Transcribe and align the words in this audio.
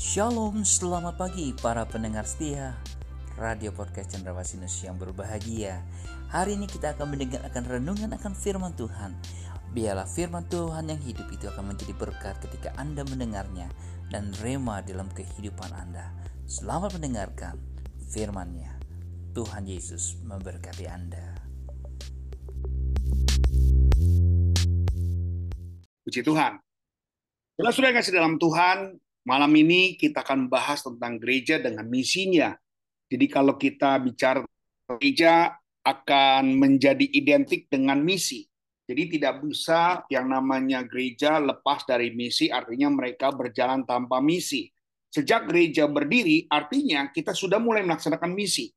Shalom, 0.00 0.64
selamat 0.64 1.20
pagi 1.20 1.52
para 1.60 1.84
pendengar 1.84 2.24
setia 2.24 2.72
Radio 3.36 3.68
Podcast 3.68 4.16
Cendrawasih 4.16 4.56
yang 4.88 4.96
berbahagia. 4.96 5.84
Hari 6.32 6.56
ini 6.56 6.64
kita 6.64 6.96
akan 6.96 7.12
mendengar 7.12 7.44
akan 7.44 7.68
renungan 7.68 8.08
akan 8.16 8.32
firman 8.32 8.72
Tuhan. 8.80 9.12
Biarlah 9.76 10.08
firman 10.08 10.48
Tuhan 10.48 10.88
yang 10.88 10.96
hidup 11.04 11.28
itu 11.28 11.52
akan 11.52 11.76
menjadi 11.76 11.92
berkat 12.00 12.40
ketika 12.40 12.72
Anda 12.80 13.04
mendengarnya 13.04 13.68
Dan 14.08 14.32
rema 14.40 14.80
dalam 14.80 15.12
kehidupan 15.12 15.68
Anda. 15.68 16.16
Selamat 16.48 16.96
mendengarkan 16.96 17.60
firmannya. 18.08 18.72
Tuhan 19.36 19.68
Yesus 19.68 20.16
memberkati 20.24 20.88
Anda. 20.88 21.36
Puji 26.08 26.24
Tuhan. 26.24 26.56
Saudara-saudara 27.60 27.88
yang 27.92 27.98
kasih 28.00 28.16
dalam 28.16 28.40
Tuhan, 28.40 28.96
malam 29.24 29.52
ini 29.56 29.96
kita 29.96 30.24
akan 30.24 30.48
bahas 30.48 30.80
tentang 30.80 31.20
gereja 31.20 31.60
dengan 31.60 31.84
misinya. 31.86 32.56
Jadi 33.10 33.26
kalau 33.26 33.58
kita 33.58 33.98
bicara 33.98 34.46
gereja 34.86 35.54
akan 35.84 36.56
menjadi 36.60 37.06
identik 37.10 37.66
dengan 37.66 37.98
misi. 38.00 38.46
Jadi 38.90 39.18
tidak 39.18 39.46
bisa 39.46 40.02
yang 40.10 40.26
namanya 40.26 40.82
gereja 40.82 41.38
lepas 41.38 41.86
dari 41.86 42.10
misi, 42.10 42.50
artinya 42.50 42.90
mereka 42.90 43.30
berjalan 43.30 43.86
tanpa 43.86 44.18
misi. 44.18 44.66
Sejak 45.10 45.46
gereja 45.46 45.86
berdiri, 45.86 46.50
artinya 46.50 47.06
kita 47.10 47.30
sudah 47.30 47.62
mulai 47.62 47.86
melaksanakan 47.86 48.34
misi. 48.34 48.70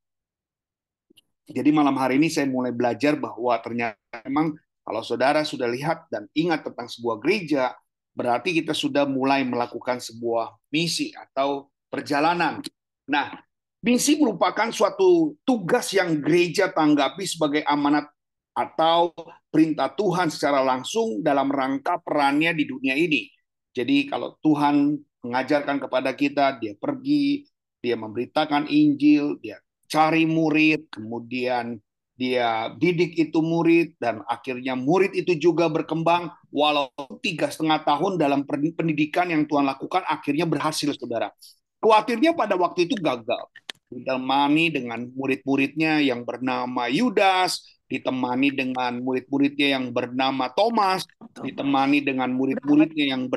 Jadi 1.44 1.70
malam 1.74 1.98
hari 1.98 2.16
ini 2.16 2.30
saya 2.30 2.46
mulai 2.46 2.70
belajar 2.70 3.18
bahwa 3.18 3.58
ternyata 3.58 4.22
memang 4.24 4.54
kalau 4.86 5.02
saudara 5.02 5.42
sudah 5.42 5.66
lihat 5.66 6.06
dan 6.08 6.30
ingat 6.32 6.62
tentang 6.62 6.86
sebuah 6.88 7.18
gereja, 7.20 7.74
berarti 8.14 8.54
kita 8.62 8.72
sudah 8.72 9.04
mulai 9.04 9.42
melakukan 9.42 9.98
sebuah 9.98 10.54
misi 10.70 11.10
atau 11.12 11.68
perjalanan. 11.90 12.62
Nah, 13.10 13.34
misi 13.82 14.16
merupakan 14.16 14.70
suatu 14.70 15.34
tugas 15.42 15.90
yang 15.92 16.22
gereja 16.22 16.70
tanggapi 16.70 17.26
sebagai 17.26 17.62
amanat 17.66 18.08
atau 18.54 19.10
perintah 19.50 19.90
Tuhan 19.90 20.30
secara 20.30 20.62
langsung 20.62 21.20
dalam 21.20 21.50
rangka 21.50 21.98
perannya 22.00 22.54
di 22.54 22.64
dunia 22.64 22.94
ini. 22.94 23.26
Jadi 23.74 24.06
kalau 24.06 24.38
Tuhan 24.38 24.94
mengajarkan 25.26 25.82
kepada 25.82 26.14
kita, 26.14 26.62
dia 26.62 26.78
pergi, 26.78 27.42
dia 27.82 27.98
memberitakan 27.98 28.70
Injil, 28.70 29.42
dia 29.42 29.58
cari 29.90 30.22
murid, 30.24 30.88
kemudian 30.94 31.82
dia 32.14 32.70
didik 32.78 33.18
itu 33.18 33.42
murid 33.42 33.98
dan 33.98 34.22
akhirnya 34.30 34.78
murid 34.78 35.14
itu 35.18 35.34
juga 35.34 35.66
berkembang. 35.66 36.30
Walau 36.54 36.90
tiga 37.18 37.50
setengah 37.50 37.82
tahun 37.82 38.16
dalam 38.18 38.46
pendidikan 38.46 39.26
yang 39.30 39.50
Tuhan 39.50 39.66
lakukan 39.66 40.06
akhirnya 40.06 40.46
berhasil 40.46 40.94
saudara. 40.94 41.34
Khawatirnya 41.82 42.32
pada 42.38 42.54
waktu 42.54 42.86
itu 42.86 42.94
gagal. 43.02 43.50
Ditemani 43.90 44.70
dengan 44.74 45.06
murid-muridnya 45.12 46.02
yang 46.02 46.22
bernama 46.22 46.90
Yudas 46.90 47.74
ditemani 47.84 48.50
dengan 48.56 48.96
murid-muridnya 49.04 49.76
yang 49.76 49.92
bernama 49.92 50.48
Thomas 50.50 51.04
ditemani 51.44 52.00
dengan 52.00 52.32
murid-muridnya 52.32 53.12
yang 53.14 53.28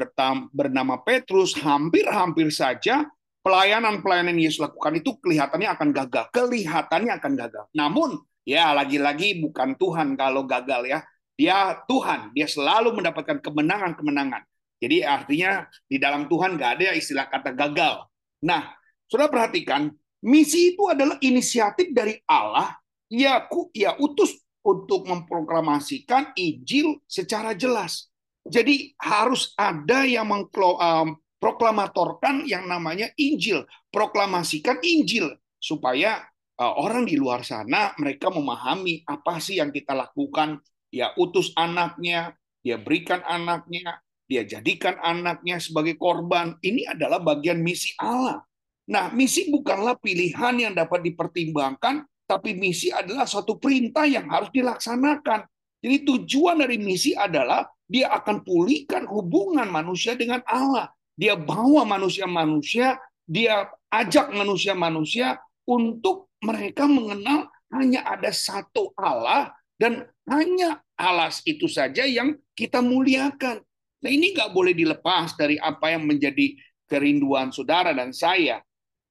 bernama 0.53 0.97
Petrus. 1.03 1.53
Hampir-hampir 1.59 2.47
saja 2.49 3.05
pelayanan-pelayanan 3.43 4.39
Yesus 4.39 4.63
lakukan 4.63 4.97
itu 4.97 5.19
kelihatannya 5.19 5.69
akan 5.77 5.89
gagal. 5.91 6.25
Kelihatannya 6.31 7.11
akan 7.19 7.31
gagal. 7.35 7.65
Namun 7.75 8.17
Ya, 8.47 8.71
lagi-lagi 8.71 9.43
bukan 9.43 9.75
Tuhan 9.75 10.15
kalau 10.15 10.47
gagal 10.47 10.87
ya. 10.87 11.03
Dia 11.35 11.83
Tuhan, 11.83 12.31
dia 12.31 12.47
selalu 12.47 12.95
mendapatkan 12.95 13.43
kemenangan-kemenangan. 13.43 14.47
Jadi 14.79 15.03
artinya 15.03 15.67
di 15.83 15.99
dalam 15.99 16.31
Tuhan 16.31 16.55
nggak 16.55 16.71
ada 16.79 16.95
istilah 16.95 17.27
kata 17.27 17.51
gagal. 17.51 18.07
Nah, 18.47 18.71
sudah 19.11 19.27
perhatikan, 19.27 19.91
misi 20.23 20.71
itu 20.73 20.87
adalah 20.87 21.19
inisiatif 21.19 21.91
dari 21.91 22.15
Allah 22.23 22.71
ya 23.11 23.43
ku 23.51 23.67
ya 23.75 23.99
utus 23.99 24.31
untuk 24.63 25.03
memproklamasikan 25.07 26.31
Injil 26.39 27.03
secara 27.03 27.51
jelas. 27.51 28.07
Jadi 28.47 28.95
harus 28.99 29.51
ada 29.59 30.07
yang 30.07 30.31
memproklamatorkan 30.31 32.47
yang 32.47 32.63
namanya 32.63 33.11
Injil, 33.19 33.67
proklamasikan 33.91 34.79
Injil 34.83 35.35
supaya 35.59 36.23
orang 36.57 37.05
di 37.05 37.13
luar 37.13 37.45
sana 37.45 37.93
mereka 38.01 38.33
memahami 38.33 39.05
apa 39.05 39.37
sih 39.37 39.61
yang 39.61 39.69
kita 39.69 39.93
lakukan. 39.93 40.57
Ya 40.89 41.13
utus 41.19 41.53
anaknya, 41.53 42.33
dia 42.63 42.79
berikan 42.81 43.21
anaknya, 43.27 44.01
dia 44.25 44.41
jadikan 44.47 44.97
anaknya 44.99 45.61
sebagai 45.61 45.99
korban. 45.99 46.57
Ini 46.63 46.97
adalah 46.97 47.21
bagian 47.21 47.61
misi 47.61 47.93
Allah. 47.99 48.41
Nah, 48.87 49.11
misi 49.11 49.51
bukanlah 49.51 49.99
pilihan 49.99 50.55
yang 50.55 50.73
dapat 50.73 51.03
dipertimbangkan, 51.03 52.07
tapi 52.23 52.55
misi 52.55 52.87
adalah 52.87 53.27
suatu 53.27 53.59
perintah 53.59 54.07
yang 54.07 54.31
harus 54.31 54.47
dilaksanakan. 54.51 55.43
Jadi 55.83 55.97
tujuan 56.07 56.63
dari 56.63 56.79
misi 56.79 57.11
adalah 57.15 57.67
dia 57.87 58.11
akan 58.11 58.43
pulihkan 58.43 59.07
hubungan 59.07 59.67
manusia 59.67 60.15
dengan 60.15 60.43
Allah. 60.47 60.91
Dia 61.15 61.39
bawa 61.39 61.87
manusia-manusia, 61.87 62.99
dia 63.23 63.67
ajak 63.91 64.35
manusia-manusia 64.35 65.39
untuk 65.67 66.26
mereka 66.43 66.85
mengenal 66.85 67.49
hanya 67.73 68.05
ada 68.07 68.31
satu 68.31 68.93
Allah 68.95 69.51
dan 69.77 70.07
hanya 70.29 70.81
Allah 70.97 71.29
itu 71.45 71.69
saja 71.69 72.03
yang 72.03 72.37
kita 72.57 72.81
muliakan. 72.81 73.61
Nah 74.01 74.09
ini 74.09 74.33
nggak 74.33 74.53
boleh 74.53 74.73
dilepas 74.73 75.37
dari 75.37 75.57
apa 75.57 75.93
yang 75.93 76.05
menjadi 76.05 76.57
kerinduan 76.87 77.51
saudara 77.53 77.91
dan 77.93 78.15
saya. 78.15 78.61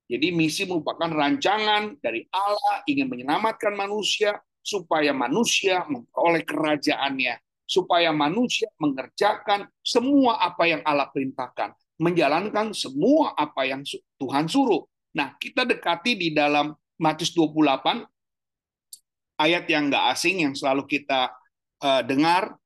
Jadi 0.07 0.31
misi 0.31 0.63
merupakan 0.67 1.11
rancangan 1.11 1.99
dari 1.99 2.23
Allah 2.31 2.87
ingin 2.87 3.11
menyelamatkan 3.11 3.75
manusia 3.75 4.39
supaya 4.63 5.11
manusia 5.11 5.83
memperoleh 5.87 6.47
kerajaannya, 6.47 7.39
supaya 7.67 8.15
manusia 8.15 8.71
mengerjakan 8.79 9.67
semua 9.83 10.39
apa 10.43 10.71
yang 10.71 10.83
Allah 10.87 11.11
perintahkan, 11.11 11.75
menjalankan 11.99 12.71
semua 12.71 13.35
apa 13.35 13.67
yang 13.67 13.83
Tuhan 14.19 14.47
suruh. 14.47 14.87
Nah, 15.15 15.35
kita 15.39 15.67
dekati 15.67 16.15
di 16.15 16.29
dalam 16.31 16.71
Matius 16.97 17.33
28 17.37 18.05
ayat 19.37 19.65
yang 19.69 19.93
nggak 19.93 20.05
asing 20.17 20.49
yang 20.49 20.55
selalu 20.57 20.89
kita 20.89 21.33
uh, 21.85 22.03
dengar. 22.05 22.57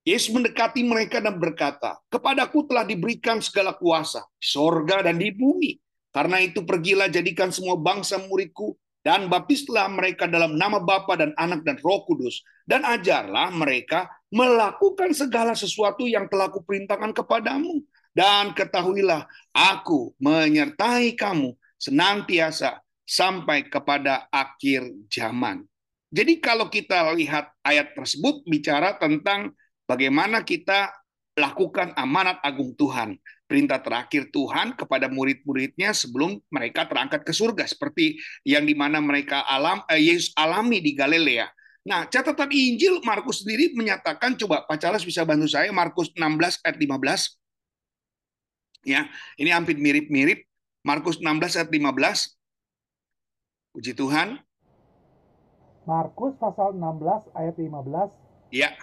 Yesus 0.00 0.32
mendekati 0.32 0.80
mereka 0.80 1.20
dan 1.20 1.36
berkata, 1.36 2.00
Kepadaku 2.08 2.64
telah 2.64 2.88
diberikan 2.88 3.36
segala 3.44 3.76
kuasa, 3.76 4.24
di 4.40 4.48
sorga 4.48 5.04
dan 5.04 5.20
di 5.20 5.28
bumi. 5.28 5.76
Karena 6.08 6.40
itu 6.40 6.64
pergilah 6.64 7.12
jadikan 7.12 7.52
semua 7.52 7.76
bangsa 7.76 8.16
muridku, 8.16 8.80
dan 9.04 9.28
baptislah 9.28 9.92
mereka 9.92 10.24
dalam 10.24 10.56
nama 10.56 10.80
Bapa 10.80 11.20
dan 11.20 11.36
Anak 11.36 11.68
dan 11.68 11.76
Roh 11.84 12.04
Kudus, 12.08 12.40
dan 12.64 12.80
ajarlah 12.84 13.52
mereka 13.52 14.08
melakukan 14.32 15.12
segala 15.12 15.52
sesuatu 15.52 16.08
yang 16.08 16.28
telah 16.32 16.48
kuperintahkan 16.48 17.12
kepadamu. 17.12 17.84
Dan 18.10 18.56
ketahuilah, 18.56 19.28
aku 19.52 20.16
menyertai 20.18 21.12
kamu 21.14 21.54
senantiasa 21.76 22.80
sampai 23.10 23.66
kepada 23.66 24.30
akhir 24.30 24.86
zaman. 25.10 25.66
Jadi 26.14 26.38
kalau 26.38 26.70
kita 26.70 27.10
lihat 27.18 27.50
ayat 27.66 27.90
tersebut 27.98 28.46
bicara 28.46 28.94
tentang 29.02 29.50
bagaimana 29.90 30.46
kita 30.46 30.94
lakukan 31.34 31.90
amanat 31.98 32.38
agung 32.46 32.70
Tuhan. 32.78 33.18
Perintah 33.50 33.82
terakhir 33.82 34.30
Tuhan 34.30 34.78
kepada 34.78 35.10
murid-muridnya 35.10 35.90
sebelum 35.90 36.38
mereka 36.54 36.86
terangkat 36.86 37.26
ke 37.26 37.34
surga. 37.34 37.66
Seperti 37.66 38.14
yang 38.46 38.62
di 38.62 38.78
mana 38.78 39.02
mereka 39.02 39.42
alam, 39.42 39.82
eh, 39.90 39.98
Yesus 39.98 40.30
alami 40.38 40.78
di 40.78 40.94
Galilea. 40.94 41.50
Nah, 41.82 42.06
catatan 42.06 42.46
Injil 42.54 43.02
Markus 43.02 43.42
sendiri 43.42 43.74
menyatakan, 43.74 44.38
coba 44.38 44.62
Pak 44.70 44.78
Charles 44.78 45.02
bisa 45.02 45.26
bantu 45.26 45.50
saya, 45.50 45.72
Markus 45.74 46.14
16 46.14 46.62
ayat 46.62 46.78
15. 46.78 47.34
Ya, 48.86 49.10
ini 49.34 49.50
hampir 49.50 49.74
mirip-mirip. 49.74 50.46
Markus 50.86 51.18
16 51.18 51.58
ayat 51.58 51.70
15. 51.74 52.39
Puji 53.80 53.96
Tuhan. 53.96 54.36
Markus 55.88 56.36
pasal 56.36 56.76
16 56.76 57.32
ayat 57.32 57.56
15. 57.56 58.12
Ya. 58.52 58.76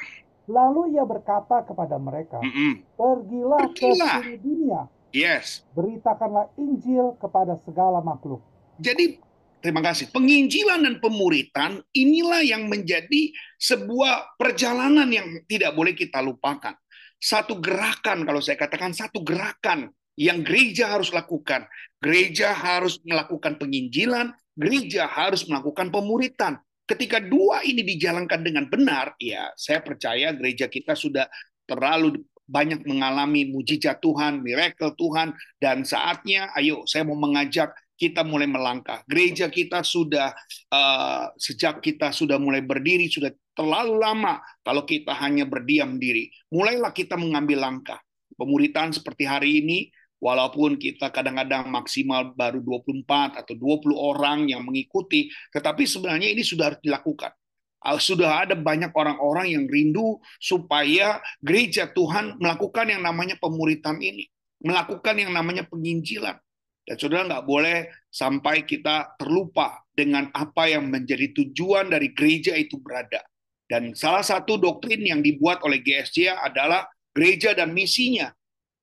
Lalu 0.49 0.97
ia 0.97 1.05
berkata 1.05 1.61
kepada 1.61 2.01
mereka, 2.01 2.41
mm 2.41 2.49
-mm. 2.49 2.71
Pergilah, 2.97 3.69
Pergilah 3.69 3.77
ke 3.77 3.89
seluruh 3.93 4.39
dunia. 4.41 4.81
Yes. 5.13 5.61
Beritakanlah 5.77 6.49
Injil 6.57 7.13
kepada 7.21 7.61
segala 7.61 8.01
makhluk. 8.01 8.41
Jadi 8.81 9.21
terima 9.61 9.85
kasih. 9.85 10.09
Penginjilan 10.09 10.81
dan 10.81 10.97
pemuritan 10.97 11.77
inilah 11.93 12.41
yang 12.41 12.65
menjadi 12.65 13.29
sebuah 13.61 14.33
perjalanan 14.33 15.13
yang 15.13 15.45
tidak 15.45 15.77
boleh 15.77 15.93
kita 15.93 16.25
lupakan. 16.25 16.73
Satu 17.21 17.61
gerakan 17.61 18.25
kalau 18.25 18.41
saya 18.41 18.57
katakan 18.57 18.97
satu 18.97 19.21
gerakan 19.21 19.93
yang 20.17 20.41
gereja 20.41 20.89
harus 20.91 21.13
lakukan. 21.13 21.69
Gereja 22.01 22.51
harus 22.51 22.97
melakukan 23.05 23.61
penginjilan, 23.61 24.33
gereja 24.57 25.05
harus 25.05 25.45
melakukan 25.45 25.93
pemuritan. 25.93 26.57
Ketika 26.89 27.21
dua 27.21 27.61
ini 27.61 27.85
dijalankan 27.85 28.41
dengan 28.41 28.65
benar, 28.65 29.13
ya 29.21 29.53
saya 29.53 29.85
percaya 29.85 30.33
gereja 30.33 30.65
kita 30.65 30.97
sudah 30.97 31.29
terlalu 31.69 32.25
banyak 32.47 32.87
mengalami 32.87 33.45
mujizat 33.51 33.99
Tuhan, 33.99 34.39
miracle 34.39 34.95
Tuhan, 34.95 35.35
dan 35.59 35.83
saatnya, 35.83 36.49
ayo 36.55 36.87
saya 36.87 37.03
mau 37.03 37.19
mengajak 37.19 37.75
kita 37.99 38.23
mulai 38.23 38.47
melangkah. 38.47 39.03
Gereja 39.03 39.51
kita 39.51 39.83
sudah 39.83 40.31
uh, 40.71 41.33
sejak 41.35 41.83
kita 41.83 42.13
sudah 42.13 42.39
mulai 42.39 42.63
berdiri 42.63 43.09
sudah 43.09 43.33
terlalu 43.57 43.97
lama 43.99 44.39
kalau 44.61 44.85
kita 44.85 45.11
hanya 45.17 45.43
berdiam 45.49 45.97
diri. 45.97 46.29
Mulailah 46.53 46.93
kita 46.93 47.17
mengambil 47.17 47.67
langkah. 47.67 47.99
Pemuritan 48.37 48.93
seperti 48.93 49.25
hari 49.25 49.65
ini 49.65 49.89
walaupun 50.17 50.77
kita 50.81 51.09
kadang-kadang 51.13 51.69
maksimal 51.69 52.33
baru 52.33 52.59
24 52.61 53.39
atau 53.41 53.53
20 53.53 53.93
orang 53.93 54.49
yang 54.49 54.65
mengikuti, 54.65 55.29
tetapi 55.53 55.85
sebenarnya 55.85 56.33
ini 56.33 56.41
sudah 56.41 56.73
harus 56.73 56.81
dilakukan. 56.81 57.31
Uh, 57.77 58.01
sudah 58.01 58.43
ada 58.43 58.57
banyak 58.57 58.89
orang-orang 58.91 59.53
yang 59.53 59.63
rindu 59.69 60.17
supaya 60.41 61.21
gereja 61.39 61.85
Tuhan 61.87 62.41
melakukan 62.41 62.89
yang 62.89 63.05
namanya 63.05 63.37
pemuritan 63.37 64.01
ini, 64.01 64.25
melakukan 64.59 65.13
yang 65.13 65.29
namanya 65.29 65.63
penginjilan 65.69 66.41
dan 66.87 66.95
saudara 66.95 67.27
nggak 67.27 67.45
boleh 67.45 67.77
sampai 68.07 68.63
kita 68.63 69.19
terlupa 69.19 69.83
dengan 69.91 70.31
apa 70.31 70.71
yang 70.71 70.87
menjadi 70.87 71.35
tujuan 71.35 71.91
dari 71.91 72.15
gereja 72.15 72.55
itu 72.55 72.79
berada. 72.79 73.19
Dan 73.67 73.91
salah 73.91 74.23
satu 74.23 74.55
doktrin 74.55 75.03
yang 75.03 75.19
dibuat 75.19 75.59
oleh 75.67 75.83
GSC 75.83 76.31
adalah 76.31 76.87
gereja 77.11 77.51
dan 77.51 77.75
misinya. 77.75 78.31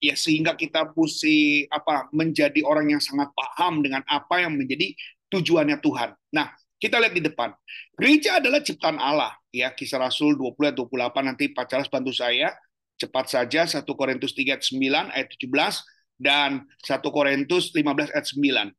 Ya 0.05 0.15
sehingga 0.21 0.53
kita 0.53 0.93
mesti 0.93 1.65
apa 1.73 2.13
menjadi 2.13 2.61
orang 2.61 2.93
yang 2.93 3.01
sangat 3.01 3.33
paham 3.33 3.81
dengan 3.81 4.05
apa 4.05 4.45
yang 4.45 4.53
menjadi 4.53 4.93
tujuannya 5.33 5.81
Tuhan. 5.81 6.13
Nah, 6.29 6.53
kita 6.77 7.01
lihat 7.01 7.17
di 7.17 7.25
depan. 7.25 7.49
Gereja 7.97 8.37
adalah 8.37 8.61
ciptaan 8.61 9.01
Allah. 9.01 9.33
Ya, 9.49 9.73
kisah 9.73 9.97
Rasul 9.97 10.37
20 10.37 10.77
28 10.77 11.25
nanti 11.25 11.49
Pak 11.49 11.73
Charles 11.73 11.89
bantu 11.89 12.13
saya. 12.13 12.53
Cepat 13.01 13.33
saja 13.33 13.65
1 13.65 13.81
Korintus 13.97 14.37
3 14.37 14.55
ayat 14.55 14.63
9 14.69 15.17
ayat 15.17 15.29
17 15.33 16.21
dan 16.21 16.69
1 16.85 17.01
Korintus 17.09 17.73
15 17.73 18.13
ayat 18.13 18.27
9. 18.29 18.71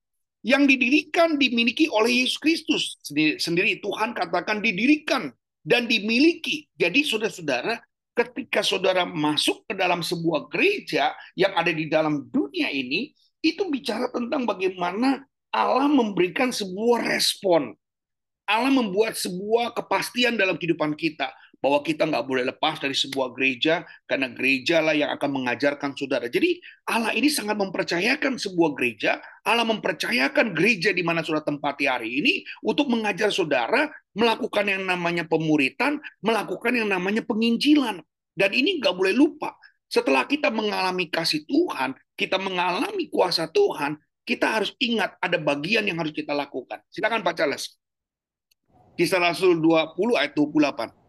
Yang 0.46 0.64
didirikan 0.70 1.42
dimiliki 1.42 1.90
oleh 1.90 2.22
Yesus 2.22 2.38
Kristus 2.38 3.02
sendiri. 3.42 3.82
Tuhan 3.82 4.14
katakan 4.14 4.62
didirikan 4.62 5.34
dan 5.66 5.90
dimiliki. 5.90 6.70
Jadi 6.78 7.02
saudara-saudara, 7.02 7.82
ketika 8.16 8.64
saudara 8.64 9.04
masuk 9.04 9.68
ke 9.68 9.76
dalam 9.76 10.00
sebuah 10.00 10.48
gereja 10.48 11.12
yang 11.36 11.52
ada 11.54 11.70
di 11.70 11.92
dalam 11.92 12.26
dunia 12.32 12.72
ini, 12.72 13.12
itu 13.44 13.68
bicara 13.68 14.10
tentang 14.10 14.48
bagaimana 14.48 15.28
Allah 15.52 15.92
memberikan 15.92 16.50
sebuah 16.50 17.06
respon. 17.12 17.76
Allah 18.46 18.72
membuat 18.72 19.18
sebuah 19.18 19.74
kepastian 19.74 20.38
dalam 20.38 20.56
kehidupan 20.56 20.94
kita 20.96 21.34
bahwa 21.66 21.82
kita 21.82 22.06
nggak 22.06 22.30
boleh 22.30 22.46
lepas 22.46 22.78
dari 22.78 22.94
sebuah 22.94 23.34
gereja 23.34 23.82
karena 24.06 24.30
gereja 24.30 24.86
lah 24.86 24.94
yang 24.94 25.10
akan 25.18 25.42
mengajarkan 25.42 25.98
saudara. 25.98 26.30
Jadi 26.30 26.62
Allah 26.86 27.10
ini 27.18 27.26
sangat 27.26 27.58
mempercayakan 27.58 28.38
sebuah 28.38 28.78
gereja, 28.78 29.18
Allah 29.42 29.66
mempercayakan 29.66 30.54
gereja 30.54 30.94
di 30.94 31.02
mana 31.02 31.26
saudara 31.26 31.50
tempati 31.50 31.90
hari 31.90 32.22
ini 32.22 32.46
untuk 32.62 32.94
mengajar 32.94 33.34
saudara 33.34 33.90
melakukan 34.14 34.62
yang 34.70 34.86
namanya 34.86 35.26
pemuritan, 35.26 35.98
melakukan 36.22 36.78
yang 36.78 36.86
namanya 36.86 37.26
penginjilan. 37.26 37.98
Dan 38.38 38.50
ini 38.54 38.78
nggak 38.78 38.94
boleh 38.94 39.18
lupa. 39.18 39.58
Setelah 39.90 40.30
kita 40.30 40.54
mengalami 40.54 41.10
kasih 41.10 41.50
Tuhan, 41.50 41.98
kita 42.14 42.38
mengalami 42.38 43.10
kuasa 43.10 43.50
Tuhan, 43.50 43.98
kita 44.22 44.62
harus 44.62 44.70
ingat 44.78 45.18
ada 45.18 45.42
bagian 45.42 45.82
yang 45.82 45.98
harus 45.98 46.14
kita 46.14 46.30
lakukan. 46.30 46.78
Silakan 46.94 47.26
Pak 47.26 47.42
Charles. 47.42 47.74
Kisah 48.94 49.18
Rasul 49.18 49.58
20 49.58 50.14
ayat 50.14 50.38
28. 50.38 51.05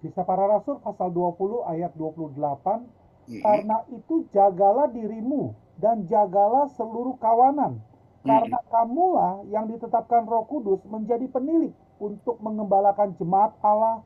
Kisah 0.00 0.24
para 0.24 0.48
Rasul 0.48 0.80
pasal 0.80 1.12
20 1.12 1.68
ayat 1.68 1.92
28, 1.92 2.32
hmm. 2.32 3.40
karena 3.44 3.76
itu 3.92 4.24
jagalah 4.32 4.88
dirimu 4.88 5.52
dan 5.76 6.08
jagalah 6.08 6.72
seluruh 6.72 7.20
kawanan, 7.20 7.76
hmm. 8.24 8.28
karena 8.28 8.58
kamulah 8.72 9.44
yang 9.52 9.68
ditetapkan 9.68 10.24
Roh 10.24 10.48
Kudus 10.48 10.80
menjadi 10.88 11.28
penilik 11.28 11.76
untuk 12.00 12.40
mengembalakan 12.40 13.12
jemaat 13.20 13.52
Allah 13.60 14.00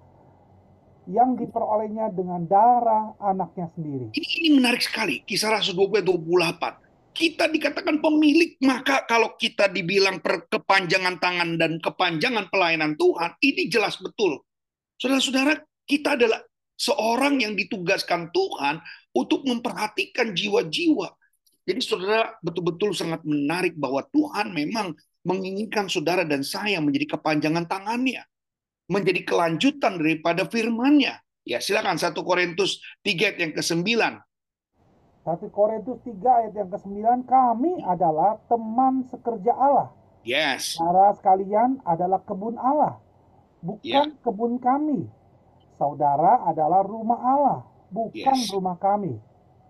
yang 1.06 1.38
diperolehnya 1.38 2.11
dengan 2.11 2.43
darah 2.43 3.14
anaknya 3.23 3.70
sendiri. 3.79 4.11
Ini, 4.19 4.29
ini 4.43 4.49
menarik 4.58 4.82
sekali, 4.82 5.23
kisah 5.23 5.55
Rasul 5.55 5.79
20 5.79 5.94
ayat 5.94 6.81
28 6.82 6.85
kita 7.14 7.47
dikatakan 7.47 8.02
pemilik, 8.02 8.58
maka 8.67 9.06
kalau 9.06 9.38
kita 9.38 9.70
dibilang 9.70 10.19
per 10.19 10.50
kepanjangan 10.50 11.23
tangan 11.23 11.55
dan 11.55 11.79
kepanjangan 11.79 12.50
pelayanan 12.50 12.99
Tuhan, 12.99 13.38
ini 13.38 13.70
jelas 13.70 13.94
betul. 14.02 14.43
Saudara-saudara, 14.99 15.62
kita 15.85 16.17
adalah 16.17 16.41
seorang 16.75 17.41
yang 17.41 17.55
ditugaskan 17.55 18.35
Tuhan 18.35 18.83
untuk 19.15 19.47
memperhatikan 19.47 20.35
jiwa-jiwa. 20.35 21.09
Jadi 21.65 21.81
saudara 21.81 22.37
betul-betul 22.45 22.93
sangat 22.93 23.25
menarik 23.25 23.73
bahwa 23.79 24.05
Tuhan 24.13 24.53
memang 24.53 24.93
menginginkan 25.25 25.89
saudara 25.89 26.27
dan 26.27 26.45
saya 26.45 26.77
menjadi 26.83 27.17
kepanjangan 27.17 27.65
tangannya. 27.65 28.21
Menjadi 28.85 29.25
kelanjutan 29.25 29.97
daripada 29.97 30.45
firman-Nya. 30.45 31.17
Ya 31.49 31.57
silakan 31.61 31.97
1 31.97 32.13
Korintus 32.21 32.85
3 33.01 33.17
ayat 33.17 33.37
yang 33.41 33.53
ke-9. 33.57 33.81
1 35.25 35.57
Korintus 35.57 35.99
3 36.05 36.21
ayat 36.21 36.53
yang 36.53 36.69
ke-9 36.69 37.25
kami 37.25 37.81
adalah 37.81 38.37
teman 38.45 39.09
sekerja 39.09 39.57
Allah. 39.57 39.89
Yes. 40.25 40.77
Saudara 40.77 41.17
sekalian 41.17 41.81
adalah 41.85 42.21
kebun 42.25 42.57
Allah, 42.57 42.97
bukan 43.61 43.85
yeah. 43.85 44.09
kebun 44.25 44.57
kami 44.57 45.05
saudara 45.76 46.44
adalah 46.47 46.82
rumah 46.82 47.21
Allah, 47.21 47.59
bukan 47.91 48.38
yes. 48.38 48.50
rumah 48.50 48.76
kami. 48.79 49.19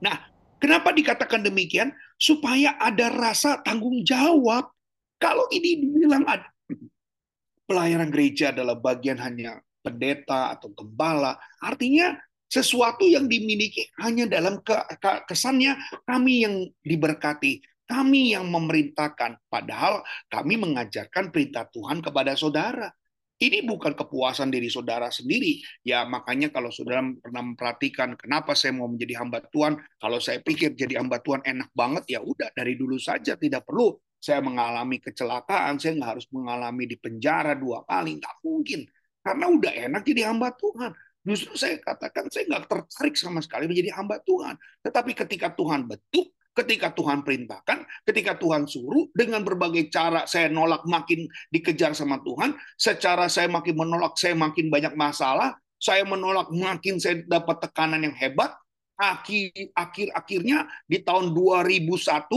Nah, 0.01 0.29
kenapa 0.61 0.93
dikatakan 0.93 1.45
demikian? 1.45 1.93
Supaya 2.17 2.77
ada 2.79 3.11
rasa 3.11 3.61
tanggung 3.65 4.05
jawab. 4.05 4.71
Kalau 5.19 5.49
ini 5.51 5.81
dibilang 5.81 6.27
ada 6.29 6.49
pelayanan 7.69 8.12
gereja 8.12 8.53
adalah 8.53 8.77
bagian 8.77 9.17
hanya 9.21 9.62
pendeta 9.85 10.56
atau 10.56 10.73
gembala, 10.73 11.37
artinya 11.61 12.17
sesuatu 12.49 13.05
yang 13.05 13.27
dimiliki 13.27 13.91
hanya 14.01 14.31
dalam 14.31 14.62
ke, 14.62 14.73
ke, 14.97 15.12
kesannya 15.29 15.77
kami 16.06 16.47
yang 16.47 16.55
diberkati, 16.87 17.61
kami 17.85 18.33
yang 18.33 18.49
memerintahkan, 18.49 19.43
padahal 19.51 20.01
kami 20.33 20.56
mengajarkan 20.56 21.29
perintah 21.35 21.69
Tuhan 21.69 22.01
kepada 22.01 22.33
saudara. 22.39 22.89
Ini 23.35 23.67
bukan 23.67 23.99
kepuasan 23.99 24.49
diri 24.49 24.71
saudara 24.71 25.11
sendiri. 25.11 25.59
Ya 25.83 26.07
makanya 26.07 26.55
kalau 26.55 26.71
saudara 26.71 27.03
pernah 27.19 27.43
memperhatikan 27.43 28.15
kenapa 28.15 28.55
saya 28.55 28.79
mau 28.79 28.87
menjadi 28.87 29.19
hamba 29.21 29.43
Tuhan, 29.51 29.75
kalau 29.99 30.23
saya 30.23 30.39
pikir 30.39 30.79
jadi 30.79 31.03
hamba 31.03 31.19
Tuhan 31.19 31.43
enak 31.43 31.75
banget, 31.75 32.15
ya 32.15 32.23
udah 32.23 32.55
dari 32.55 32.79
dulu 32.79 32.94
saja 32.97 33.35
tidak 33.35 33.67
perlu 33.67 33.99
saya 34.25 34.41
mengalami 34.41 34.97
kecelakaan, 35.05 35.77
saya 35.77 36.01
nggak 36.01 36.11
harus 36.17 36.27
mengalami 36.32 36.89
di 36.89 36.97
penjara 36.97 37.53
dua 37.53 37.85
kali, 37.85 38.17
nggak 38.17 38.37
mungkin. 38.41 38.81
Karena 39.20 39.44
udah 39.53 39.73
enak 39.85 40.01
jadi 40.01 40.32
hamba 40.32 40.49
Tuhan. 40.56 40.97
Justru 41.25 41.53
saya 41.61 41.77
katakan 41.77 42.32
saya 42.32 42.49
nggak 42.49 42.65
tertarik 42.65 43.17
sama 43.20 43.44
sekali 43.44 43.69
menjadi 43.69 43.93
hamba 44.01 44.17
Tuhan. 44.25 44.56
Tetapi 44.81 45.13
ketika 45.13 45.53
Tuhan 45.53 45.85
betul, 45.85 46.32
ketika 46.55 46.94
Tuhan 46.94 47.27
perintahkan, 47.27 47.84
ketika 48.06 48.39
Tuhan 48.39 48.65
suruh, 48.70 49.11
dengan 49.13 49.43
berbagai 49.43 49.91
cara 49.91 50.25
saya 50.25 50.46
nolak 50.49 50.87
makin 50.87 51.27
dikejar 51.51 51.93
sama 51.93 52.23
Tuhan, 52.23 52.55
secara 52.79 53.27
saya 53.27 53.51
makin 53.51 53.75
menolak, 53.75 54.15
saya 54.15 54.39
makin 54.39 54.70
banyak 54.70 54.94
masalah, 54.94 55.58
saya 55.77 56.06
menolak 56.06 56.49
makin 56.55 57.03
saya 57.03 57.20
dapat 57.27 57.58
tekanan 57.61 58.06
yang 58.06 58.15
hebat, 58.15 58.55
akhir 58.94 59.75
akhir 59.75 60.08
akhirnya 60.15 60.70
di 60.87 61.03
tahun 61.03 61.34
2001 61.34 62.31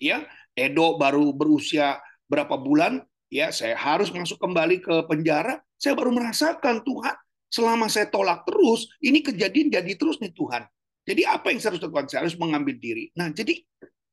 ya 0.00 0.24
Edo 0.56 0.96
baru 0.96 1.30
berusia 1.36 2.00
berapa 2.26 2.56
bulan 2.56 3.04
ya 3.28 3.52
saya 3.52 3.76
harus 3.76 4.08
masuk 4.08 4.40
kembali 4.40 4.80
ke 4.80 4.94
penjara 5.04 5.60
saya 5.76 5.92
baru 5.92 6.16
merasakan 6.16 6.80
Tuhan 6.80 7.16
selama 7.52 7.92
saya 7.92 8.08
tolak 8.08 8.44
terus 8.48 8.88
ini 9.04 9.20
kejadian 9.20 9.68
jadi 9.68 9.92
terus 9.96 10.16
nih 10.20 10.32
Tuhan 10.32 10.64
jadi 11.08 11.22
apa 11.24 11.48
yang 11.48 11.60
harus 11.64 11.80
lakukan? 11.80 12.04
Saya 12.12 12.28
harus 12.28 12.36
mengambil 12.36 12.76
diri. 12.76 13.08
Nah, 13.16 13.32
jadi 13.32 13.56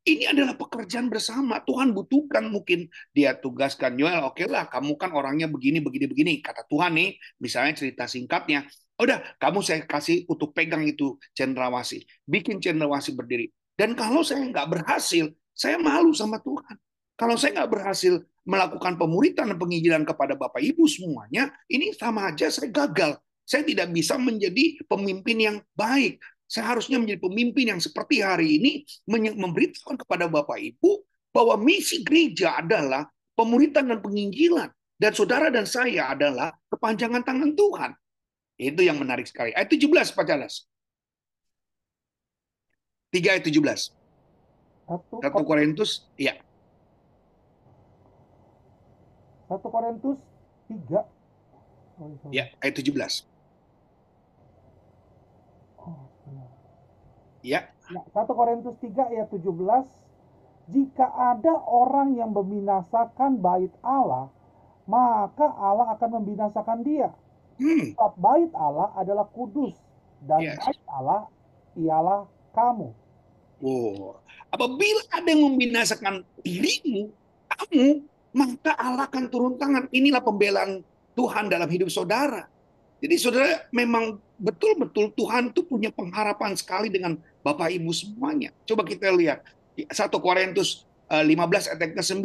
ini 0.06 0.30
adalah 0.30 0.56
pekerjaan 0.56 1.12
bersama. 1.12 1.60
Tuhan 1.66 1.92
butuhkan 1.92 2.48
mungkin 2.48 2.88
dia 3.12 3.36
tugaskan 3.36 4.00
Yoel, 4.00 4.22
oke 4.24 4.40
okay 4.40 4.48
lah, 4.48 4.70
kamu 4.72 4.96
kan 4.96 5.12
orangnya 5.12 5.52
begini, 5.52 5.84
begini, 5.84 6.06
begini. 6.08 6.34
Kata 6.40 6.64
Tuhan 6.70 6.96
nih, 6.96 7.20
misalnya 7.42 7.74
cerita 7.76 8.06
singkatnya, 8.06 8.70
udah 9.02 9.36
kamu 9.42 9.60
saya 9.66 9.82
kasih 9.84 10.24
untuk 10.32 10.56
pegang 10.56 10.86
itu 10.88 11.20
cendrawasih, 11.36 12.06
bikin 12.24 12.62
cendrawasih 12.64 13.18
berdiri. 13.18 13.52
Dan 13.76 13.98
kalau 13.98 14.24
saya 14.24 14.46
nggak 14.46 14.80
berhasil, 14.80 15.36
saya 15.52 15.76
malu 15.82 16.16
sama 16.16 16.40
Tuhan. 16.40 16.78
Kalau 17.20 17.36
saya 17.36 17.60
nggak 17.60 17.72
berhasil 17.72 18.14
melakukan 18.46 18.96
pemuritan 18.96 19.52
dan 19.52 19.58
penginjilan 19.58 20.04
kepada 20.06 20.38
Bapak 20.38 20.62
Ibu 20.62 20.86
semuanya, 20.86 21.50
ini 21.68 21.92
sama 21.98 22.30
aja 22.30 22.48
saya 22.48 22.72
gagal. 22.72 23.18
Saya 23.46 23.62
tidak 23.62 23.94
bisa 23.94 24.18
menjadi 24.22 24.80
pemimpin 24.90 25.38
yang 25.38 25.58
baik. 25.78 26.18
Saya 26.46 26.78
harusnya 26.78 27.02
menjadi 27.02 27.26
pemimpin 27.26 27.74
yang 27.74 27.82
seperti 27.82 28.22
hari 28.22 28.62
ini 28.62 28.72
memberitakan 29.36 29.98
kepada 29.98 30.30
Bapak 30.30 30.62
Ibu 30.62 31.02
bahwa 31.34 31.58
misi 31.60 32.06
gereja 32.06 32.62
adalah 32.62 33.10
pemuritan 33.36 33.90
dan 33.92 34.00
penginjilan. 34.00 34.70
Dan 34.96 35.12
saudara 35.12 35.52
dan 35.52 35.68
saya 35.68 36.08
adalah 36.16 36.56
kepanjangan 36.72 37.26
tangan 37.28 37.52
Tuhan. 37.52 37.92
Itu 38.56 38.80
yang 38.80 38.96
menarik 38.96 39.28
sekali. 39.28 39.52
Ayat 39.52 39.68
17 39.68 40.16
Pak 40.16 40.24
Jalas. 40.24 40.64
3 43.12 43.36
ayat 43.36 43.44
17. 43.44 43.60
1 44.88 45.20
1 45.20 45.50
Korintus, 45.50 46.08
ya. 46.16 46.40
1 49.52 49.60
Korintus 49.60 50.18
3 50.68 51.04
oh. 52.00 52.32
Ya, 52.32 52.52
ayat 52.64 52.76
17. 52.80 52.96
Oh, 55.80 56.08
benar. 56.24 56.50
Ya, 57.46 57.70
Ya, 57.94 58.02
1 58.10 58.26
Korintus 58.34 58.74
3 58.82 59.14
ayat 59.14 59.30
17 59.30 59.46
Jika 60.74 61.06
ada 61.06 61.54
orang 61.70 62.18
yang 62.18 62.34
membinasakan 62.34 63.38
bait 63.38 63.70
Allah 63.86 64.34
maka 64.90 65.46
Allah 65.54 65.94
akan 65.94 66.10
membinasakan 66.22 66.82
dia 66.82 67.14
hmm, 67.62 67.94
sebab 67.94 68.14
bait 68.18 68.50
Allah 68.58 68.90
adalah 68.98 69.30
kudus 69.30 69.78
dan 70.26 70.42
Yes. 70.42 70.58
bait 70.58 70.82
Allah 70.90 71.30
ialah 71.78 72.26
kamu 72.58 72.90
Oh, 73.64 74.20
apabila 74.52 75.02
ada 75.16 75.32
yang 75.32 75.48
membinasakan 75.48 76.28
dirimu, 76.44 77.08
kamu, 77.48 78.04
maka 78.36 78.76
Allah 78.76 79.08
akan 79.08 79.32
turun 79.32 79.56
tangan. 79.56 79.88
Inilah 79.96 80.20
pembelaan 80.20 80.84
Tuhan 81.16 81.48
dalam 81.48 81.72
hidup 81.72 81.88
saudara. 81.88 82.52
Jadi 83.00 83.16
saudara 83.16 83.64
memang 83.72 84.20
betul-betul 84.36 85.12
Tuhan 85.16 85.52
tuh 85.56 85.64
punya 85.68 85.90
pengharapan 85.92 86.56
sekali 86.56 86.92
dengan 86.92 87.16
Bapak 87.42 87.72
Ibu 87.72 87.92
semuanya. 87.92 88.52
Coba 88.68 88.84
kita 88.84 89.12
lihat 89.12 89.44
1 89.76 89.92
Korintus 90.20 90.88
eh, 91.12 91.24
15 91.24 91.72
ayat 91.76 91.92
ke-9. 91.96 92.24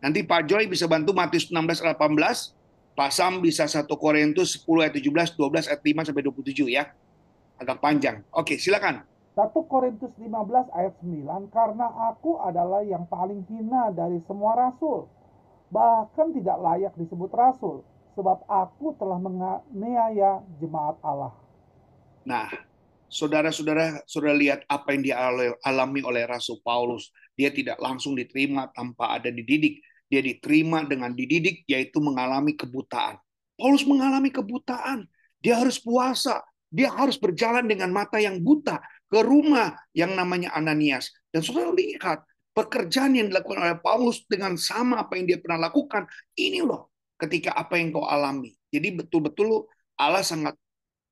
Nanti 0.00 0.20
Pak 0.24 0.48
Joy 0.48 0.64
bisa 0.68 0.88
bantu 0.88 1.12
Matius 1.12 1.52
16 1.52 1.84
ayat 1.84 1.98
18. 1.98 2.96
Pak 2.96 3.10
Sam 3.14 3.40
bisa 3.40 3.64
1 3.64 3.86
Korintus 3.96 4.60
10 4.60 4.84
ayat 4.84 4.94
17, 4.96 5.36
12 5.36 5.70
ayat 5.70 5.80
5 5.80 6.06
sampai 6.10 6.22
27 6.24 6.68
ya. 6.68 6.84
Agak 7.60 7.80
panjang. 7.80 8.24
Oke, 8.32 8.56
silakan. 8.56 9.04
1 9.36 9.52
Korintus 9.70 10.12
15 10.20 10.68
ayat 10.74 10.94
9 11.00 11.48
karena 11.54 11.86
aku 12.12 12.36
adalah 12.42 12.82
yang 12.84 13.06
paling 13.06 13.46
hina 13.48 13.94
dari 13.94 14.18
semua 14.26 14.58
rasul 14.58 15.06
bahkan 15.70 16.34
tidak 16.34 16.58
layak 16.58 16.92
disebut 16.98 17.30
rasul 17.30 17.86
sebab 18.14 18.44
aku 18.50 18.94
telah 18.98 19.18
menganiaya 19.18 20.42
jemaat 20.58 20.98
Allah 21.02 21.32
Nah, 22.24 22.52
saudara-saudara, 23.08 24.04
saudara 24.04 24.36
lihat 24.36 24.60
apa 24.68 24.92
yang 24.92 25.02
dialami 25.04 26.00
oleh 26.04 26.28
Rasul 26.28 26.60
Paulus. 26.60 27.08
Dia 27.32 27.48
tidak 27.48 27.80
langsung 27.80 28.12
diterima 28.12 28.68
tanpa 28.76 29.16
ada 29.16 29.32
dididik. 29.32 29.80
Dia 30.10 30.20
diterima 30.20 30.84
dengan 30.84 31.14
dididik, 31.14 31.64
yaitu 31.64 32.02
mengalami 32.02 32.58
kebutaan. 32.58 33.16
Paulus 33.56 33.86
mengalami 33.86 34.28
kebutaan. 34.28 35.06
Dia 35.40 35.62
harus 35.62 35.80
puasa. 35.80 36.44
Dia 36.70 36.92
harus 36.92 37.16
berjalan 37.16 37.66
dengan 37.66 37.90
mata 37.90 38.20
yang 38.20 38.38
buta 38.38 38.78
ke 39.10 39.20
rumah 39.26 39.74
yang 39.96 40.14
namanya 40.14 40.54
Ananias. 40.54 41.10
Dan 41.34 41.42
saudara 41.42 41.72
lihat, 41.74 42.22
pekerjaan 42.54 43.16
yang 43.16 43.26
dilakukan 43.30 43.58
oleh 43.58 43.78
Paulus 43.80 44.22
dengan 44.26 44.54
sama 44.54 45.02
apa 45.02 45.18
yang 45.18 45.26
dia 45.34 45.38
pernah 45.42 45.70
lakukan. 45.70 46.06
Ini 46.38 46.62
loh, 46.62 46.89
ketika 47.20 47.52
apa 47.52 47.76
yang 47.76 47.92
kau 47.92 48.08
alami. 48.08 48.56
Jadi 48.72 48.96
betul-betul 48.96 49.68
Allah 50.00 50.24
sangat 50.24 50.56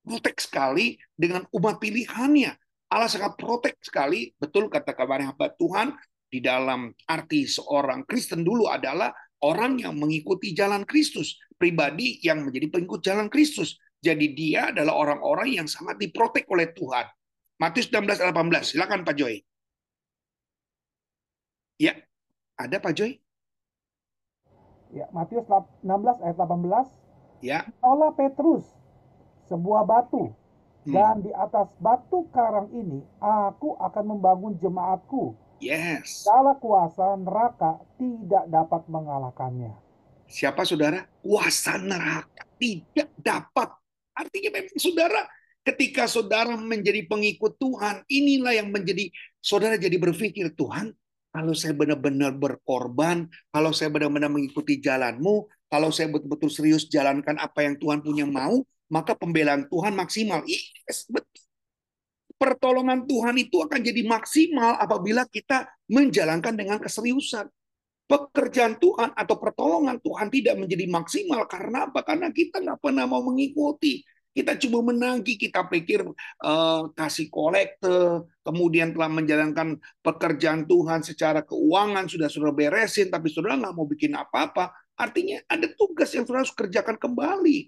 protek 0.01 0.41
sekali 0.41 0.97
dengan 1.13 1.45
umat 1.53 1.77
pilihannya. 1.77 2.57
Allah 2.89 3.11
sangat 3.13 3.37
protek 3.37 3.77
sekali, 3.85 4.33
betul 4.41 4.73
kata 4.73 4.97
kabar 4.97 5.21
hamba 5.21 5.53
Tuhan, 5.61 5.93
di 6.33 6.41
dalam 6.41 6.89
arti 7.05 7.45
seorang 7.45 8.09
Kristen 8.09 8.41
dulu 8.41 8.65
adalah 8.65 9.13
orang 9.45 9.77
yang 9.77 9.97
mengikuti 9.97 10.57
jalan 10.57 10.89
Kristus, 10.89 11.37
pribadi 11.61 12.17
yang 12.25 12.49
menjadi 12.49 12.73
pengikut 12.73 13.05
jalan 13.05 13.29
Kristus. 13.29 13.77
Jadi 14.01 14.33
dia 14.33 14.73
adalah 14.73 14.95
orang-orang 14.97 15.61
yang 15.61 15.69
sangat 15.69 16.01
diprotek 16.01 16.49
oleh 16.49 16.73
Tuhan. 16.73 17.05
Matius 17.59 17.91
16 17.91 18.23
ayat 18.23 18.33
18. 18.33 18.73
Silakan 18.73 19.03
Pak 19.03 19.15
Joy. 19.19 19.43
Ya, 21.83 21.99
ada 22.55 22.79
Pak 22.79 22.95
Joy? 22.95 23.19
Ya 24.99 25.07
Matius 25.15 25.47
16 25.47 26.25
ayat 26.27 26.37
18 26.37 27.07
Ya. 27.39 27.63
Olah 27.79 28.11
Petrus 28.19 28.67
sebuah 29.47 29.87
batu 29.87 30.35
Hmm. 30.87 30.95
dan 30.95 31.15
di 31.21 31.31
atas 31.35 31.75
batu 31.79 32.27
karang 32.31 32.71
ini 32.73 33.03
aku 33.21 33.75
akan 33.77 34.05
membangun 34.15 34.55
jemaatku 34.57 35.35
Yes. 35.59 36.23
Segala 36.23 36.55
kuasa 36.55 37.19
neraka 37.19 37.83
tidak 37.99 38.47
dapat 38.47 38.83
mengalahkannya. 38.87 39.75
Siapa 40.31 40.63
saudara? 40.63 41.03
Kuasa 41.19 41.83
neraka 41.83 42.47
tidak 42.63 43.11
dapat. 43.19 43.75
Artinya 44.15 44.55
memang 44.55 44.79
saudara, 44.79 45.27
ketika 45.67 46.07
saudara 46.07 46.55
menjadi 46.55 47.03
pengikut 47.11 47.59
Tuhan, 47.59 48.07
inilah 48.07 48.55
yang 48.55 48.71
menjadi 48.71 49.11
saudara 49.43 49.75
jadi 49.75 49.99
berpikir, 49.99 50.55
Tuhan, 50.55 50.95
kalau 51.29 51.53
saya 51.53 51.77
benar-benar 51.77 52.33
berkorban, 52.35 53.29
kalau 53.53 53.71
saya 53.77 53.93
benar-benar 53.93 54.33
mengikuti 54.33 54.81
jalanmu, 54.81 55.47
kalau 55.69 55.93
saya 55.93 56.09
betul-betul 56.09 56.49
serius 56.49 56.89
jalankan 56.89 57.37
apa 57.37 57.65
yang 57.69 57.77
Tuhan 57.77 58.01
punya 58.01 58.25
mau, 58.25 58.65
maka 58.89 59.13
pembelaan 59.13 59.69
Tuhan 59.69 59.93
maksimal. 59.93 60.43
Yes, 60.49 61.05
betul. 61.07 61.45
Pertolongan 62.39 63.05
Tuhan 63.05 63.35
itu 63.35 63.59
akan 63.61 63.81
jadi 63.83 64.07
maksimal 64.07 64.79
apabila 64.79 65.27
kita 65.27 65.67
menjalankan 65.91 66.55
dengan 66.55 66.79
keseriusan 66.79 67.51
pekerjaan 68.09 68.81
Tuhan 68.81 69.13
atau 69.13 69.37
pertolongan 69.37 70.01
Tuhan 70.01 70.33
tidak 70.33 70.57
menjadi 70.57 70.89
maksimal 70.89 71.45
karena 71.45 71.93
apa? 71.93 72.01
Karena 72.03 72.33
kita 72.33 72.65
nggak 72.65 72.81
pernah 72.81 73.05
mau 73.05 73.21
mengikuti. 73.21 74.01
Kita 74.39 74.55
cuma 74.55 74.95
menagih, 74.95 75.35
kita 75.35 75.67
pikir 75.67 76.07
eh, 76.47 76.83
kasih 76.95 77.27
kolekte, 77.27 78.23
kemudian 78.47 78.95
telah 78.95 79.11
menjalankan 79.11 79.83
pekerjaan 79.99 80.63
Tuhan 80.63 81.03
secara 81.03 81.43
keuangan 81.43 82.07
sudah 82.07 82.31
sudah 82.31 82.55
beresin, 82.55 83.11
tapi 83.11 83.35
saudara 83.35 83.59
nggak 83.59 83.75
mau 83.75 83.83
bikin 83.91 84.15
apa-apa. 84.15 84.71
Artinya 84.95 85.43
ada 85.51 85.67
tugas 85.75 86.15
yang 86.15 86.23
harus 86.23 86.55
kerjakan 86.55 86.95
kembali. 86.95 87.67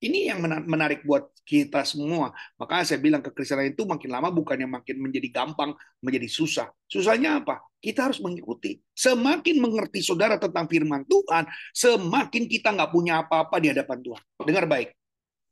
Ini 0.00 0.32
yang 0.32 0.40
menarik 0.64 1.04
buat 1.04 1.28
kita 1.44 1.84
semua. 1.84 2.32
Makanya 2.56 2.88
saya 2.88 3.04
bilang 3.04 3.20
kekristenan 3.20 3.76
itu 3.76 3.84
makin 3.84 4.08
lama 4.08 4.32
bukannya 4.32 4.64
makin 4.64 4.96
menjadi 4.96 5.28
gampang, 5.28 5.76
menjadi 6.00 6.24
susah. 6.24 6.72
Susahnya 6.88 7.44
apa? 7.44 7.60
Kita 7.76 8.08
harus 8.08 8.16
mengikuti. 8.24 8.80
Semakin 8.96 9.60
mengerti 9.60 10.00
saudara 10.00 10.40
tentang 10.40 10.64
firman 10.72 11.04
Tuhan, 11.04 11.44
semakin 11.76 12.48
kita 12.48 12.72
nggak 12.72 12.88
punya 12.88 13.20
apa-apa 13.20 13.60
di 13.60 13.68
hadapan 13.76 14.00
Tuhan. 14.00 14.22
Dengar 14.40 14.64
baik. 14.64 14.99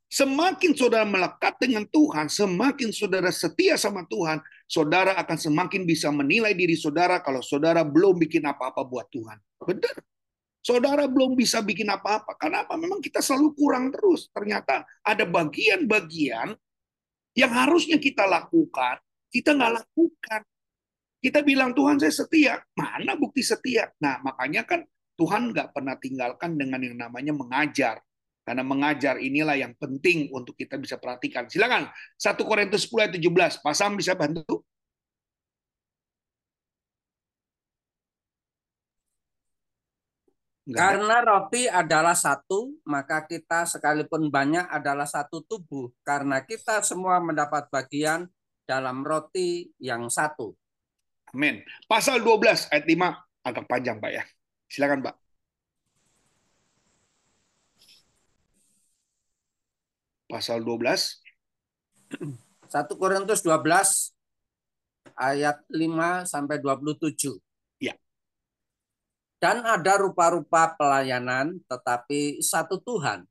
Semakin 0.09 0.73
saudara 0.73 1.05
melekat 1.05 1.53
dengan 1.61 1.85
Tuhan, 1.85 2.33
semakin 2.33 2.89
saudara 2.89 3.29
setia 3.29 3.77
sama 3.77 4.01
Tuhan, 4.09 4.41
saudara 4.65 5.13
akan 5.21 5.37
semakin 5.37 5.85
bisa 5.85 6.09
menilai 6.09 6.57
diri 6.57 6.73
saudara 6.73 7.21
kalau 7.21 7.45
saudara 7.45 7.85
belum 7.85 8.17
bikin 8.17 8.41
apa-apa 8.41 8.81
buat 8.89 9.05
Tuhan. 9.13 9.37
Benar. 9.61 10.01
Saudara 10.65 11.05
belum 11.05 11.37
bisa 11.37 11.61
bikin 11.61 11.87
apa-apa. 11.93 12.33
Karena 12.41 12.65
apa? 12.65 12.73
Memang 12.73 13.05
kita 13.05 13.21
selalu 13.21 13.53
kurang 13.53 13.93
terus. 13.93 14.33
Ternyata 14.33 14.81
ada 15.05 15.29
bagian-bagian 15.29 16.57
yang 17.37 17.51
harusnya 17.53 18.01
kita 18.01 18.25
lakukan, 18.25 18.97
kita 19.29 19.53
nggak 19.53 19.73
lakukan. 19.77 20.41
Kita 21.19 21.43
bilang, 21.45 21.75
Tuhan 21.77 21.99
saya 22.01 22.15
setia. 22.15 22.53
Mana 22.73 23.13
bukti 23.13 23.43
setia? 23.43 23.91
Nah, 24.01 24.23
makanya 24.25 24.65
kan 24.65 24.81
Tuhan 25.19 25.51
nggak 25.51 25.75
pernah 25.75 25.99
tinggalkan 25.99 26.55
dengan 26.55 26.79
yang 26.81 26.97
namanya 26.97 27.35
mengajar. 27.35 27.99
Karena 28.49 28.65
mengajar 28.65 29.21
inilah 29.21 29.53
yang 29.61 29.77
penting 29.77 30.33
untuk 30.33 30.57
kita 30.57 30.81
bisa 30.81 30.97
perhatikan. 30.97 31.45
Silakan, 31.45 31.85
1 32.17 32.49
Korintus 32.49 32.89
10 32.89 33.05
ayat 33.05 33.13
17. 33.13 33.61
Pak 33.61 33.73
Sam 33.77 33.93
bisa 33.93 34.17
bantu? 34.17 34.65
Nggak 40.65 40.81
ada. 40.81 40.89
Karena 40.97 41.15
roti 41.21 41.63
adalah 41.69 42.17
satu, 42.17 42.73
maka 42.89 43.29
kita 43.29 43.69
sekalipun 43.69 44.33
banyak 44.33 44.65
adalah 44.65 45.05
satu 45.05 45.45
tubuh. 45.45 45.93
Karena 46.01 46.41
kita 46.41 46.81
semua 46.81 47.21
mendapat 47.21 47.69
bagian 47.69 48.25
dalam 48.65 49.05
roti 49.05 49.69
yang 49.77 50.09
satu. 50.09 50.57
Amin. 51.37 51.61
Pasal 51.85 52.25
12 52.25 52.65
ayat 52.73 52.81
5 52.81 53.13
agak 53.45 53.65
panjang, 53.69 54.01
Pak 54.01 54.09
ya. 54.09 54.25
Silakan, 54.65 55.05
Pak. 55.05 55.28
Pasal 60.29 60.61
12 60.61 61.25
1 62.69 63.01
Korintus 63.01 63.41
12 63.41 64.13
ayat 65.17 65.57
5 65.73 66.29
sampai 66.29 66.61
27. 66.61 67.41
Ya. 67.81 67.97
Dan 69.41 69.65
ada 69.65 69.97
rupa-rupa 69.97 70.77
pelayanan 70.77 71.57
tetapi 71.65 72.45
satu 72.45 72.77
Tuhan. 72.81 73.25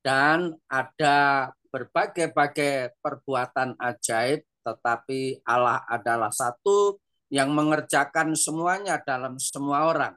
Dan 0.00 0.56
ada 0.64 1.52
berbagai-bagai 1.68 2.96
perbuatan 3.04 3.76
ajaib 3.76 4.40
tetapi 4.64 5.44
Allah 5.44 5.84
adalah 5.88 6.32
satu 6.32 6.96
yang 7.28 7.52
mengerjakan 7.52 8.32
semuanya 8.34 8.98
dalam 9.04 9.36
semua 9.36 9.86
orang. 9.92 10.14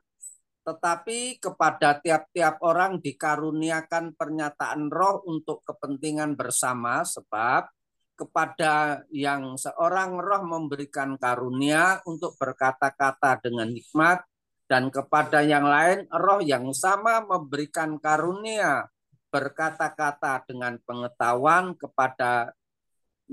Tetapi 0.64 1.44
kepada 1.44 2.00
tiap-tiap 2.00 2.64
orang 2.64 3.04
dikaruniakan 3.04 4.16
pernyataan 4.16 4.88
roh 4.88 5.20
untuk 5.28 5.60
kepentingan 5.68 6.40
bersama 6.40 7.04
sebab 7.04 7.68
kepada 8.14 9.04
yang 9.12 9.60
seorang 9.60 10.16
roh 10.22 10.44
memberikan 10.46 11.20
karunia 11.20 12.00
untuk 12.08 12.40
berkata-kata 12.40 13.44
dengan 13.44 13.74
hikmat 13.74 14.24
dan 14.70 14.88
kepada 14.88 15.44
yang 15.44 15.68
lain 15.68 16.08
roh 16.08 16.40
yang 16.40 16.72
sama 16.72 17.26
memberikan 17.26 18.00
karunia 18.00 18.88
berkata-kata 19.34 20.46
dengan 20.46 20.78
pengetahuan 20.86 21.74
kepada 21.74 22.54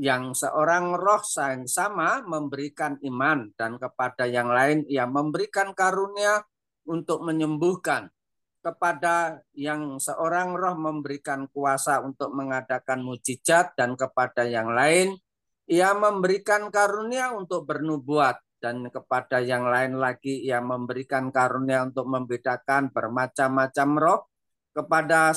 yang 0.00 0.32
seorang 0.32 0.96
roh 0.96 1.20
yang 1.36 1.68
sama 1.68 2.24
memberikan 2.24 2.96
iman 3.04 3.52
dan 3.52 3.76
kepada 3.76 4.24
yang 4.24 4.48
lain 4.48 4.88
ia 4.88 5.04
memberikan 5.04 5.76
karunia 5.76 6.40
untuk 6.90 7.22
menyembuhkan 7.22 8.10
kepada 8.60 9.40
yang 9.54 10.02
seorang 10.02 10.52
roh 10.52 10.74
memberikan 10.76 11.46
kuasa 11.48 12.02
untuk 12.02 12.34
mengadakan 12.34 13.00
mujizat 13.00 13.72
dan 13.78 13.96
kepada 13.96 14.44
yang 14.44 14.74
lain 14.74 15.16
ia 15.70 15.94
memberikan 15.94 16.66
karunia 16.74 17.30
untuk 17.30 17.62
bernubuat 17.62 18.42
dan 18.58 18.90
kepada 18.90 19.38
yang 19.38 19.70
lain 19.70 20.02
lagi 20.02 20.42
ia 20.42 20.58
memberikan 20.58 21.30
karunia 21.30 21.86
untuk 21.86 22.10
membedakan 22.10 22.90
bermacam-macam 22.90 23.88
roh. 23.96 24.20
Kepada 24.70 25.30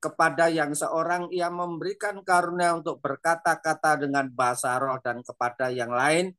kepada 0.00 0.52
yang 0.52 0.72
seorang 0.72 1.32
ia 1.32 1.48
memberikan 1.52 2.20
karunia 2.24 2.76
untuk 2.76 3.00
berkata-kata 3.00 4.08
dengan 4.08 4.28
bahasa 4.32 4.76
roh 4.76 5.00
dan 5.04 5.20
kepada 5.20 5.68
yang 5.68 5.92
lain 5.92 6.32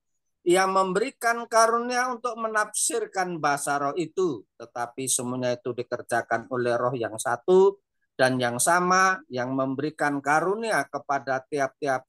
ia 0.48 0.63
memberikan 0.63 1.44
karunia 1.44 2.08
untuk 2.08 2.39
menafsirkan 2.39 3.36
bahasa 3.44 3.75
roh 3.84 3.96
itu, 4.00 4.48
tetapi 4.56 5.04
semuanya 5.12 5.60
itu 5.60 5.75
dikerjakan 5.75 6.48
oleh 6.48 6.80
roh 6.80 6.96
yang 6.96 7.20
satu 7.20 7.75
dan 8.16 8.39
yang 8.39 8.56
sama 8.56 9.20
yang 9.27 9.51
memberikan 9.51 10.24
karunia 10.24 10.88
kepada 10.88 11.44
tiap-tiap 11.51 12.08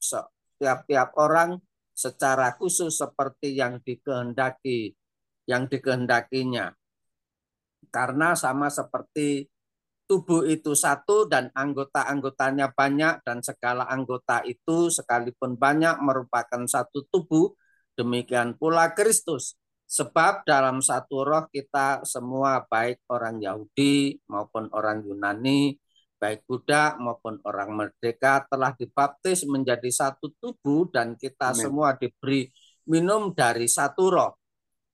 tiap-tiap 0.55 1.09
orang 1.19 1.59
secara 1.91 2.55
khusus 2.55 2.95
seperti 2.95 3.59
yang 3.59 3.83
dikehendaki 3.83 4.95
yang 5.43 5.67
dikehendakinya. 5.67 6.71
Karena 7.91 8.39
sama 8.39 8.71
seperti 8.71 9.51
tubuh 10.07 10.47
itu 10.47 10.79
satu 10.79 11.27
dan 11.27 11.51
anggota-anggotanya 11.51 12.71
banyak 12.71 13.19
dan 13.27 13.43
segala 13.43 13.83
anggota 13.91 14.47
itu 14.47 14.87
sekalipun 14.87 15.59
banyak 15.59 15.99
merupakan 15.99 16.63
satu 16.63 17.03
tubuh 17.11 17.51
Demikian 17.99 18.55
pula 18.55 18.95
Kristus. 18.95 19.59
Sebab 19.89 20.47
dalam 20.47 20.79
satu 20.79 21.27
roh 21.27 21.51
kita 21.51 22.07
semua 22.07 22.63
baik 22.63 23.03
orang 23.11 23.43
Yahudi 23.43 24.21
maupun 24.31 24.71
orang 24.71 25.03
Yunani, 25.03 25.75
baik 26.15 26.47
budak 26.47 26.95
maupun 27.01 27.41
orang 27.43 27.75
merdeka 27.75 28.47
telah 28.47 28.71
dibaptis 28.77 29.43
menjadi 29.43 29.89
satu 29.91 30.31
tubuh 30.39 30.87
dan 30.93 31.19
kita 31.19 31.51
Amen. 31.51 31.59
semua 31.59 31.97
diberi 31.97 32.47
minum 32.87 33.35
dari 33.35 33.65
satu 33.65 34.03
roh. 34.07 34.31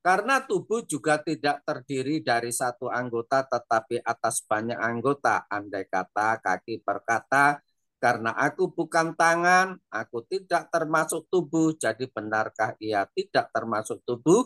Karena 0.05 0.41
tubuh 0.45 0.85
juga 0.85 1.17
tidak 1.17 1.65
terdiri 1.65 2.21
dari 2.21 2.53
satu 2.53 2.89
anggota 2.89 3.41
tetapi 3.41 4.05
atas 4.05 4.45
banyak 4.45 4.77
anggota. 4.77 5.50
Andai 5.50 5.89
kata 5.89 6.39
kaki 6.41 6.85
berkata, 6.85 7.57
karena 8.05 8.38
aku 8.38 8.69
bukan 8.69 9.17
tangan, 9.17 9.81
aku 9.89 10.29
tidak 10.29 10.69
termasuk 10.69 11.25
tubuh, 11.25 11.74
jadi 11.74 12.05
benarkah 12.05 12.77
ia 12.77 13.01
tidak 13.09 13.50
termasuk 13.50 14.05
tubuh? 14.05 14.45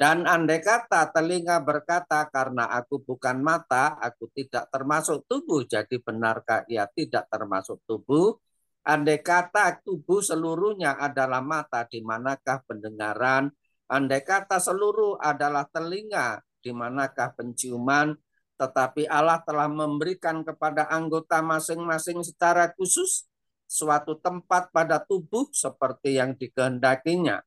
Dan 0.00 0.24
andai 0.24 0.64
kata 0.64 1.12
telinga 1.12 1.60
berkata, 1.60 2.24
karena 2.32 2.64
aku 2.72 3.04
bukan 3.04 3.44
mata, 3.44 4.00
aku 4.00 4.32
tidak 4.32 4.72
termasuk 4.72 5.28
tubuh, 5.28 5.68
jadi 5.68 5.92
benarkah 6.00 6.64
ia 6.72 6.88
tidak 6.88 7.28
termasuk 7.28 7.84
tubuh? 7.84 8.40
Andai 8.88 9.20
kata 9.20 9.84
tubuh 9.84 10.24
seluruhnya 10.24 10.96
adalah 10.96 11.44
mata, 11.44 11.84
di 11.84 12.00
manakah 12.00 12.64
pendengaran? 12.64 13.52
Andai 13.92 14.24
kata 14.24 14.56
seluruh 14.56 15.20
adalah 15.20 15.68
telinga, 15.68 16.40
di 16.64 16.72
manakah 16.72 17.36
penciuman? 17.36 18.16
Tetapi 18.56 19.04
Allah 19.06 19.40
telah 19.44 19.68
memberikan 19.68 20.40
kepada 20.40 20.88
anggota 20.88 21.44
masing-masing 21.44 22.24
secara 22.24 22.72
khusus 22.72 23.28
suatu 23.68 24.16
tempat 24.16 24.72
pada 24.72 25.02
tubuh 25.02 25.50
seperti 25.52 26.16
yang 26.16 26.32
dikehendakinya. 26.34 27.42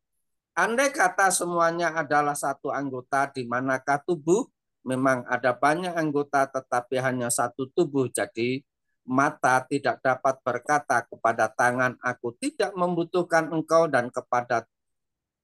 Andai 0.53 0.91
kata 0.91 1.31
semuanya 1.31 1.95
adalah 1.95 2.35
satu 2.35 2.69
anggota 2.69 3.31
di 3.31 3.47
manakah 3.47 4.03
tubuh, 4.03 4.43
memang 4.83 5.23
ada 5.25 5.55
banyak 5.55 5.95
anggota 5.95 6.45
tetapi 6.51 6.99
hanya 6.99 7.31
satu 7.31 7.71
tubuh. 7.71 8.11
Jadi 8.11 8.59
mata 9.07 9.63
tidak 9.65 10.03
dapat 10.03 10.37
berkata 10.43 11.07
kepada 11.07 11.47
tangan, 11.49 11.95
aku 12.03 12.35
tidak 12.37 12.75
membutuhkan 12.75 13.49
engkau 13.49 13.87
dan 13.87 14.11
kepada 14.11 14.67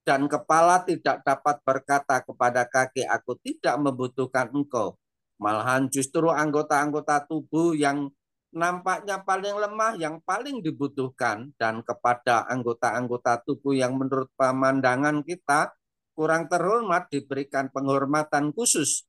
dan 0.05 0.29
kepala 0.29 0.85
tidak 0.85 1.25
dapat 1.25 1.57
berkata 1.65 2.21
kepada 2.21 2.61
kaki, 2.69 3.09
aku 3.09 3.41
tidak 3.41 3.73
membutuhkan 3.81 4.53
engkau. 4.53 4.93
Malahan 5.35 5.91
justru 5.91 6.31
anggota-anggota 6.31 7.27
tubuh 7.27 7.75
yang 7.75 8.07
nampaknya 8.55 9.19
paling 9.19 9.55
lemah, 9.59 9.99
yang 9.99 10.23
paling 10.23 10.63
dibutuhkan, 10.63 11.51
dan 11.59 11.83
kepada 11.83 12.47
anggota-anggota 12.47 13.43
tubuh 13.43 13.75
yang 13.75 13.99
menurut 13.99 14.31
pemandangan 14.39 15.19
kita 15.27 15.75
kurang 16.15 16.47
terhormat 16.47 17.11
diberikan 17.11 17.67
penghormatan 17.67 18.55
khusus. 18.55 19.03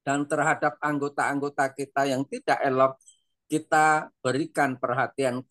Dan 0.00 0.24
terhadap 0.24 0.80
anggota-anggota 0.80 1.76
kita 1.76 2.08
yang 2.08 2.24
tidak 2.24 2.56
elok, 2.64 2.96
kita 3.44 4.08
berikan 4.24 4.80
perhatian 4.80 5.44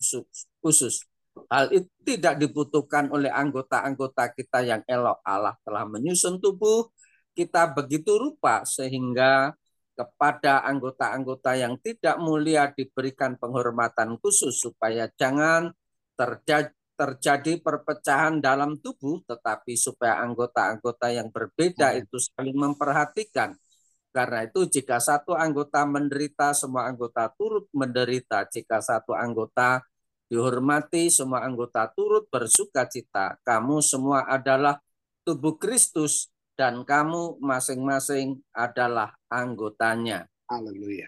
khusus. 0.57 1.05
Hal 1.53 1.69
itu 1.69 1.85
tidak 2.01 2.41
dibutuhkan 2.41 3.13
oleh 3.13 3.29
anggota-anggota 3.29 4.33
kita 4.33 4.65
yang 4.65 4.81
elok. 4.89 5.21
Allah 5.21 5.53
telah 5.61 5.85
menyusun 5.85 6.41
tubuh 6.41 6.89
kita 7.37 7.69
begitu 7.77 8.17
rupa 8.17 8.65
sehingga 8.65 9.53
kepada 9.97 10.62
anggota-anggota 10.69 11.57
yang 11.57 11.81
tidak 11.81 12.21
mulia 12.21 12.69
diberikan 12.69 13.33
penghormatan 13.41 14.21
khusus 14.21 14.62
supaya 14.62 15.10
jangan 15.17 15.73
terjadi 16.13 16.77
terjadi 16.97 17.62
perpecahan 17.62 18.41
dalam 18.41 18.81
tubuh, 18.81 19.21
tetapi 19.29 19.77
supaya 19.77 20.17
anggota-anggota 20.25 21.13
yang 21.13 21.29
berbeda 21.29 21.93
itu 21.93 22.17
saling 22.17 22.57
memperhatikan. 22.57 23.53
Karena 24.10 24.49
itu 24.49 24.65
jika 24.65 24.97
satu 24.97 25.38
anggota 25.38 25.86
menderita, 25.86 26.57
semua 26.57 26.89
anggota 26.89 27.29
turut 27.38 27.69
menderita. 27.69 28.49
Jika 28.49 28.81
satu 28.81 29.13
anggota 29.13 29.86
dihormati, 30.25 31.13
semua 31.13 31.45
anggota 31.45 31.86
turut 31.93 32.25
bersuka 32.33 32.89
cita. 32.89 33.38
Kamu 33.45 33.77
semua 33.86 34.25
adalah 34.25 34.81
tubuh 35.21 35.62
Kristus 35.62 36.33
dan 36.57 36.81
kamu 36.81 37.37
masing-masing 37.37 38.41
adalah 38.51 39.13
anggotanya. 39.29 40.25
Haleluya. 40.49 41.05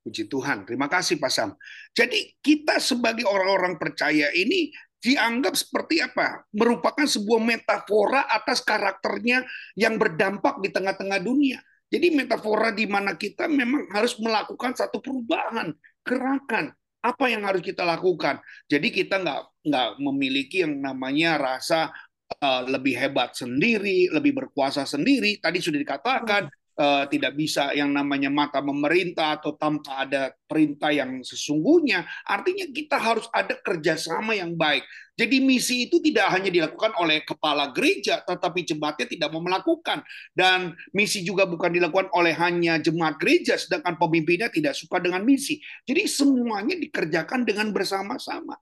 Puji 0.00 0.24
Tuhan. 0.26 0.64
Terima 0.64 0.88
kasih 0.88 1.20
Pak 1.20 1.30
Sam. 1.30 1.50
Jadi 1.92 2.32
kita 2.40 2.80
sebagai 2.80 3.28
orang-orang 3.28 3.76
percaya 3.76 4.32
ini 4.32 4.72
dianggap 5.04 5.52
seperti 5.52 6.00
apa? 6.00 6.48
Merupakan 6.56 7.04
sebuah 7.04 7.42
metafora 7.44 8.24
atas 8.24 8.64
karakternya 8.64 9.44
yang 9.76 10.00
berdampak 10.00 10.58
di 10.64 10.72
tengah-tengah 10.72 11.20
dunia. 11.20 11.60
Jadi 11.86 12.10
metafora 12.10 12.74
di 12.74 12.88
mana 12.88 13.14
kita 13.14 13.46
memang 13.46 13.86
harus 13.94 14.18
melakukan 14.18 14.74
satu 14.74 14.98
perubahan, 14.98 15.70
gerakan. 16.02 16.74
Apa 17.04 17.30
yang 17.30 17.46
harus 17.46 17.62
kita 17.62 17.86
lakukan? 17.86 18.42
Jadi 18.66 18.90
kita 18.90 19.22
nggak 19.22 19.62
nggak 19.62 19.90
memiliki 20.02 20.66
yang 20.66 20.82
namanya 20.82 21.38
rasa 21.38 21.94
uh, 22.42 22.62
lebih 22.66 22.94
hebat 22.98 23.34
sendiri, 23.34 24.10
lebih 24.10 24.36
berkuasa 24.36 24.84
sendiri. 24.84 25.38
Tadi 25.38 25.58
sudah 25.62 25.78
dikatakan 25.80 26.50
uh, 26.76 27.04
tidak 27.08 27.32
bisa 27.34 27.72
yang 27.72 27.90
namanya 27.90 28.28
mata 28.28 28.60
memerintah 28.60 29.40
atau 29.40 29.56
tanpa 29.56 30.04
ada 30.06 30.32
perintah 30.46 30.92
yang 30.92 31.24
sesungguhnya. 31.24 32.04
Artinya 32.28 32.68
kita 32.70 32.96
harus 33.00 33.26
ada 33.32 33.56
kerjasama 33.58 34.36
yang 34.36 34.54
baik. 34.54 34.84
Jadi 35.16 35.40
misi 35.40 35.88
itu 35.88 35.96
tidak 36.04 36.28
hanya 36.28 36.52
dilakukan 36.52 36.92
oleh 37.00 37.24
kepala 37.24 37.72
gereja, 37.72 38.20
tetapi 38.20 38.68
jemaatnya 38.68 39.08
tidak 39.08 39.28
mau 39.32 39.40
melakukan. 39.40 40.04
Dan 40.36 40.76
misi 40.92 41.24
juga 41.24 41.48
bukan 41.48 41.72
dilakukan 41.72 42.12
oleh 42.12 42.36
hanya 42.36 42.76
jemaat 42.76 43.16
gereja, 43.16 43.56
sedangkan 43.56 43.96
pemimpinnya 43.96 44.52
tidak 44.52 44.76
suka 44.76 45.00
dengan 45.00 45.24
misi. 45.24 45.56
Jadi 45.88 46.04
semuanya 46.04 46.76
dikerjakan 46.76 47.48
dengan 47.48 47.72
bersama-sama. 47.72 48.60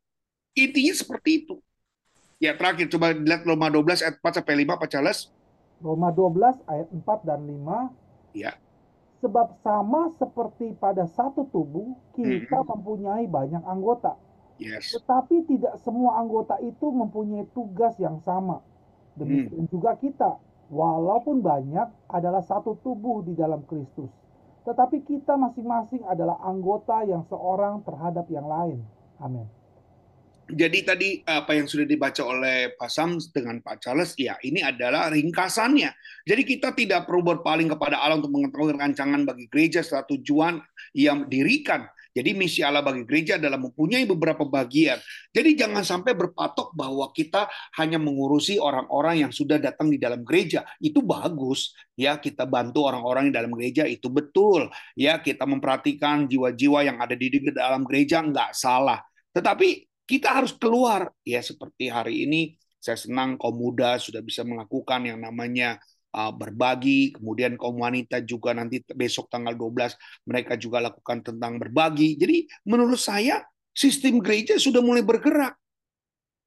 Intinya 0.54 0.94
seperti 0.94 1.42
itu. 1.42 1.58
Ya 2.44 2.52
terakhir 2.52 2.92
coba 2.92 3.16
lihat 3.16 3.40
Roma 3.48 3.72
12 3.72 4.04
ayat 4.04 4.16
4 4.20 4.36
sampai 4.36 4.68
5 4.68 4.76
Pak 4.76 4.88
Charles. 4.92 5.32
Roma 5.80 6.12
12 6.12 6.60
ayat 6.68 6.88
4 6.92 7.24
dan 7.24 7.40
5. 7.40 8.36
Ya. 8.36 8.52
Sebab 9.24 9.56
sama 9.64 10.12
seperti 10.20 10.76
pada 10.76 11.08
satu 11.08 11.48
tubuh 11.48 11.96
kita 12.12 12.60
hmm. 12.60 12.68
mempunyai 12.68 13.24
banyak 13.24 13.64
anggota. 13.64 14.20
Yes. 14.60 14.92
Tetapi 14.92 15.48
tidak 15.48 15.80
semua 15.80 16.20
anggota 16.20 16.60
itu 16.60 16.92
mempunyai 16.92 17.48
tugas 17.56 17.96
yang 17.96 18.20
sama. 18.20 18.60
Demikian 19.16 19.64
hmm. 19.64 19.72
juga 19.72 19.96
kita, 19.96 20.36
walaupun 20.68 21.40
banyak 21.40 21.88
adalah 22.12 22.44
satu 22.44 22.76
tubuh 22.84 23.24
di 23.24 23.32
dalam 23.32 23.64
Kristus. 23.64 24.12
Tetapi 24.68 25.00
kita 25.00 25.40
masing-masing 25.40 26.04
adalah 26.04 26.36
anggota 26.44 27.08
yang 27.08 27.24
seorang 27.24 27.80
terhadap 27.88 28.28
yang 28.28 28.44
lain. 28.44 28.84
Amin. 29.16 29.48
Jadi 30.48 30.78
tadi 30.84 31.08
apa 31.24 31.56
yang 31.56 31.64
sudah 31.64 31.88
dibaca 31.88 32.20
oleh 32.20 32.76
Pak 32.76 32.90
Sam 32.92 33.16
dengan 33.32 33.64
Pak 33.64 33.80
Charles, 33.80 34.12
ya 34.20 34.36
ini 34.44 34.60
adalah 34.60 35.08
ringkasannya. 35.08 35.90
Jadi 36.24 36.42
kita 36.44 36.76
tidak 36.76 37.08
perlu 37.08 37.36
berpaling 37.36 37.72
kepada 37.72 38.00
Allah 38.00 38.20
untuk 38.20 38.32
mengetahui 38.32 38.76
rancangan 38.76 39.24
bagi 39.24 39.48
gereja 39.48 39.80
setelah 39.80 40.04
tujuan 40.12 40.54
yang 40.92 41.28
dirikan. 41.28 41.88
Jadi 42.14 42.30
misi 42.30 42.62
Allah 42.62 42.78
bagi 42.78 43.02
gereja 43.02 43.42
adalah 43.42 43.58
mempunyai 43.58 44.06
beberapa 44.06 44.46
bagian. 44.46 45.02
Jadi 45.34 45.58
jangan 45.58 45.82
sampai 45.82 46.14
berpatok 46.14 46.70
bahwa 46.70 47.10
kita 47.10 47.50
hanya 47.74 47.98
mengurusi 47.98 48.54
orang-orang 48.54 49.26
yang 49.26 49.32
sudah 49.34 49.58
datang 49.58 49.90
di 49.90 49.98
dalam 49.98 50.22
gereja. 50.22 50.62
Itu 50.78 51.02
bagus, 51.02 51.74
ya 51.98 52.22
kita 52.22 52.46
bantu 52.46 52.86
orang-orang 52.86 53.28
di 53.28 53.34
dalam 53.34 53.50
gereja 53.50 53.82
itu 53.82 54.06
betul. 54.14 54.70
Ya 54.94 55.18
kita 55.18 55.42
memperhatikan 55.42 56.30
jiwa-jiwa 56.30 56.86
yang 56.86 57.02
ada 57.02 57.18
di 57.18 57.32
dalam 57.50 57.82
gereja 57.82 58.22
nggak 58.22 58.54
salah. 58.54 59.02
Tetapi 59.34 59.93
kita 60.04 60.28
harus 60.40 60.52
keluar. 60.56 61.10
Ya 61.24 61.40
seperti 61.40 61.88
hari 61.88 62.28
ini 62.28 62.56
saya 62.78 63.00
senang 63.00 63.40
kaum 63.40 63.56
muda 63.56 63.96
sudah 63.96 64.20
bisa 64.20 64.44
melakukan 64.44 65.08
yang 65.08 65.20
namanya 65.20 65.80
uh, 66.12 66.32
berbagi. 66.32 67.16
Kemudian 67.16 67.56
kaum 67.56 67.80
wanita 67.80 68.20
juga 68.20 68.52
nanti 68.52 68.84
besok 68.92 69.32
tanggal 69.32 69.56
12 69.56 69.96
mereka 70.28 70.54
juga 70.60 70.84
lakukan 70.84 71.24
tentang 71.24 71.56
berbagi. 71.56 72.20
Jadi 72.20 72.44
menurut 72.68 73.00
saya 73.00 73.40
sistem 73.72 74.20
gereja 74.20 74.60
sudah 74.60 74.84
mulai 74.84 75.00
bergerak. 75.00 75.56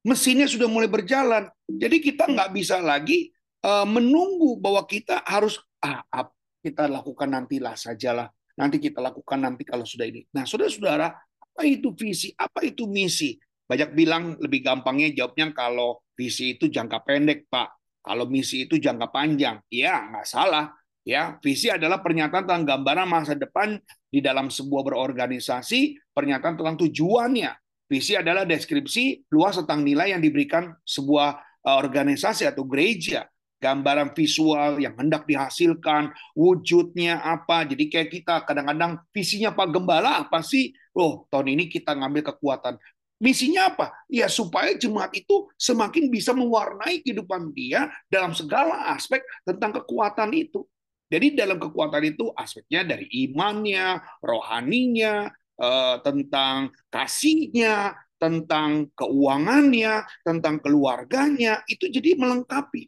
Mesinnya 0.06 0.46
sudah 0.46 0.70
mulai 0.70 0.86
berjalan. 0.86 1.50
Jadi 1.66 1.98
kita 1.98 2.30
nggak 2.30 2.54
bisa 2.54 2.78
lagi 2.78 3.34
uh, 3.66 3.84
menunggu 3.84 4.56
bahwa 4.62 4.86
kita 4.86 5.26
harus 5.26 5.58
ah, 5.82 6.06
ah 6.08 6.30
kita 6.62 6.86
lakukan 6.86 7.28
nantilah 7.28 7.74
sajalah. 7.74 8.30
Nanti 8.58 8.78
kita 8.78 9.02
lakukan 9.02 9.42
nanti 9.42 9.66
kalau 9.66 9.82
sudah 9.82 10.06
ini. 10.06 10.22
Nah 10.34 10.46
saudara-saudara 10.46 11.10
apa 11.58 11.62
itu 11.66 11.90
visi? 11.98 12.30
Apa 12.38 12.62
itu 12.62 12.86
misi 12.86 13.34
banyak 13.68 13.92
bilang 13.92 14.32
lebih 14.40 14.64
gampangnya 14.64 15.12
jawabnya 15.12 15.52
kalau 15.52 16.00
visi 16.16 16.56
itu 16.56 16.72
jangka 16.72 17.04
pendek, 17.04 17.52
Pak. 17.52 18.00
Kalau 18.00 18.24
misi 18.24 18.64
itu 18.64 18.80
jangka 18.80 19.12
panjang. 19.12 19.60
Ya, 19.68 20.08
nggak 20.08 20.24
salah. 20.24 20.72
Ya, 21.04 21.36
visi 21.44 21.68
adalah 21.68 22.00
pernyataan 22.00 22.48
tentang 22.48 22.64
gambaran 22.64 23.04
masa 23.04 23.36
depan 23.36 23.76
di 24.08 24.24
dalam 24.24 24.48
sebuah 24.48 24.88
berorganisasi, 24.88 26.00
pernyataan 26.16 26.56
tentang 26.56 26.80
tujuannya. 26.80 27.52
Visi 27.88 28.16
adalah 28.16 28.48
deskripsi 28.48 29.28
luas 29.32 29.60
tentang 29.60 29.84
nilai 29.84 30.16
yang 30.16 30.24
diberikan 30.24 30.72
sebuah 30.84 31.36
eh, 31.68 31.76
organisasi 31.76 32.48
atau 32.48 32.64
gereja 32.64 33.28
gambaran 33.58 34.14
visual 34.14 34.78
yang 34.78 34.94
hendak 34.96 35.26
dihasilkan, 35.26 36.14
wujudnya 36.32 37.20
apa. 37.20 37.66
Jadi 37.66 37.90
kayak 37.90 38.08
kita 38.10 38.34
kadang-kadang 38.46 39.02
visinya 39.10 39.50
Pak 39.50 39.68
Gembala 39.74 40.24
apa 40.24 40.40
sih? 40.40 40.70
Oh, 40.94 41.26
tahun 41.28 41.58
ini 41.58 41.66
kita 41.66 41.94
ngambil 41.94 42.34
kekuatan 42.34 42.78
Misinya 43.18 43.74
apa? 43.74 43.90
Ya 44.06 44.30
supaya 44.30 44.78
jemaat 44.78 45.10
itu 45.10 45.50
semakin 45.58 46.06
bisa 46.06 46.30
mewarnai 46.30 47.02
kehidupan 47.02 47.50
dia 47.50 47.90
dalam 48.06 48.30
segala 48.30 48.94
aspek 48.94 49.26
tentang 49.42 49.82
kekuatan 49.82 50.30
itu. 50.38 50.62
Jadi 51.10 51.34
dalam 51.34 51.58
kekuatan 51.58 52.04
itu 52.04 52.30
aspeknya 52.36 52.86
dari 52.86 53.10
imannya, 53.26 53.98
rohaninya, 54.22 55.26
eh, 55.58 55.96
tentang 56.06 56.70
kasihnya, 56.94 57.98
tentang 58.22 58.86
keuangannya, 58.94 60.06
tentang 60.22 60.62
keluarganya, 60.62 61.66
itu 61.66 61.90
jadi 61.90 62.14
melengkapi. 62.14 62.86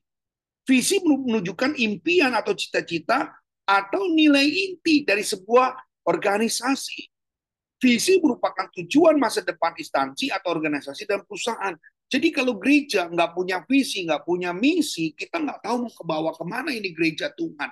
Visi 0.63 1.03
menunjukkan 1.03 1.75
impian 1.75 2.31
atau 2.39 2.55
cita-cita 2.55 3.35
atau 3.67 4.03
nilai 4.15 4.47
inti 4.47 5.03
dari 5.03 5.27
sebuah 5.27 5.75
organisasi. 6.07 7.10
Visi 7.81 8.21
merupakan 8.21 8.69
tujuan 8.77 9.17
masa 9.17 9.41
depan 9.41 9.73
instansi 9.73 10.29
atau 10.29 10.53
organisasi 10.53 11.09
dan 11.09 11.25
perusahaan. 11.25 11.73
Jadi 12.11 12.29
kalau 12.29 12.61
gereja 12.61 13.09
nggak 13.09 13.33
punya 13.33 13.65
visi, 13.65 14.05
nggak 14.05 14.29
punya 14.29 14.53
misi, 14.53 15.17
kita 15.17 15.41
nggak 15.41 15.65
tahu 15.65 15.89
mau 15.89 15.93
ke 15.95 16.05
bawah 16.05 16.35
ke 16.37 16.45
mana 16.45 16.71
ini 16.77 16.93
gereja 16.93 17.33
Tuhan. 17.33 17.71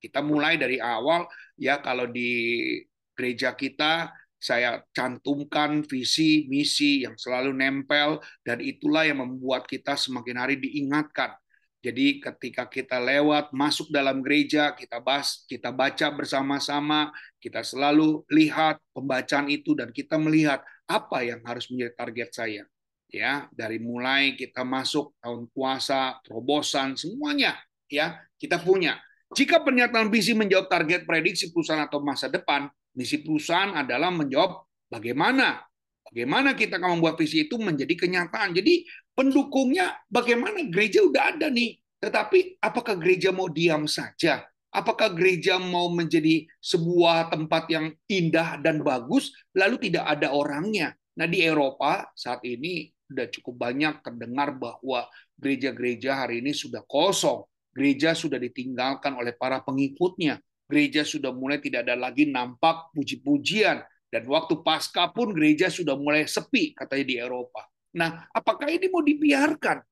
Kita 0.00 0.24
mulai 0.24 0.56
dari 0.56 0.80
awal, 0.80 1.28
ya 1.60 1.76
kalau 1.84 2.08
di 2.08 2.72
gereja 3.12 3.52
kita, 3.52 4.08
saya 4.40 4.80
cantumkan 4.96 5.84
visi, 5.84 6.48
misi 6.48 7.04
yang 7.04 7.20
selalu 7.20 7.52
nempel, 7.52 8.24
dan 8.40 8.64
itulah 8.64 9.04
yang 9.04 9.20
membuat 9.20 9.68
kita 9.68 9.92
semakin 9.92 10.40
hari 10.40 10.56
diingatkan 10.56 11.36
jadi 11.80 12.20
ketika 12.20 12.68
kita 12.68 13.00
lewat 13.00 13.56
masuk 13.56 13.88
dalam 13.88 14.20
gereja, 14.20 14.76
kita 14.76 15.00
bahas, 15.00 15.48
kita 15.48 15.72
baca 15.72 16.12
bersama-sama, 16.12 17.08
kita 17.40 17.64
selalu 17.64 18.20
lihat 18.28 18.76
pembacaan 18.92 19.48
itu 19.48 19.72
dan 19.72 19.88
kita 19.88 20.20
melihat 20.20 20.60
apa 20.84 21.24
yang 21.24 21.40
harus 21.48 21.72
menjadi 21.72 21.96
target 21.96 22.30
saya. 22.36 22.64
Ya, 23.10 23.48
dari 23.50 23.82
mulai 23.82 24.38
kita 24.38 24.62
masuk 24.62 25.18
tahun 25.18 25.50
puasa, 25.50 26.20
terobosan, 26.22 26.94
semuanya 26.94 27.58
ya 27.90 28.22
kita 28.38 28.62
punya. 28.62 29.00
Jika 29.34 29.64
pernyataan 29.64 30.12
visi 30.12 30.36
menjawab 30.36 30.70
target 30.70 31.08
prediksi 31.08 31.50
perusahaan 31.50 31.82
atau 31.82 32.04
masa 32.04 32.30
depan, 32.30 32.70
misi 32.94 33.18
perusahaan 33.24 33.74
adalah 33.74 34.14
menjawab 34.14 34.62
bagaimana 34.86 35.64
Bagaimana 36.10 36.58
kita 36.58 36.82
akan 36.82 36.98
membuat 36.98 37.14
visi 37.22 37.46
itu 37.46 37.54
menjadi 37.54 37.94
kenyataan. 37.94 38.50
Jadi 38.50 38.82
pendukungnya 39.20 40.00
bagaimana 40.08 40.64
gereja 40.72 41.04
udah 41.04 41.36
ada 41.36 41.52
nih. 41.52 41.76
Tetapi 42.00 42.56
apakah 42.64 42.96
gereja 42.96 43.28
mau 43.28 43.52
diam 43.52 43.84
saja? 43.84 44.48
Apakah 44.72 45.12
gereja 45.12 45.60
mau 45.60 45.92
menjadi 45.92 46.48
sebuah 46.56 47.28
tempat 47.28 47.68
yang 47.68 47.92
indah 48.08 48.56
dan 48.64 48.80
bagus 48.80 49.28
lalu 49.52 49.76
tidak 49.76 50.08
ada 50.08 50.32
orangnya? 50.32 50.96
Nah, 51.20 51.28
di 51.28 51.44
Eropa 51.44 52.08
saat 52.16 52.40
ini 52.48 52.88
sudah 53.04 53.28
cukup 53.28 53.68
banyak 53.68 54.00
terdengar 54.00 54.56
bahwa 54.56 55.04
gereja-gereja 55.36 56.24
hari 56.24 56.40
ini 56.40 56.56
sudah 56.56 56.80
kosong. 56.88 57.44
Gereja 57.76 58.16
sudah 58.16 58.40
ditinggalkan 58.40 59.12
oleh 59.20 59.36
para 59.36 59.60
pengikutnya. 59.60 60.40
Gereja 60.64 61.04
sudah 61.04 61.34
mulai 61.34 61.60
tidak 61.60 61.84
ada 61.84 61.98
lagi 61.98 62.30
nampak 62.30 62.94
puji-pujian. 62.96 63.84
Dan 64.08 64.22
waktu 64.30 64.62
pasca 64.64 65.10
pun 65.12 65.34
gereja 65.36 65.68
sudah 65.68 65.98
mulai 65.98 66.24
sepi 66.24 66.72
katanya 66.72 67.04
di 67.04 67.16
Eropa. 67.20 67.66
Nah, 67.96 68.30
apakah 68.30 68.70
ini 68.70 68.86
mau 68.86 69.02
dibiarkan? 69.02 69.82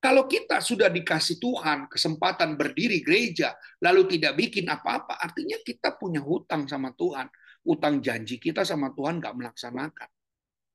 Kalau 0.00 0.24
kita 0.24 0.64
sudah 0.64 0.88
dikasih 0.88 1.36
Tuhan 1.36 1.84
kesempatan 1.84 2.56
berdiri 2.56 3.04
gereja, 3.04 3.52
lalu 3.84 4.16
tidak 4.16 4.32
bikin 4.40 4.64
apa-apa, 4.72 5.20
artinya 5.20 5.60
kita 5.60 6.00
punya 6.00 6.24
hutang 6.24 6.64
sama 6.64 6.96
Tuhan. 6.96 7.28
Hutang 7.60 8.00
janji 8.00 8.40
kita 8.40 8.64
sama 8.64 8.96
Tuhan 8.96 9.20
nggak 9.20 9.36
melaksanakan. 9.36 10.08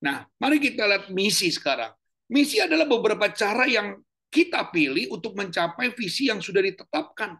Nah, 0.05 0.29
mari 0.37 0.61
kita 0.61 0.85
lihat 0.85 1.09
misi 1.09 1.49
sekarang. 1.49 1.89
Misi 2.29 2.61
adalah 2.61 2.85
beberapa 2.85 3.25
cara 3.33 3.65
yang 3.65 3.97
kita 4.29 4.69
pilih 4.69 5.09
untuk 5.09 5.33
mencapai 5.33 5.89
visi 5.97 6.29
yang 6.29 6.37
sudah 6.37 6.61
ditetapkan. 6.61 7.33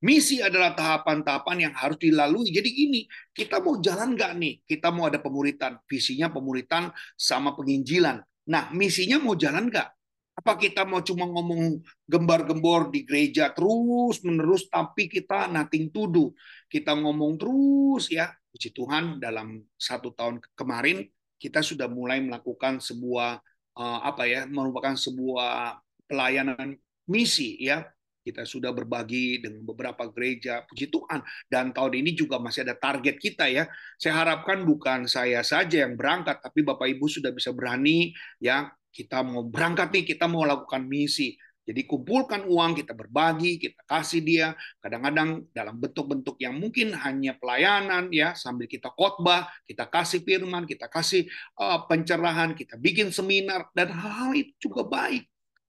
Misi 0.00 0.40
adalah 0.40 0.72
tahapan-tahapan 0.72 1.68
yang 1.68 1.74
harus 1.76 2.00
dilalui. 2.00 2.48
Jadi 2.48 2.68
gini, 2.72 3.00
kita 3.32 3.60
mau 3.60 3.76
jalan 3.80 4.16
nggak 4.16 4.32
nih? 4.36 4.54
Kita 4.64 4.88
mau 4.88 5.08
ada 5.08 5.20
pemuritan. 5.20 5.76
Visinya 5.84 6.32
pemuritan 6.32 6.88
sama 7.16 7.52
penginjilan. 7.52 8.20
Nah, 8.48 8.72
misinya 8.72 9.20
mau 9.20 9.36
jalan 9.36 9.68
nggak? 9.68 9.88
Apa 10.36 10.60
kita 10.60 10.84
mau 10.84 11.00
cuma 11.00 11.24
ngomong 11.24 11.80
gembar-gembor 12.04 12.92
di 12.92 13.08
gereja 13.08 13.48
terus 13.56 14.20
menerus 14.20 14.68
tapi 14.68 15.08
kita 15.08 15.48
nothing 15.48 15.88
do. 15.88 16.36
Kita 16.68 16.92
ngomong 16.92 17.40
terus 17.40 18.12
ya. 18.12 18.32
Puji 18.52 18.72
Tuhan 18.72 19.20
dalam 19.20 19.60
satu 19.76 20.12
tahun 20.16 20.40
kemarin 20.56 21.04
kita 21.36 21.60
sudah 21.60 21.88
mulai 21.88 22.24
melakukan 22.24 22.80
sebuah 22.80 23.40
uh, 23.76 24.00
apa 24.00 24.24
ya 24.24 24.48
merupakan 24.48 24.96
sebuah 24.96 25.80
pelayanan 26.08 26.80
misi 27.06 27.60
ya 27.60 27.84
kita 28.26 28.42
sudah 28.42 28.74
berbagi 28.74 29.38
dengan 29.38 29.62
beberapa 29.62 30.10
gereja, 30.10 30.66
puji 30.66 30.90
Tuhan. 30.90 31.22
Dan 31.46 31.70
tahun 31.70 32.02
ini 32.02 32.18
juga 32.18 32.42
masih 32.42 32.66
ada 32.66 32.74
target 32.74 33.22
kita 33.22 33.46
ya. 33.46 33.70
Saya 33.94 34.26
harapkan 34.26 34.66
bukan 34.66 35.06
saya 35.06 35.46
saja 35.46 35.86
yang 35.86 35.94
berangkat, 35.94 36.42
tapi 36.42 36.66
Bapak 36.66 36.90
Ibu 36.90 37.06
sudah 37.06 37.30
bisa 37.30 37.54
berani 37.54 38.10
ya. 38.42 38.66
Kita 38.90 39.22
mau 39.22 39.46
berangkat 39.46 39.94
nih, 39.94 40.04
kita 40.16 40.26
mau 40.26 40.42
lakukan 40.42 40.82
misi. 40.82 41.38
Jadi 41.66 41.82
kumpulkan 41.82 42.46
uang, 42.46 42.78
kita 42.78 42.94
berbagi, 42.94 43.58
kita 43.58 43.82
kasih 43.90 44.22
dia. 44.22 44.48
Kadang-kadang 44.78 45.50
dalam 45.50 45.74
bentuk-bentuk 45.82 46.38
yang 46.38 46.54
mungkin 46.54 46.94
hanya 46.94 47.34
pelayanan 47.34 48.06
ya, 48.14 48.38
sambil 48.38 48.70
kita 48.70 48.94
khotbah, 48.94 49.50
kita 49.66 49.90
kasih 49.90 50.22
firman, 50.22 50.62
kita 50.62 50.86
kasih 50.86 51.26
uh, 51.58 51.82
pencerahan, 51.90 52.54
kita 52.54 52.78
bikin 52.78 53.10
seminar 53.10 53.66
dan 53.74 53.90
hal-hal 53.90 54.30
itu 54.38 54.70
juga 54.70 54.86
baik. 54.86 55.26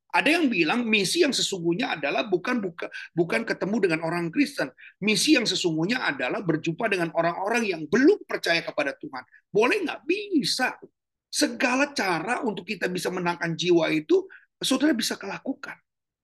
Ada 0.08 0.40
yang 0.40 0.48
bilang 0.48 0.88
misi 0.88 1.22
yang 1.22 1.36
sesungguhnya 1.36 2.00
adalah 2.00 2.24
bukan 2.26 2.64
buka, 2.64 2.88
bukan 3.12 3.44
ketemu 3.44 3.76
dengan 3.84 4.00
orang 4.08 4.32
Kristen. 4.32 4.72
Misi 5.04 5.36
yang 5.36 5.44
sesungguhnya 5.44 6.00
adalah 6.00 6.40
berjumpa 6.40 6.88
dengan 6.88 7.12
orang-orang 7.12 7.68
yang 7.68 7.82
belum 7.92 8.24
percaya 8.24 8.64
kepada 8.64 8.96
Tuhan. 8.96 9.24
Boleh 9.52 9.84
nggak? 9.84 10.08
Bisa. 10.08 10.80
Segala 11.28 11.92
cara 11.92 12.40
untuk 12.48 12.64
kita 12.64 12.88
bisa 12.88 13.12
menangkan 13.12 13.52
jiwa 13.54 13.92
itu, 13.92 14.24
saudara 14.64 14.96
bisa 14.96 15.20
lakukan. 15.20 15.76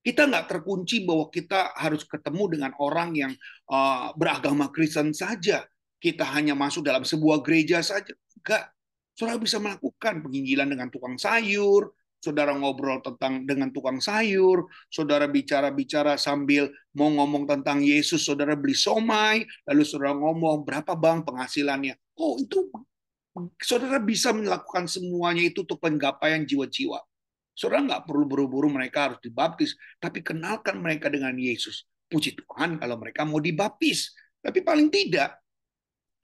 Kita 0.03 0.27
nggak 0.27 0.47
terkunci 0.51 1.03
bahwa 1.03 1.31
kita 1.31 1.75
harus 1.79 2.03
ketemu 2.03 2.43
dengan 2.55 2.71
orang 2.79 3.15
yang 3.15 3.31
uh, 3.71 4.11
beragama 4.15 4.67
Kristen 4.71 5.11
saja. 5.15 5.63
Kita 5.99 6.27
hanya 6.35 6.55
masuk 6.55 6.83
dalam 6.83 7.07
sebuah 7.07 7.39
gereja 7.39 7.79
saja. 7.79 8.11
Enggak. 8.39 8.71
Saudara 9.15 9.39
bisa 9.39 9.61
melakukan 9.61 10.25
penginjilan 10.25 10.67
dengan 10.67 10.89
tukang 10.89 11.15
sayur, 11.15 11.93
saudara 12.23 12.55
ngobrol 12.55 13.03
tentang 13.03 13.43
dengan 13.43 13.67
tukang 13.75 13.99
sayur, 13.99 14.71
saudara 14.87 15.27
bicara-bicara 15.27 16.15
sambil 16.15 16.71
mau 16.95 17.11
ngomong 17.11 17.43
tentang 17.43 17.83
Yesus, 17.83 18.23
saudara 18.23 18.55
beli 18.55 18.71
somai, 18.71 19.43
lalu 19.67 19.83
saudara 19.83 20.15
ngomong 20.15 20.63
berapa 20.63 20.95
bang 20.95 21.27
penghasilannya. 21.27 21.99
Oh 22.15 22.39
itu 22.39 22.71
saudara 23.59 23.99
bisa 23.99 24.31
melakukan 24.31 24.87
semuanya 24.87 25.43
itu 25.43 25.67
untuk 25.67 25.83
penggapaian 25.83 26.47
jiwa-jiwa. 26.47 27.03
Saudara 27.51 27.83
nggak 27.83 28.07
perlu 28.07 28.23
buru-buru 28.23 28.71
mereka 28.71 29.11
harus 29.11 29.19
dibaptis, 29.19 29.75
tapi 29.99 30.23
kenalkan 30.23 30.79
mereka 30.79 31.11
dengan 31.11 31.35
Yesus. 31.35 31.83
Puji 32.07 32.39
Tuhan 32.39 32.79
kalau 32.79 32.95
mereka 32.95 33.27
mau 33.27 33.43
dibaptis. 33.43 34.15
Tapi 34.39 34.63
paling 34.63 34.87
tidak, 34.87 35.43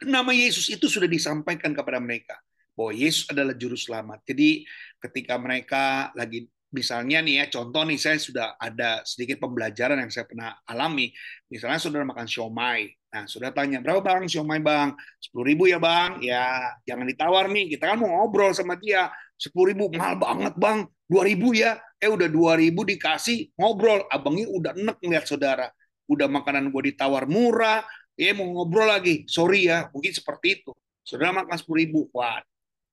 nama 0.07 0.31
Yesus 0.31 0.71
itu 0.71 0.87
sudah 0.87 1.11
disampaikan 1.11 1.75
kepada 1.75 1.99
mereka 1.99 2.39
bahwa 2.79 2.95
Yesus 2.95 3.27
adalah 3.27 3.51
juru 3.59 3.75
selamat. 3.75 4.23
Jadi 4.23 4.63
ketika 5.03 5.35
mereka 5.35 6.15
lagi 6.15 6.47
misalnya 6.71 7.19
nih 7.19 7.43
ya 7.43 7.45
contoh 7.51 7.83
nih 7.83 7.99
saya 7.99 8.15
sudah 8.15 8.55
ada 8.55 9.03
sedikit 9.03 9.43
pembelajaran 9.43 9.99
yang 9.99 10.07
saya 10.07 10.23
pernah 10.23 10.55
alami. 10.63 11.11
Misalnya 11.51 11.83
saudara 11.83 12.07
makan 12.07 12.23
siomay. 12.23 12.87
Nah, 13.09 13.25
sudah 13.25 13.49
tanya, 13.49 13.81
berapa 13.81 14.05
bang 14.05 14.29
siomay 14.29 14.61
bang? 14.61 14.93
Sepuluh 15.17 15.49
ribu 15.49 15.65
ya 15.65 15.81
bang? 15.81 16.21
Ya, 16.21 16.77
jangan 16.85 17.09
ditawar 17.09 17.49
nih. 17.49 17.73
Kita 17.73 17.89
kan 17.89 17.97
mau 17.97 18.05
ngobrol 18.05 18.53
sama 18.53 18.77
dia. 18.77 19.09
Sepuluh 19.33 19.73
ribu, 19.73 19.89
mahal 19.97 20.21
banget 20.21 20.53
bang. 20.61 20.85
Dua 21.09 21.25
ribu 21.25 21.57
ya. 21.57 21.81
Eh 21.97 22.05
udah 22.05 22.29
dua 22.29 22.53
ribu 22.53 22.85
dikasih, 22.85 23.49
ngobrol. 23.57 24.05
Abangnya 24.13 24.45
udah 24.53 24.71
enek 24.77 25.01
ngeliat 25.01 25.25
saudara. 25.25 25.67
Udah 26.05 26.29
makanan 26.29 26.69
gue 26.69 26.93
ditawar 26.93 27.25
murah. 27.25 27.81
Ya 28.13 28.37
mau 28.37 28.45
ngobrol 28.45 28.85
lagi. 28.85 29.25
Sorry 29.25 29.65
ya, 29.65 29.89
mungkin 29.89 30.13
seperti 30.13 30.61
itu. 30.61 30.71
Saudara 31.01 31.33
makan 31.33 31.57
sepuluh 31.57 31.81
ribu. 31.81 31.99
Wah, 32.13 32.45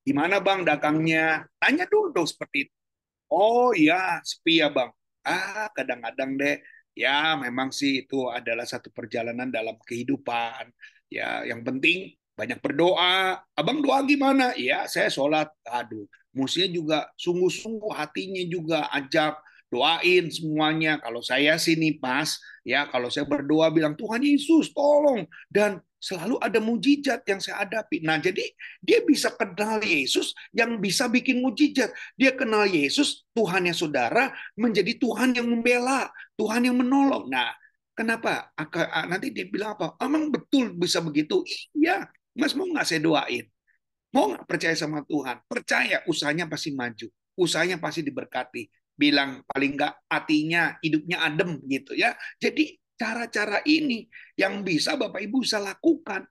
di 0.07 0.13
mana 0.15 0.39
bang 0.39 0.63
dagangnya? 0.63 1.43
Tanya 1.59 1.85
dulu 1.91 2.15
dong 2.15 2.29
seperti 2.31 2.71
itu. 2.71 2.75
Oh 3.27 3.75
iya, 3.75 4.23
sepi 4.23 4.63
ya 4.63 4.71
bang. 4.71 4.91
Ah, 5.27 5.67
kadang-kadang 5.75 6.39
deh. 6.39 6.57
Ya, 6.95 7.35
memang 7.37 7.75
sih 7.75 8.07
itu 8.07 8.31
adalah 8.31 8.65
satu 8.65 8.89
perjalanan 8.95 9.51
dalam 9.51 9.75
kehidupan. 9.83 10.71
Ya, 11.11 11.43
yang 11.43 11.67
penting 11.67 12.15
banyak 12.39 12.63
berdoa. 12.63 13.43
Abang 13.59 13.83
doa 13.83 14.07
gimana? 14.07 14.55
Ya, 14.55 14.87
saya 14.87 15.11
sholat. 15.11 15.51
Aduh, 15.67 16.07
musiknya 16.31 16.71
juga 16.71 16.99
sungguh-sungguh 17.19 17.91
hatinya 17.91 18.43
juga 18.47 18.87
ajak 18.95 19.43
doain 19.67 20.31
semuanya. 20.31 21.03
Kalau 21.03 21.21
saya 21.21 21.59
sini 21.59 21.99
pas, 21.99 22.39
ya 22.63 22.87
kalau 22.89 23.11
saya 23.11 23.27
berdoa 23.27 23.69
bilang 23.75 23.99
Tuhan 23.99 24.23
Yesus 24.23 24.71
tolong 24.71 25.27
dan 25.51 25.83
selalu 25.97 26.37
ada 26.39 26.61
mujizat 26.61 27.25
yang 27.27 27.41
saya 27.41 27.65
hadapi. 27.65 28.05
Nah, 28.05 28.21
jadi 28.21 28.45
dia 28.85 29.01
bisa 29.03 29.33
kenal 29.35 29.81
Yesus 29.83 30.37
yang 30.53 30.79
bisa 30.79 31.09
bikin 31.09 31.41
mujizat. 31.41 31.91
Dia 32.15 32.37
kenal 32.37 32.69
Yesus, 32.69 33.25
Tuhan 33.33 33.67
yang 33.67 33.77
saudara, 33.77 34.31
menjadi 34.55 34.95
Tuhan 35.01 35.35
yang 35.35 35.49
membela, 35.49 36.09
Tuhan 36.37 36.69
yang 36.69 36.77
menolong. 36.79 37.27
Nah, 37.33 37.51
kenapa? 37.97 38.53
Nanti 39.09 39.33
dia 39.33 39.49
bilang 39.49 39.75
apa? 39.75 39.97
Emang 39.99 40.29
betul 40.29 40.77
bisa 40.77 41.01
begitu? 41.01 41.43
Iya, 41.73 42.07
Mas 42.37 42.53
mau 42.53 42.69
nggak 42.69 42.87
saya 42.87 43.01
doain? 43.01 43.49
Mau 44.13 44.33
nggak 44.33 44.47
percaya 44.49 44.77
sama 44.77 45.03
Tuhan? 45.05 45.43
Percaya, 45.49 46.05
usahanya 46.07 46.47
pasti 46.47 46.73
maju. 46.77 47.09
Usahanya 47.37 47.77
pasti 47.77 48.01
diberkati. 48.05 48.69
Bilang 48.97 49.45
paling 49.45 49.77
nggak 49.77 50.09
hatinya, 50.09 50.77
hidupnya 50.81 51.21
adem 51.21 51.61
gitu 51.69 51.93
ya. 51.93 52.17
Jadi 52.41 52.81
Cara-cara 52.97 53.61
ini 53.69 54.09
yang 54.41 54.65
bisa 54.65 54.97
Bapak 54.97 55.21
Ibu 55.21 55.45
bisa 55.45 55.61
lakukan. 55.61 56.25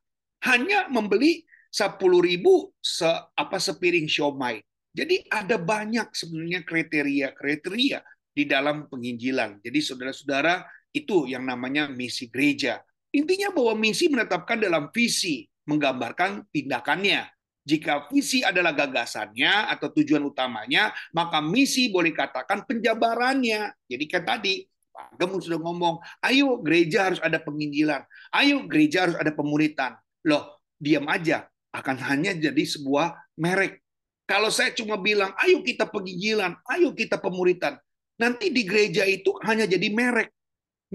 Hanya 0.46 0.90
membeli 0.90 1.46
10 1.70 2.00
ribu 2.22 2.74
se, 2.82 3.06
apa, 3.38 3.58
sepiring 3.62 4.10
siomay. 4.10 4.62
Jadi 4.96 5.28
ada 5.28 5.60
banyak 5.60 6.16
sebenarnya 6.16 6.64
kriteria-kriteria 6.64 8.00
di 8.32 8.44
dalam 8.48 8.88
penginjilan. 8.88 9.60
Jadi 9.60 9.80
saudara-saudara, 9.84 10.64
itu 10.96 11.28
yang 11.28 11.44
namanya 11.44 11.92
misi 11.92 12.32
gereja. 12.32 12.80
Intinya 13.12 13.52
bahwa 13.52 13.76
misi 13.76 14.08
menetapkan 14.08 14.60
dalam 14.60 14.88
visi, 14.96 15.44
menggambarkan 15.68 16.48
tindakannya. 16.52 17.28
Jika 17.66 18.08
visi 18.08 18.46
adalah 18.46 18.72
gagasannya 18.72 19.68
atau 19.74 19.90
tujuan 19.90 20.22
utamanya, 20.24 20.94
maka 21.12 21.42
misi 21.44 21.90
boleh 21.92 22.16
katakan 22.16 22.64
penjabarannya. 22.64 23.74
Jadi 23.90 24.06
kan 24.06 24.24
tadi, 24.24 24.64
Pak 24.96 25.20
Gemu 25.20 25.44
sudah 25.44 25.60
ngomong, 25.60 26.00
ayo 26.24 26.56
gereja 26.64 27.12
harus 27.12 27.20
ada 27.20 27.36
penginjilan, 27.44 28.08
ayo 28.32 28.64
gereja 28.64 29.04
harus 29.04 29.20
ada 29.20 29.36
pemuritan. 29.36 30.00
Loh, 30.24 30.64
diam 30.80 31.04
aja, 31.12 31.52
akan 31.76 32.00
hanya 32.00 32.32
jadi 32.32 32.64
sebuah 32.64 33.36
merek. 33.36 33.84
Kalau 34.24 34.48
saya 34.48 34.72
cuma 34.72 34.96
bilang, 34.96 35.36
ayo 35.44 35.60
kita 35.62 35.92
penginjilan, 35.92 36.56
ayo 36.72 36.96
kita 36.96 37.20
pemuritan, 37.20 37.76
nanti 38.16 38.56
di 38.56 38.64
gereja 38.64 39.04
itu 39.04 39.36
hanya 39.44 39.68
jadi 39.68 39.92
merek, 39.92 40.32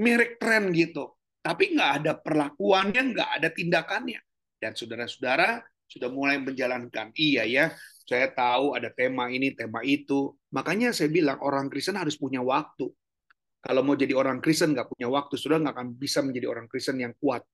merek 0.01 0.41
tren 0.41 0.73
gitu. 0.73 1.15
Tapi 1.45 1.77
nggak 1.77 1.91
ada 2.01 2.13
perlakuannya, 2.17 3.03
nggak 3.15 3.31
ada 3.37 3.49
tindakannya. 3.53 4.21
Dan 4.57 4.73
saudara-saudara 4.77 5.61
sudah 5.85 6.09
mulai 6.09 6.41
menjalankan. 6.41 7.13
Iya 7.17 7.45
ya, 7.45 7.65
saya 8.09 8.33
tahu 8.33 8.77
ada 8.77 8.89
tema 8.93 9.29
ini, 9.29 9.53
tema 9.53 9.85
itu. 9.85 10.33
Makanya 10.53 10.91
saya 10.97 11.13
bilang 11.13 11.41
orang 11.45 11.69
Kristen 11.69 12.01
harus 12.01 12.17
punya 12.17 12.41
waktu 12.41 12.89
kalau 13.61 13.85
mau 13.85 13.93
jadi 13.93 14.17
orang 14.17 14.41
Kristen 14.41 14.73
nggak 14.73 14.97
punya 14.97 15.09
waktu, 15.13 15.35
sudah 15.37 15.61
nggak 15.61 15.75
akan 15.77 15.89
bisa 15.97 16.25
menjadi 16.25 16.49
orang 16.49 16.67
Kristen 16.67 16.97
yang 16.97 17.13
kuat. 17.21 17.45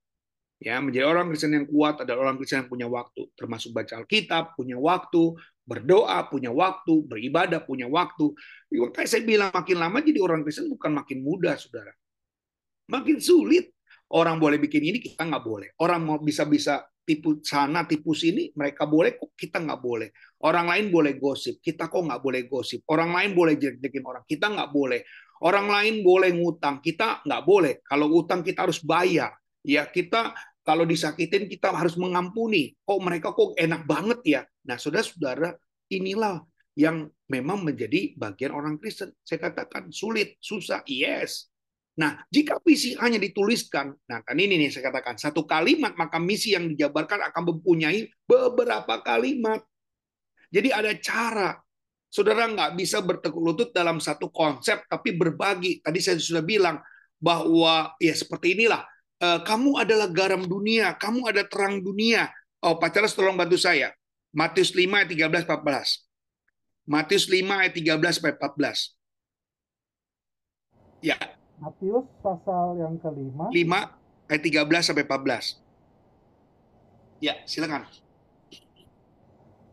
Ya, 0.56 0.80
menjadi 0.80 1.04
orang 1.04 1.28
Kristen 1.28 1.52
yang 1.52 1.68
kuat 1.68 2.00
adalah 2.00 2.30
orang 2.30 2.40
Kristen 2.40 2.64
yang 2.64 2.70
punya 2.72 2.88
waktu, 2.88 3.28
termasuk 3.36 3.76
baca 3.76 4.00
Alkitab, 4.00 4.56
punya 4.56 4.80
waktu, 4.80 5.36
berdoa, 5.66 6.30
punya 6.32 6.48
waktu, 6.48 7.04
beribadah, 7.04 7.60
punya 7.60 7.84
waktu. 7.90 8.32
Kayak 8.72 9.10
saya 9.10 9.22
bilang, 9.26 9.52
makin 9.52 9.76
lama 9.76 10.00
jadi 10.00 10.16
orang 10.22 10.40
Kristen 10.46 10.72
bukan 10.72 10.96
makin 10.96 11.20
mudah, 11.20 11.60
saudara. 11.60 11.92
Makin 12.88 13.20
sulit. 13.20 13.74
Orang 14.06 14.38
boleh 14.38 14.62
bikin 14.62 14.86
ini, 14.86 15.02
kita 15.02 15.26
nggak 15.26 15.42
boleh. 15.42 15.74
Orang 15.82 16.06
mau 16.06 16.16
bisa-bisa 16.22 16.86
tipu 17.02 17.42
sana, 17.42 17.82
tipu 17.84 18.14
sini, 18.14 18.54
mereka 18.54 18.86
boleh, 18.86 19.18
kok 19.18 19.34
kita 19.34 19.58
nggak 19.58 19.80
boleh. 19.82 20.08
Orang 20.46 20.70
lain 20.70 20.94
boleh 20.94 21.18
gosip, 21.18 21.58
kita 21.58 21.90
kok 21.90 22.06
nggak 22.06 22.22
boleh 22.22 22.46
gosip. 22.46 22.86
Orang 22.86 23.10
lain 23.12 23.34
boleh 23.34 23.58
jelek-jelekin 23.58 24.04
orang, 24.06 24.22
kita 24.22 24.46
nggak 24.46 24.70
boleh. 24.70 25.02
Orang 25.44 25.68
lain 25.68 26.00
boleh 26.00 26.32
ngutang, 26.32 26.80
kita 26.80 27.20
nggak 27.24 27.42
boleh. 27.44 27.74
Kalau 27.84 28.08
utang 28.12 28.40
kita 28.40 28.64
harus 28.64 28.80
bayar. 28.80 29.36
Ya 29.66 29.84
kita 29.84 30.32
kalau 30.62 30.86
disakitin 30.86 31.50
kita 31.50 31.70
harus 31.74 31.98
mengampuni. 31.98 32.74
Kok 32.86 33.00
mereka 33.02 33.34
kok 33.36 33.54
enak 33.58 33.82
banget 33.84 34.20
ya. 34.24 34.40
Nah 34.66 34.80
saudara-saudara 34.80 35.54
inilah 35.92 36.42
yang 36.76 37.08
memang 37.32 37.64
menjadi 37.64 38.14
bagian 38.14 38.52
orang 38.52 38.76
Kristen. 38.76 39.12
Saya 39.24 39.48
katakan 39.48 39.88
sulit, 39.90 40.36
susah, 40.38 40.84
yes. 40.84 41.48
Nah, 41.96 42.20
jika 42.28 42.60
visi 42.60 42.92
hanya 43.00 43.16
dituliskan, 43.16 43.96
nah 44.04 44.20
kan 44.20 44.36
ini 44.36 44.60
nih 44.60 44.68
saya 44.68 44.92
katakan 44.92 45.16
satu 45.16 45.48
kalimat, 45.48 45.96
maka 45.96 46.20
misi 46.20 46.52
yang 46.52 46.68
dijabarkan 46.68 47.24
akan 47.32 47.56
mempunyai 47.56 48.04
beberapa 48.28 49.00
kalimat. 49.00 49.64
Jadi 50.52 50.68
ada 50.76 50.92
cara 51.00 51.56
Saudara 52.06 52.46
nggak 52.48 52.78
bisa 52.78 53.02
bertekuk 53.02 53.42
lutut 53.42 53.70
dalam 53.74 53.98
satu 53.98 54.30
konsep, 54.30 54.86
tapi 54.86 55.12
berbagi. 55.12 55.82
Tadi 55.82 55.98
saya 56.00 56.16
sudah 56.16 56.44
bilang 56.44 56.80
bahwa 57.20 57.92
ya 57.98 58.14
seperti 58.14 58.56
inilah. 58.56 58.84
Eh, 59.16 59.40
kamu 59.48 59.80
adalah 59.80 60.12
garam 60.12 60.44
dunia, 60.44 60.92
kamu 60.96 61.32
ada 61.32 61.42
terang 61.48 61.80
dunia. 61.80 62.28
Oh, 62.60 62.76
Pak 62.76 62.92
Charles 62.92 63.16
tolong 63.16 63.36
bantu 63.36 63.56
saya. 63.56 63.92
Matius 64.36 64.76
5 64.76 64.84
ayat 64.92 65.08
13 65.08 65.48
14. 65.48 66.04
Matius 66.84 67.24
5 67.26 67.48
ayat 67.56 67.72
13 67.72 68.20
sampai 68.20 68.32
14. 68.36 68.92
Ya. 71.00 71.16
Matius 71.56 72.04
pasal 72.20 72.76
yang 72.76 73.00
kelima. 73.00 73.48
5 73.48 74.28
ayat 74.28 74.42
13 74.44 74.84
sampai 74.84 75.04
14. 75.08 75.64
Ya, 77.24 77.40
silakan. 77.48 77.88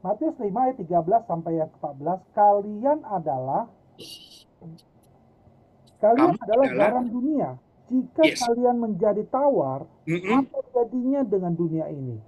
Matius 0.03 0.35
5 0.35 0.51
ayat 0.51 0.75
13 0.83 1.31
sampai 1.31 1.63
yang 1.63 1.71
14, 1.79 2.35
kalian 2.35 2.99
adalah 3.07 3.71
kalian 6.03 6.35
Kamu 6.35 6.43
adalah 6.43 6.67
garam 6.75 7.05
dunia. 7.07 7.49
Jika 7.87 8.23
yes. 8.27 8.43
kalian 8.43 8.83
menjadi 8.83 9.23
tawar, 9.31 9.87
mm 10.03 10.19
-hmm. 10.19 10.39
apa 10.43 10.59
jadinya 10.75 11.21
dengan 11.23 11.55
dunia 11.55 11.87
ini? 11.87 12.19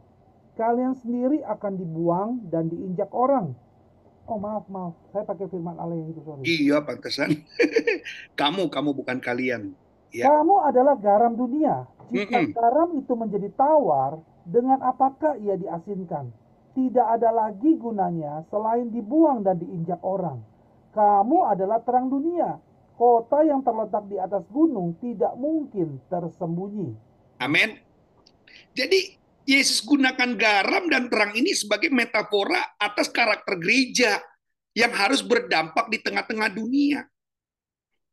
Kalian 0.55 0.95
sendiri 0.95 1.43
akan 1.43 1.73
dibuang 1.75 2.47
dan 2.47 2.71
diinjak 2.71 3.11
orang. 3.11 3.51
Oh 4.23 4.39
maaf 4.39 4.71
maaf, 4.71 4.95
saya 5.11 5.27
pakai 5.27 5.51
firman 5.51 5.75
Allah 5.75 5.99
yang 5.99 6.15
itu 6.15 6.23
sorry. 6.23 6.47
Iya 6.47 6.79
pantesan. 6.79 7.43
kamu 8.39 8.71
kamu 8.71 8.95
bukan 8.95 9.19
kalian. 9.19 9.75
Ya. 10.15 10.31
Kamu 10.31 10.63
adalah 10.63 10.95
garam 10.95 11.35
dunia. 11.35 11.91
Jika 12.07 12.39
mm 12.39 12.45
-hmm. 12.47 12.55
garam 12.55 12.89
itu 12.95 13.13
menjadi 13.19 13.51
tawar, 13.51 14.23
dengan 14.47 14.79
apakah 14.79 15.35
ia 15.43 15.59
diasinkan? 15.59 16.31
Tidak 16.75 17.07
ada 17.17 17.31
lagi 17.31 17.79
gunanya 17.79 18.43
selain 18.51 18.91
dibuang 18.91 19.41
dan 19.41 19.55
diinjak 19.57 20.03
orang. 20.03 20.43
Kamu 20.91 21.47
adalah 21.47 21.79
terang 21.81 22.11
dunia. 22.11 22.59
Kota 22.95 23.43
yang 23.43 23.63
terletak 23.63 24.07
di 24.07 24.15
atas 24.15 24.43
gunung 24.51 24.95
tidak 24.99 25.35
mungkin 25.35 25.99
tersembunyi. 26.07 26.95
Amin. 27.43 27.79
Jadi 28.71 29.19
Yesus 29.43 29.83
gunakan 29.83 30.35
garam 30.39 30.87
dan 30.87 31.11
terang 31.11 31.35
ini 31.35 31.51
sebagai 31.51 31.91
metafora 31.91 32.75
atas 32.79 33.11
karakter 33.11 33.59
gereja 33.59 34.19
yang 34.75 34.91
harus 34.91 35.23
berdampak 35.23 35.87
di 35.91 35.99
tengah-tengah 35.99 36.51
dunia. 36.51 37.03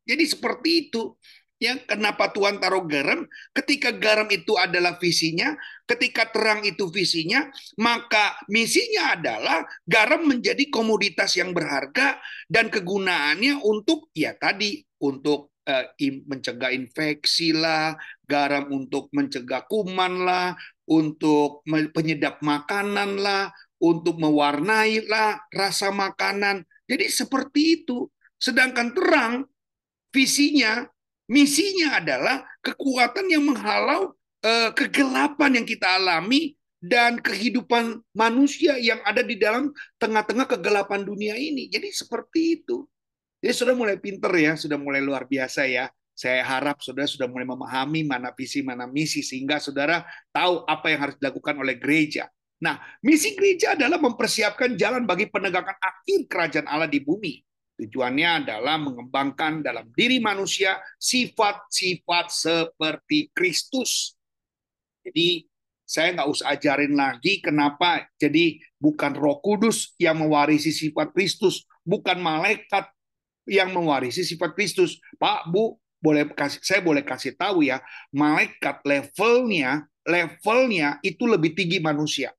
Jadi 0.07 0.25
seperti 0.27 0.71
itu. 0.89 1.15
Ya, 1.63 1.79
kenapa 1.79 2.35
Tuhan 2.35 2.59
taruh 2.59 2.83
garam? 2.91 3.23
Ketika 3.55 3.95
garam 3.95 4.27
itu 4.35 4.59
adalah 4.59 4.99
visinya, 4.99 5.55
ketika 5.87 6.27
terang 6.27 6.67
itu 6.67 6.91
visinya, 6.91 7.47
maka 7.79 8.35
misinya 8.51 9.15
adalah 9.15 9.63
garam 9.87 10.27
menjadi 10.27 10.67
komoditas 10.75 11.39
yang 11.39 11.55
berharga 11.55 12.19
dan 12.51 12.67
kegunaannya 12.67 13.63
untuk 13.63 14.11
ya 14.11 14.35
tadi 14.35 14.83
untuk 15.07 15.55
uh, 15.71 15.87
mencegah 16.03 16.75
infeksi 16.75 17.55
lah, 17.55 17.95
garam 18.27 18.67
untuk 18.75 19.07
mencegah 19.15 19.63
kuman 19.71 20.27
lah, 20.27 20.59
untuk 20.91 21.63
penyedap 21.95 22.43
makanan 22.43 23.23
lah, 23.23 23.55
untuk 23.79 24.19
mewarnai 24.19 25.07
lah 25.07 25.39
rasa 25.55 25.95
makanan. 25.95 26.67
Jadi 26.91 27.07
seperti 27.07 27.87
itu. 27.87 28.11
Sedangkan 28.43 28.91
terang 28.91 29.47
visinya, 30.11 30.83
misinya 31.33 31.97
adalah 31.97 32.45
kekuatan 32.61 33.33
yang 33.33 33.49
menghalau 33.49 34.13
uh, 34.45 34.71
kegelapan 34.77 35.57
yang 35.57 35.67
kita 35.67 35.97
alami 35.97 36.53
dan 36.83 37.17
kehidupan 37.17 38.05
manusia 38.13 38.77
yang 38.77 39.01
ada 39.09 39.25
di 39.25 39.41
dalam 39.41 39.73
tengah-tengah 39.97 40.45
kegelapan 40.45 41.01
dunia 41.01 41.33
ini. 41.41 41.73
Jadi 41.73 41.89
seperti 41.89 42.61
itu. 42.61 42.85
Jadi 43.41 43.55
sudah 43.57 43.75
mulai 43.75 43.97
pinter 43.97 44.31
ya, 44.37 44.53
sudah 44.55 44.77
mulai 44.77 45.01
luar 45.01 45.25
biasa 45.25 45.65
ya. 45.65 45.89
Saya 46.13 46.45
harap 46.45 46.85
saudara 46.85 47.09
sudah 47.09 47.25
mulai 47.25 47.49
memahami 47.49 48.05
mana 48.05 48.31
visi, 48.37 48.61
mana 48.61 48.85
misi, 48.85 49.25
sehingga 49.25 49.57
saudara 49.59 50.05
tahu 50.31 50.63
apa 50.69 50.93
yang 50.93 51.01
harus 51.09 51.17
dilakukan 51.17 51.57
oleh 51.57 51.81
gereja. 51.81 52.29
Nah, 52.63 52.79
misi 53.03 53.35
gereja 53.35 53.75
adalah 53.75 53.99
mempersiapkan 53.99 54.79
jalan 54.79 55.03
bagi 55.03 55.27
penegakan 55.27 55.75
akhir 55.83 56.19
kerajaan 56.31 56.69
Allah 56.71 56.87
di 56.87 57.03
bumi. 57.03 57.43
Tujuannya 57.81 58.45
adalah 58.45 58.77
mengembangkan 58.77 59.65
dalam 59.65 59.89
diri 59.97 60.21
manusia 60.21 60.79
sifat-sifat 61.01 62.27
seperti 62.29 63.33
Kristus. 63.33 64.15
Jadi 65.03 65.49
saya 65.83 66.15
nggak 66.17 66.29
usah 66.31 66.57
ajarin 66.57 66.95
lagi 66.95 67.43
kenapa 67.43 68.07
jadi 68.17 68.61
bukan 68.79 69.13
Roh 69.19 69.43
Kudus 69.43 69.93
yang 69.99 70.21
mewarisi 70.21 70.71
sifat 70.71 71.11
Kristus, 71.13 71.67
bukan 71.83 72.23
malaikat 72.23 72.89
yang 73.49 73.75
mewarisi 73.75 74.23
sifat 74.23 74.55
Kristus. 74.55 75.03
Pak, 75.19 75.51
Bu, 75.51 75.77
boleh 75.99 76.31
kasih 76.33 76.61
saya 76.63 76.81
boleh 76.81 77.03
kasih 77.03 77.35
tahu 77.35 77.67
ya, 77.67 77.83
malaikat 78.15 78.81
levelnya 78.87 79.89
levelnya 80.07 80.99
itu 81.03 81.25
lebih 81.27 81.55
tinggi 81.55 81.79
manusia. 81.79 82.35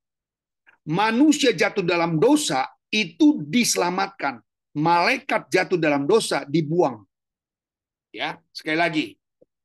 Manusia 0.83 1.55
jatuh 1.55 1.83
dalam 1.83 2.19
dosa 2.19 2.67
itu 2.91 3.39
diselamatkan 3.47 4.43
malaikat 4.73 5.49
jatuh 5.49 5.77
dalam 5.77 6.09
dosa 6.09 6.45
dibuang. 6.49 7.05
Ya, 8.13 8.37
sekali 8.53 8.77
lagi. 8.77 9.05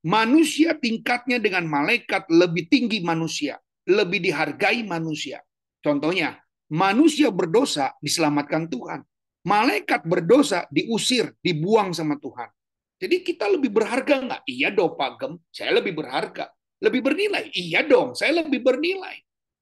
Manusia 0.04 0.72
tingkatnya 0.78 1.42
dengan 1.42 1.68
malaikat 1.68 2.30
lebih 2.32 2.70
tinggi 2.70 3.02
manusia, 3.02 3.60
lebih 3.84 4.22
dihargai 4.24 4.86
manusia. 4.86 5.42
Contohnya, 5.84 6.38
manusia 6.72 7.28
berdosa 7.28 7.92
diselamatkan 8.00 8.70
Tuhan. 8.70 9.02
Malaikat 9.44 10.04
berdosa 10.04 10.64
diusir, 10.70 11.34
dibuang 11.40 11.92
sama 11.92 12.16
Tuhan. 12.20 12.48
Jadi 12.98 13.22
kita 13.22 13.46
lebih 13.46 13.70
berharga 13.70 14.14
nggak? 14.18 14.42
Iya 14.44 14.74
dong 14.74 14.98
Pak 14.98 15.10
Gem, 15.22 15.32
saya 15.54 15.78
lebih 15.78 15.94
berharga. 15.94 16.50
Lebih 16.78 17.00
bernilai? 17.02 17.44
Iya 17.54 17.86
dong, 17.86 18.14
saya 18.14 18.42
lebih 18.42 18.62
bernilai. 18.62 19.18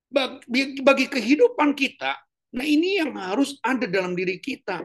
Bagi, 0.09 0.81
bagi 0.81 1.07
kehidupan 1.11 1.77
kita, 1.77 2.17
nah 2.55 2.65
ini 2.65 3.03
yang 3.03 3.13
harus 3.19 3.59
ada 3.61 3.85
dalam 3.85 4.17
diri 4.17 4.41
kita. 4.41 4.85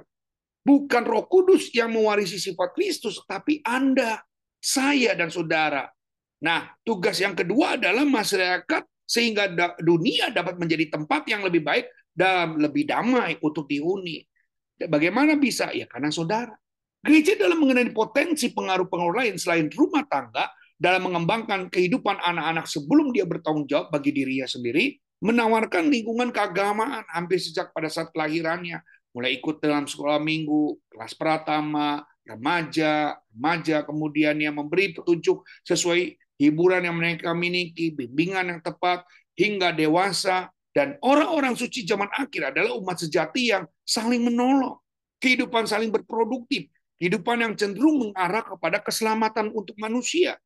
Bukan 0.62 1.04
Roh 1.10 1.26
Kudus 1.26 1.74
yang 1.74 1.90
mewarisi 1.90 2.38
sifat 2.38 2.78
Kristus, 2.78 3.18
tapi 3.26 3.66
Anda, 3.66 4.22
saya, 4.62 5.18
dan 5.18 5.34
saudara. 5.34 5.90
Nah, 6.42 6.70
tugas 6.86 7.18
yang 7.18 7.34
kedua 7.34 7.78
adalah 7.82 8.06
masyarakat 8.06 8.84
sehingga 9.06 9.50
dunia 9.82 10.30
dapat 10.30 10.56
menjadi 10.62 10.98
tempat 10.98 11.26
yang 11.28 11.42
lebih 11.44 11.66
baik 11.66 11.90
dan 12.14 12.56
lebih 12.62 12.88
damai 12.88 13.38
untuk 13.42 13.66
dihuni. 13.66 14.22
Bagaimana 14.78 15.38
bisa? 15.38 15.70
Ya 15.74 15.86
karena 15.86 16.10
saudara. 16.10 16.54
Gereja 17.02 17.34
dalam 17.34 17.58
mengenai 17.58 17.90
potensi 17.90 18.54
pengaruh-pengaruh 18.54 19.16
lain 19.26 19.36
selain 19.42 19.66
rumah 19.74 20.06
tangga 20.06 20.54
dalam 20.78 21.10
mengembangkan 21.10 21.70
kehidupan 21.70 22.18
anak-anak 22.22 22.66
sebelum 22.70 23.10
dia 23.14 23.26
bertanggung 23.26 23.66
jawab 23.66 23.90
bagi 23.90 24.14
dirinya 24.14 24.46
sendiri, 24.46 24.98
menawarkan 25.22 25.90
lingkungan 25.90 26.30
keagamaan 26.34 27.06
hampir 27.10 27.38
sejak 27.38 27.70
pada 27.74 27.90
saat 27.90 28.10
kelahirannya, 28.14 28.82
mulai 29.12 29.38
ikut 29.40 29.60
dalam 29.60 29.88
sekolah 29.88 30.20
minggu, 30.20 30.80
kelas 30.92 31.14
pratama, 31.16 32.04
remaja, 32.24 33.20
remaja 33.32 33.84
kemudian 33.84 34.40
yang 34.40 34.56
memberi 34.56 34.96
petunjuk 34.96 35.44
sesuai 35.68 36.16
hiburan 36.42 36.88
yang 36.88 36.98
mereka 36.98 37.36
miliki, 37.36 37.94
bimbingan 37.94 38.58
yang 38.58 38.62
tepat, 38.64 39.06
hingga 39.38 39.76
dewasa, 39.76 40.50
dan 40.72 40.96
orang-orang 41.04 41.54
suci 41.54 41.84
zaman 41.84 42.08
akhir 42.16 42.56
adalah 42.56 42.72
umat 42.80 42.98
sejati 43.04 43.52
yang 43.52 43.68
saling 43.84 44.24
menolong, 44.24 44.80
kehidupan 45.20 45.68
saling 45.68 45.92
berproduktif, 45.92 46.72
kehidupan 46.96 47.44
yang 47.44 47.54
cenderung 47.60 48.10
mengarah 48.10 48.42
kepada 48.46 48.80
keselamatan 48.80 49.52
untuk 49.52 49.76
manusia. 49.78 50.40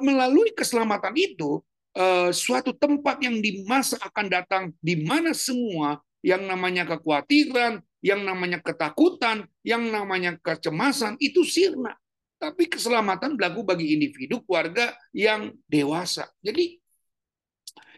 Melalui 0.00 0.56
keselamatan 0.56 1.14
itu, 1.14 1.60
eh, 1.94 2.32
suatu 2.32 2.72
tempat 2.74 3.20
yang 3.20 3.38
di 3.38 3.62
masa 3.68 4.00
akan 4.00 4.26
datang, 4.26 4.62
di 4.80 5.04
mana 5.04 5.36
semua 5.36 6.00
yang 6.26 6.42
namanya 6.42 6.82
kekhawatiran, 6.90 7.78
yang 8.02 8.26
namanya 8.26 8.58
ketakutan, 8.58 9.46
yang 9.62 9.86
namanya 9.86 10.34
kecemasan 10.42 11.14
itu 11.22 11.46
sirna. 11.46 11.94
Tapi 12.36 12.66
keselamatan 12.66 13.38
berlaku 13.38 13.62
bagi 13.62 13.94
individu 13.94 14.42
keluarga 14.42 14.90
yang 15.14 15.54
dewasa. 15.70 16.26
Jadi 16.42 16.82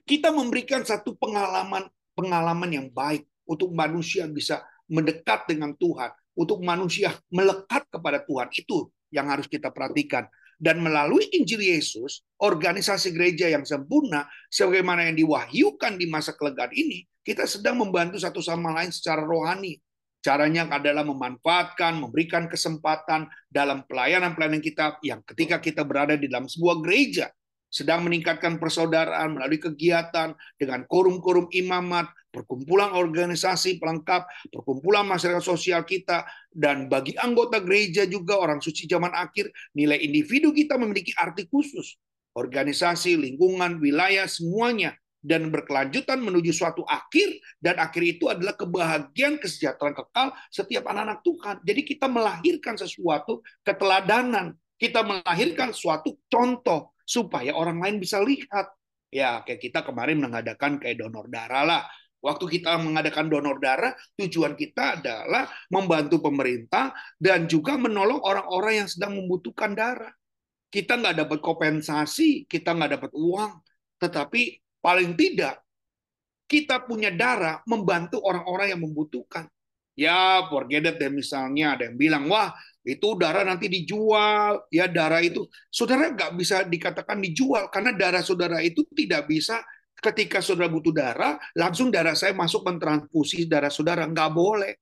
kita 0.05 0.29
memberikan 0.29 0.85
satu 0.85 1.17
pengalaman 1.17 1.88
pengalaman 2.12 2.69
yang 2.69 2.88
baik 2.93 3.25
untuk 3.49 3.73
manusia 3.73 4.29
bisa 4.29 4.61
mendekat 4.93 5.49
dengan 5.49 5.73
Tuhan, 5.75 6.12
untuk 6.37 6.61
manusia 6.61 7.17
melekat 7.33 7.88
kepada 7.88 8.21
Tuhan. 8.23 8.53
Itu 8.53 8.93
yang 9.09 9.33
harus 9.33 9.49
kita 9.49 9.73
perhatikan. 9.73 10.29
Dan 10.59 10.83
melalui 10.83 11.31
Injil 11.31 11.62
Yesus, 11.62 12.27
organisasi 12.42 13.14
gereja 13.14 13.47
yang 13.47 13.62
sempurna, 13.62 14.27
sebagaimana 14.51 15.07
yang 15.07 15.14
diwahyukan 15.14 15.94
di 15.94 16.11
masa 16.11 16.35
kelegaan 16.35 16.75
ini, 16.75 17.07
kita 17.23 17.47
sedang 17.47 17.79
membantu 17.79 18.18
satu 18.18 18.42
sama 18.42 18.75
lain 18.75 18.90
secara 18.90 19.23
rohani. 19.23 19.79
Caranya 20.18 20.66
adalah 20.66 21.07
memanfaatkan, 21.07 22.03
memberikan 22.03 22.51
kesempatan 22.51 23.31
dalam 23.47 23.87
pelayanan-pelayanan 23.87 24.59
kita 24.59 24.99
yang 25.07 25.23
ketika 25.23 25.62
kita 25.62 25.87
berada 25.87 26.18
di 26.18 26.27
dalam 26.27 26.51
sebuah 26.51 26.83
gereja, 26.83 27.31
sedang 27.68 28.09
meningkatkan 28.09 28.57
persaudaraan 28.57 29.37
melalui 29.37 29.61
kegiatan 29.61 30.33
dengan 30.57 30.88
korum-korum 30.88 31.52
imamat, 31.52 32.09
perkumpulan 32.33 32.96
organisasi 32.96 33.76
pelengkap, 33.76 34.24
perkumpulan 34.48 35.04
masyarakat 35.04 35.44
sosial 35.44 35.85
kita, 35.85 36.24
dan 36.48 36.88
bagi 36.88 37.12
anggota 37.20 37.61
gereja 37.61 38.09
juga 38.09 38.40
orang 38.40 38.64
suci 38.64 38.88
zaman 38.88 39.12
akhir, 39.12 39.52
nilai 39.76 40.00
individu 40.00 40.50
kita 40.52 40.81
memiliki 40.81 41.12
arti 41.16 41.44
khusus. 41.48 41.96
Organisasi, 42.33 43.18
lingkungan, 43.18 43.83
wilayah, 43.83 44.24
semuanya 44.24 44.94
dan 45.18 45.50
berkelanjutan 45.50 46.22
menuju 46.22 46.54
suatu 46.54 46.87
akhir 46.87 47.42
dan 47.59 47.83
akhir 47.83 48.02
itu 48.16 48.31
adalah 48.31 48.54
kebahagiaan 48.54 49.42
kesejahteraan 49.42 49.94
kekal 49.98 50.28
setiap 50.48 50.87
anak-anak 50.87 51.20
Tuhan. 51.26 51.57
Jadi 51.66 51.81
kita 51.83 52.07
melahirkan 52.07 52.78
sesuatu 52.78 53.42
keteladanan, 53.66 54.54
kita 54.78 55.02
melahirkan 55.02 55.74
suatu 55.74 56.14
contoh 56.31 56.94
supaya 57.09 57.57
orang 57.57 57.81
lain 57.81 57.97
bisa 57.97 58.21
lihat. 58.21 58.68
Ya, 59.09 59.40
kayak 59.40 59.64
kita 59.64 59.81
kemarin 59.88 60.21
mengadakan 60.21 60.77
kayak 60.77 61.01
donor 61.01 61.33
darah 61.33 61.64
lah. 61.64 61.83
Waktu 62.20 62.61
kita 62.61 62.76
mengadakan 62.76 63.32
donor 63.32 63.57
darah, 63.57 63.97
tujuan 64.20 64.53
kita 64.53 65.01
adalah 65.01 65.49
membantu 65.72 66.20
pemerintah 66.20 66.93
dan 67.16 67.49
juga 67.49 67.80
menolong 67.80 68.20
orang-orang 68.20 68.85
yang 68.85 68.89
sedang 68.91 69.16
membutuhkan 69.16 69.72
darah. 69.72 70.12
Kita 70.68 71.01
nggak 71.01 71.24
dapat 71.24 71.39
kompensasi, 71.41 72.45
kita 72.45 72.76
nggak 72.76 73.01
dapat 73.01 73.12
uang, 73.16 73.53
tetapi 73.97 74.61
paling 74.85 75.16
tidak 75.16 75.64
kita 76.49 76.85
punya 76.85 77.12
darah 77.12 77.61
membantu 77.64 78.20
orang-orang 78.24 78.76
yang 78.76 78.82
membutuhkan. 78.82 79.49
Ya, 79.99 80.47
forget 80.49 80.95
it 80.95 81.03
misalnya 81.11 81.74
ada 81.74 81.91
yang 81.91 81.99
bilang, 81.99 82.24
wah 82.30 82.55
itu 82.89 83.12
darah 83.20 83.45
nanti 83.45 83.68
dijual, 83.68 84.64
ya 84.72 84.89
darah 84.89 85.20
itu. 85.20 85.45
Saudara 85.68 86.09
nggak 86.09 86.32
bisa 86.41 86.64
dikatakan 86.64 87.20
dijual, 87.20 87.68
karena 87.68 87.93
darah 87.93 88.24
saudara 88.24 88.64
itu 88.64 88.80
tidak 88.97 89.28
bisa 89.28 89.61
ketika 90.01 90.41
saudara 90.41 90.72
butuh 90.72 90.95
darah, 90.97 91.36
langsung 91.53 91.93
darah 91.93 92.16
saya 92.16 92.32
masuk 92.32 92.64
mentransfusi 92.64 93.45
darah 93.45 93.68
saudara. 93.68 94.09
Nggak 94.09 94.30
boleh. 94.32 94.72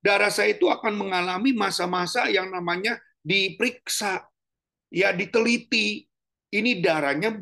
Darah 0.00 0.32
saya 0.32 0.56
itu 0.56 0.66
akan 0.66 0.96
mengalami 0.96 1.52
masa-masa 1.52 2.26
yang 2.32 2.48
namanya 2.48 2.96
diperiksa, 3.22 4.24
ya 4.90 5.12
diteliti, 5.12 6.02
ini 6.56 6.82
darahnya 6.82 7.36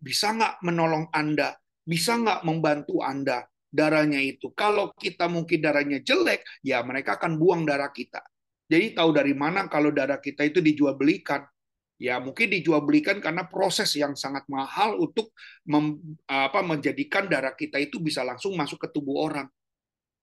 bisa 0.00 0.32
nggak 0.32 0.64
menolong 0.64 1.10
Anda? 1.12 1.60
bisa 1.90 2.14
nggak 2.14 2.46
membantu 2.46 3.02
Anda 3.02 3.42
darahnya 3.66 4.22
itu. 4.22 4.54
Kalau 4.54 4.94
kita 4.94 5.26
mungkin 5.26 5.58
darahnya 5.58 5.98
jelek, 6.02 6.46
ya 6.62 6.82
mereka 6.86 7.18
akan 7.18 7.34
buang 7.34 7.66
darah 7.66 7.90
kita. 7.90 8.22
Jadi 8.70 8.94
tahu 8.94 9.10
dari 9.10 9.34
mana 9.34 9.66
kalau 9.66 9.90
darah 9.90 10.22
kita 10.22 10.46
itu 10.46 10.62
dijual 10.62 10.94
belikan. 10.94 11.42
Ya 12.00 12.16
mungkin 12.16 12.48
dijual 12.48 12.80
belikan 12.86 13.20
karena 13.20 13.44
proses 13.44 13.92
yang 13.92 14.16
sangat 14.16 14.48
mahal 14.48 14.96
untuk 14.96 15.36
mem, 15.68 16.00
apa, 16.24 16.64
menjadikan 16.64 17.28
darah 17.28 17.52
kita 17.52 17.76
itu 17.76 18.00
bisa 18.00 18.24
langsung 18.24 18.56
masuk 18.56 18.80
ke 18.80 18.88
tubuh 18.88 19.26
orang. 19.28 19.50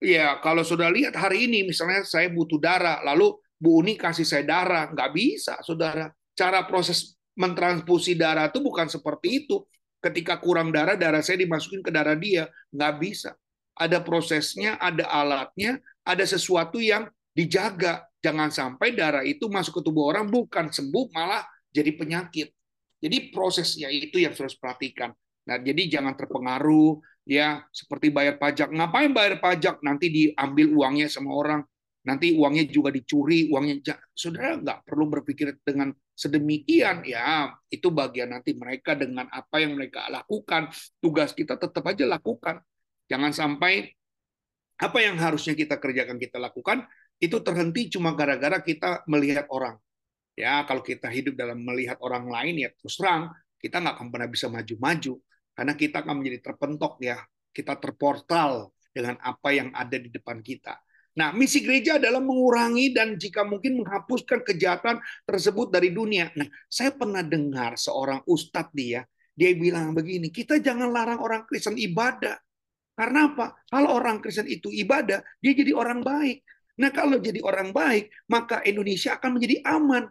Ya 0.02 0.42
kalau 0.42 0.66
sudah 0.66 0.90
lihat 0.90 1.14
hari 1.14 1.46
ini 1.46 1.68
misalnya 1.68 2.02
saya 2.02 2.34
butuh 2.34 2.58
darah, 2.58 3.04
lalu 3.06 3.38
Bu 3.62 3.78
Uni 3.84 3.94
kasih 3.94 4.26
saya 4.26 4.42
darah, 4.42 4.90
nggak 4.90 5.12
bisa 5.14 5.62
saudara. 5.62 6.10
Cara 6.34 6.66
proses 6.66 7.14
mentransfusi 7.38 8.18
darah 8.18 8.50
itu 8.50 8.58
bukan 8.58 8.90
seperti 8.90 9.46
itu 9.46 9.62
ketika 10.02 10.42
kurang 10.42 10.74
darah, 10.74 10.98
darah 10.98 11.22
saya 11.22 11.44
dimasukin 11.44 11.86
ke 11.86 11.94
darah 11.94 12.18
dia. 12.18 12.50
Nggak 12.74 12.94
bisa. 12.98 13.32
Ada 13.78 14.02
prosesnya, 14.02 14.82
ada 14.82 15.06
alatnya, 15.06 15.78
ada 16.02 16.26
sesuatu 16.26 16.82
yang 16.82 17.06
dijaga. 17.38 18.07
Jangan 18.22 18.50
sampai 18.50 18.98
darah 18.98 19.24
itu 19.24 19.46
masuk 19.48 19.80
ke 19.80 19.82
tubuh 19.86 20.10
orang, 20.10 20.28
bukan 20.28 20.74
sembuh, 20.74 21.14
malah 21.14 21.46
jadi 21.70 21.94
penyakit. 21.94 22.50
Jadi 22.98 23.30
prosesnya 23.30 23.94
itu 23.94 24.18
yang 24.18 24.34
harus 24.34 24.58
perhatikan. 24.58 25.14
Nah, 25.48 25.58
jadi 25.62 26.00
jangan 26.00 26.18
terpengaruh 26.18 26.98
ya 27.30 27.62
seperti 27.70 28.10
bayar 28.10 28.42
pajak. 28.42 28.74
Ngapain 28.74 29.14
bayar 29.14 29.38
pajak? 29.38 29.80
Nanti 29.86 30.10
diambil 30.10 30.68
uangnya 30.74 31.08
sama 31.08 31.32
orang 31.38 31.62
nanti 32.08 32.32
uangnya 32.40 32.64
juga 32.72 32.88
dicuri, 32.88 33.52
uangnya 33.52 34.00
saudara 34.16 34.56
nggak 34.56 34.88
perlu 34.88 35.12
berpikir 35.12 35.60
dengan 35.60 35.92
sedemikian 36.16 37.04
ya 37.04 37.52
itu 37.68 37.92
bagian 37.92 38.32
nanti 38.32 38.56
mereka 38.56 38.96
dengan 38.96 39.28
apa 39.28 39.60
yang 39.60 39.76
mereka 39.76 40.08
lakukan 40.08 40.72
tugas 41.04 41.36
kita 41.36 41.60
tetap 41.60 41.84
aja 41.84 42.08
lakukan 42.08 42.64
jangan 43.06 43.30
sampai 43.36 43.92
apa 44.82 44.98
yang 44.98 45.20
harusnya 45.20 45.54
kita 45.54 45.78
kerjakan 45.78 46.18
kita 46.18 46.42
lakukan 46.42 46.90
itu 47.18 47.38
terhenti 47.42 47.90
cuma 47.94 48.14
gara-gara 48.14 48.62
kita 48.62 49.06
melihat 49.10 49.50
orang 49.50 49.78
ya 50.38 50.62
kalau 50.70 50.86
kita 50.86 51.10
hidup 51.10 51.34
dalam 51.34 51.62
melihat 51.66 51.98
orang 52.06 52.30
lain 52.30 52.68
ya 52.68 52.70
terus 52.78 52.98
terang 52.98 53.34
kita 53.58 53.82
nggak 53.82 53.96
akan 53.98 54.08
pernah 54.14 54.30
bisa 54.30 54.48
maju-maju 54.48 55.14
karena 55.58 55.74
kita 55.74 55.96
akan 56.06 56.14
menjadi 56.22 56.40
terpentok 56.54 56.94
ya 57.02 57.18
kita 57.50 57.74
terportal 57.82 58.70
dengan 58.94 59.18
apa 59.22 59.50
yang 59.50 59.74
ada 59.74 59.98
di 59.98 60.14
depan 60.14 60.46
kita 60.46 60.78
Nah, 61.18 61.34
misi 61.34 61.66
gereja 61.66 61.98
adalah 61.98 62.22
mengurangi 62.22 62.94
dan 62.94 63.18
jika 63.18 63.42
mungkin 63.42 63.82
menghapuskan 63.82 64.46
kejahatan 64.46 65.02
tersebut 65.26 65.74
dari 65.74 65.90
dunia. 65.90 66.30
Nah, 66.38 66.46
saya 66.70 66.94
pernah 66.94 67.26
dengar 67.26 67.74
seorang 67.74 68.22
ustadz 68.30 68.70
dia, 68.70 69.02
dia 69.34 69.50
bilang 69.58 69.98
begini, 69.98 70.30
kita 70.30 70.62
jangan 70.62 70.94
larang 70.94 71.18
orang 71.18 71.42
Kristen 71.50 71.74
ibadah. 71.74 72.38
Karena 72.94 73.34
apa? 73.34 73.58
Kalau 73.66 73.98
orang 73.98 74.22
Kristen 74.22 74.46
itu 74.46 74.70
ibadah, 74.70 75.26
dia 75.42 75.54
jadi 75.58 75.74
orang 75.74 76.06
baik. 76.06 76.46
Nah, 76.78 76.94
kalau 76.94 77.18
jadi 77.18 77.42
orang 77.42 77.74
baik, 77.74 78.14
maka 78.30 78.62
Indonesia 78.66 79.18
akan 79.18 79.38
menjadi 79.38 79.66
aman. 79.66 80.06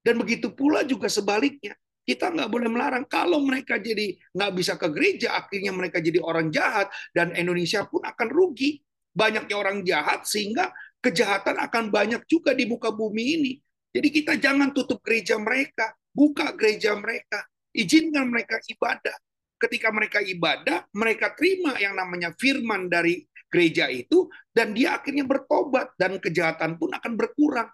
Dan 0.00 0.16
begitu 0.16 0.48
pula 0.56 0.80
juga 0.84 1.12
sebaliknya. 1.12 1.76
Kita 2.08 2.32
nggak 2.32 2.48
boleh 2.48 2.68
melarang. 2.72 3.04
Kalau 3.04 3.44
mereka 3.44 3.76
jadi 3.76 4.16
nggak 4.32 4.52
bisa 4.56 4.80
ke 4.80 4.88
gereja, 4.90 5.36
akhirnya 5.36 5.70
mereka 5.76 6.00
jadi 6.00 6.18
orang 6.24 6.48
jahat, 6.48 6.88
dan 7.12 7.36
Indonesia 7.36 7.84
pun 7.84 8.00
akan 8.02 8.28
rugi 8.32 8.80
banyaknya 9.12 9.56
orang 9.58 9.84
jahat 9.84 10.24
sehingga 10.24 10.70
kejahatan 11.02 11.58
akan 11.60 11.92
banyak 11.92 12.22
juga 12.26 12.56
di 12.56 12.64
muka 12.64 12.88
bumi 12.92 13.24
ini. 13.36 13.52
Jadi 13.90 14.08
kita 14.08 14.38
jangan 14.38 14.70
tutup 14.70 15.02
gereja 15.02 15.34
mereka, 15.36 15.92
buka 16.14 16.54
gereja 16.54 16.94
mereka, 16.94 17.42
izinkan 17.74 18.30
mereka 18.30 18.62
ibadah. 18.70 19.16
Ketika 19.60 19.92
mereka 19.92 20.24
ibadah, 20.24 20.88
mereka 20.96 21.36
terima 21.36 21.76
yang 21.76 21.92
namanya 21.92 22.32
firman 22.38 22.88
dari 22.88 23.28
gereja 23.50 23.90
itu 23.90 24.30
dan 24.54 24.72
dia 24.72 24.96
akhirnya 24.96 25.26
bertobat 25.26 25.92
dan 25.98 26.16
kejahatan 26.22 26.78
pun 26.78 26.94
akan 26.94 27.12
berkurang. 27.18 27.68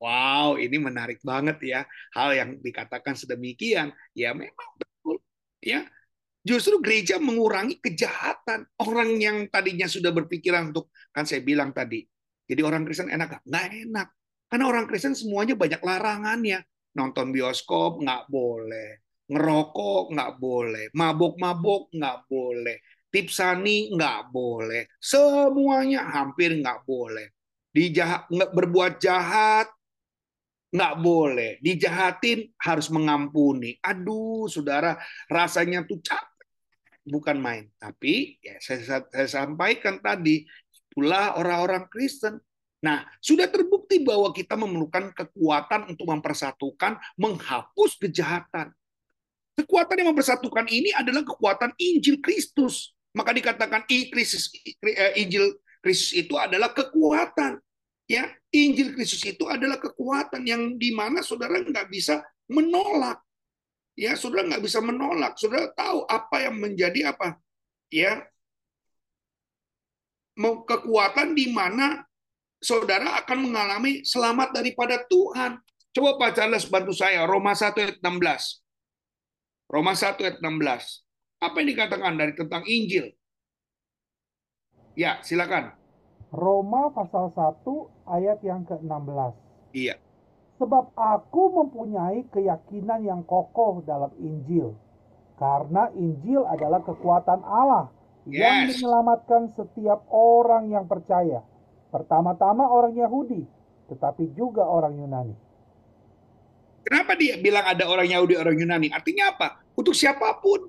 Wow, 0.00 0.56
ini 0.56 0.80
menarik 0.80 1.20
banget 1.22 1.60
ya. 1.62 1.80
Hal 2.16 2.32
yang 2.34 2.50
dikatakan 2.58 3.14
sedemikian, 3.14 3.92
ya 4.16 4.32
memang 4.32 4.68
betul. 4.80 5.20
Ya, 5.60 5.84
Justru 6.40 6.80
gereja 6.80 7.20
mengurangi 7.20 7.76
kejahatan. 7.84 8.64
Orang 8.80 9.20
yang 9.20 9.44
tadinya 9.52 9.84
sudah 9.84 10.08
berpikiran 10.08 10.72
untuk, 10.72 10.88
kan 11.12 11.28
saya 11.28 11.44
bilang 11.44 11.76
tadi, 11.76 12.00
jadi 12.48 12.64
orang 12.64 12.82
Kristen 12.88 13.12
enak 13.12 13.38
gak? 13.38 13.42
Nggak 13.44 13.66
enak. 13.86 14.08
Karena 14.50 14.64
orang 14.66 14.84
Kristen 14.88 15.14
semuanya 15.14 15.54
banyak 15.54 15.78
larangannya. 15.78 16.64
Nonton 16.96 17.30
bioskop 17.30 18.02
nggak 18.02 18.26
boleh. 18.26 19.04
Ngerokok 19.30 20.04
nggak 20.10 20.32
boleh. 20.42 20.84
Mabok-mabok 20.90 21.94
nggak 21.94 22.18
boleh. 22.26 22.76
Tipsani 23.10 23.90
nggak 23.94 24.30
boleh. 24.30 24.86
Semuanya 25.02 26.06
hampir 26.06 26.54
nggak 26.56 26.86
boleh. 26.86 27.34
Dijahat, 27.70 28.26
berbuat 28.30 28.98
jahat 28.98 29.70
nggak 30.70 30.94
boleh 31.02 31.58
dijahatin 31.58 32.46
harus 32.62 32.94
mengampuni 32.94 33.74
aduh 33.82 34.46
saudara 34.46 34.94
rasanya 35.26 35.82
tuh 35.82 35.98
capek 35.98 36.30
bukan 37.10 37.36
main. 37.40 37.64
Tapi 37.80 38.38
ya 38.40 38.56
saya, 38.60 39.04
saya 39.08 39.28
sampaikan 39.28 39.98
tadi 39.98 40.44
pula 40.90 41.38
orang-orang 41.38 41.90
Kristen. 41.90 42.38
Nah, 42.80 43.04
sudah 43.20 43.44
terbukti 43.52 44.00
bahwa 44.00 44.32
kita 44.32 44.56
memerlukan 44.56 45.12
kekuatan 45.12 45.92
untuk 45.92 46.08
mempersatukan, 46.08 46.96
menghapus 47.20 48.00
kejahatan. 48.00 48.72
Kekuatan 49.52 50.00
yang 50.00 50.16
mempersatukan 50.16 50.64
ini 50.72 50.88
adalah 50.96 51.20
kekuatan 51.20 51.76
Injil 51.76 52.24
Kristus. 52.24 52.96
Maka 53.10 53.34
dikatakan 53.34 53.86
Kristus, 53.86 54.54
eh, 54.86 55.18
Injil 55.18 55.58
Kristus 55.82 56.14
itu 56.14 56.38
adalah 56.38 56.70
kekuatan. 56.70 57.58
Ya, 58.10 58.26
Injil 58.50 58.94
Kristus 58.94 59.22
itu 59.22 59.46
adalah 59.46 59.78
kekuatan 59.78 60.42
yang 60.46 60.78
di 60.78 60.90
mana 60.94 61.22
saudara 61.22 61.62
nggak 61.62 61.90
bisa 61.90 62.22
menolak 62.50 63.22
ya 64.00 64.16
saudara 64.16 64.48
nggak 64.48 64.64
bisa 64.64 64.80
menolak. 64.80 65.36
Saudara 65.36 65.68
tahu 65.76 66.08
apa 66.08 66.36
yang 66.40 66.56
menjadi 66.56 67.12
apa? 67.12 67.36
Ya, 67.92 68.24
kekuatan 70.40 71.36
di 71.36 71.52
mana 71.52 72.08
saudara 72.62 73.20
akan 73.20 73.50
mengalami 73.50 74.00
selamat 74.06 74.56
daripada 74.56 75.04
Tuhan. 75.04 75.60
Coba 75.90 76.16
Pak 76.16 76.30
Charles 76.38 76.70
bantu 76.70 76.94
saya, 76.94 77.26
Roma 77.26 77.52
1 77.52 77.76
ayat 77.76 77.98
16. 77.98 78.62
Roma 79.68 79.92
1 79.92 80.22
ayat 80.22 80.38
16. 80.38 81.02
Apa 81.40 81.64
yang 81.64 81.72
dikatakan 81.72 82.20
dari 82.20 82.36
tentang 82.36 82.68
Injil? 82.68 83.16
Ya, 84.92 85.24
silakan. 85.24 85.72
Roma 86.28 86.92
pasal 86.92 87.32
1 87.32 87.64
ayat 88.12 88.38
yang 88.44 88.68
ke-16. 88.68 89.32
Iya. 89.72 89.96
Sebab 90.60 90.92
aku 90.92 91.42
mempunyai 91.56 92.28
keyakinan 92.28 93.08
yang 93.08 93.24
kokoh 93.24 93.80
dalam 93.88 94.12
Injil. 94.20 94.76
Karena 95.40 95.88
Injil 95.96 96.44
adalah 96.44 96.84
kekuatan 96.84 97.40
Allah 97.40 97.88
yes. 98.28 98.44
yang 98.44 98.56
menyelamatkan 98.68 99.56
setiap 99.56 100.04
orang 100.12 100.68
yang 100.68 100.84
percaya. 100.84 101.40
Pertama-tama 101.88 102.68
orang 102.68 102.92
Yahudi, 102.92 103.48
tetapi 103.88 104.36
juga 104.36 104.68
orang 104.68 105.00
Yunani. 105.00 105.36
Kenapa 106.84 107.16
dia 107.16 107.40
bilang 107.40 107.64
ada 107.64 107.88
orang 107.88 108.04
Yahudi, 108.12 108.36
orang 108.36 108.54
Yunani? 108.60 108.92
Artinya 108.92 109.32
apa? 109.32 109.64
Untuk 109.72 109.96
siapa 109.96 110.36
pun. 110.44 110.68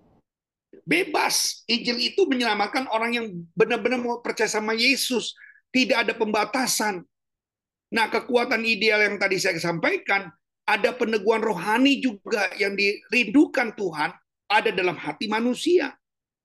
Bebas. 0.87 1.67
Injil 1.67 1.99
itu 1.99 2.23
menyelamatkan 2.27 2.87
orang 2.91 3.11
yang 3.15 3.25
benar-benar 3.55 3.99
mau 3.99 4.19
percaya 4.23 4.47
sama 4.47 4.71
Yesus. 4.71 5.35
Tidak 5.71 5.95
ada 5.95 6.13
pembatasan. 6.15 7.03
Nah, 7.91 8.07
kekuatan 8.07 8.63
ideal 8.63 9.03
yang 9.03 9.19
tadi 9.19 9.35
saya 9.35 9.59
sampaikan, 9.59 10.31
ada 10.63 10.95
peneguhan 10.95 11.43
rohani 11.43 11.99
juga 11.99 12.47
yang 12.55 12.75
dirindukan 12.79 13.75
Tuhan 13.75 14.15
ada 14.47 14.69
dalam 14.71 14.95
hati 14.95 15.27
manusia. 15.27 15.95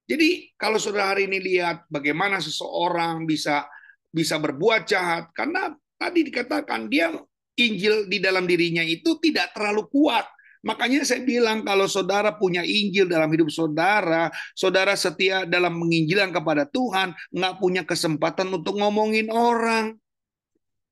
Jadi 0.07 0.55
kalau 0.55 0.79
saudara 0.79 1.15
hari 1.15 1.27
ini 1.27 1.43
lihat 1.43 1.87
bagaimana 1.91 2.39
seseorang 2.39 3.27
bisa 3.27 3.67
bisa 4.15 4.39
berbuat 4.39 4.87
jahat 4.87 5.35
karena 5.35 5.75
tadi 5.99 6.23
dikatakan 6.31 6.87
dia 6.87 7.11
Injil 7.59 8.07
di 8.07 8.23
dalam 8.23 8.47
dirinya 8.47 8.85
itu 8.87 9.19
tidak 9.19 9.51
terlalu 9.57 9.89
kuat. 9.91 10.29
Makanya 10.65 11.05
saya 11.05 11.21
bilang 11.25 11.67
kalau 11.67 11.91
saudara 11.91 12.33
punya 12.33 12.65
Injil 12.65 13.11
dalam 13.11 13.29
hidup 13.29 13.53
saudara, 13.53 14.33
saudara 14.57 14.97
setia 14.97 15.45
dalam 15.45 15.77
menginjilan 15.77 16.33
kepada 16.33 16.65
Tuhan, 16.69 17.13
nggak 17.35 17.55
punya 17.61 17.83
kesempatan 17.85 18.49
untuk 18.53 18.81
ngomongin 18.81 19.29
orang. 19.29 19.99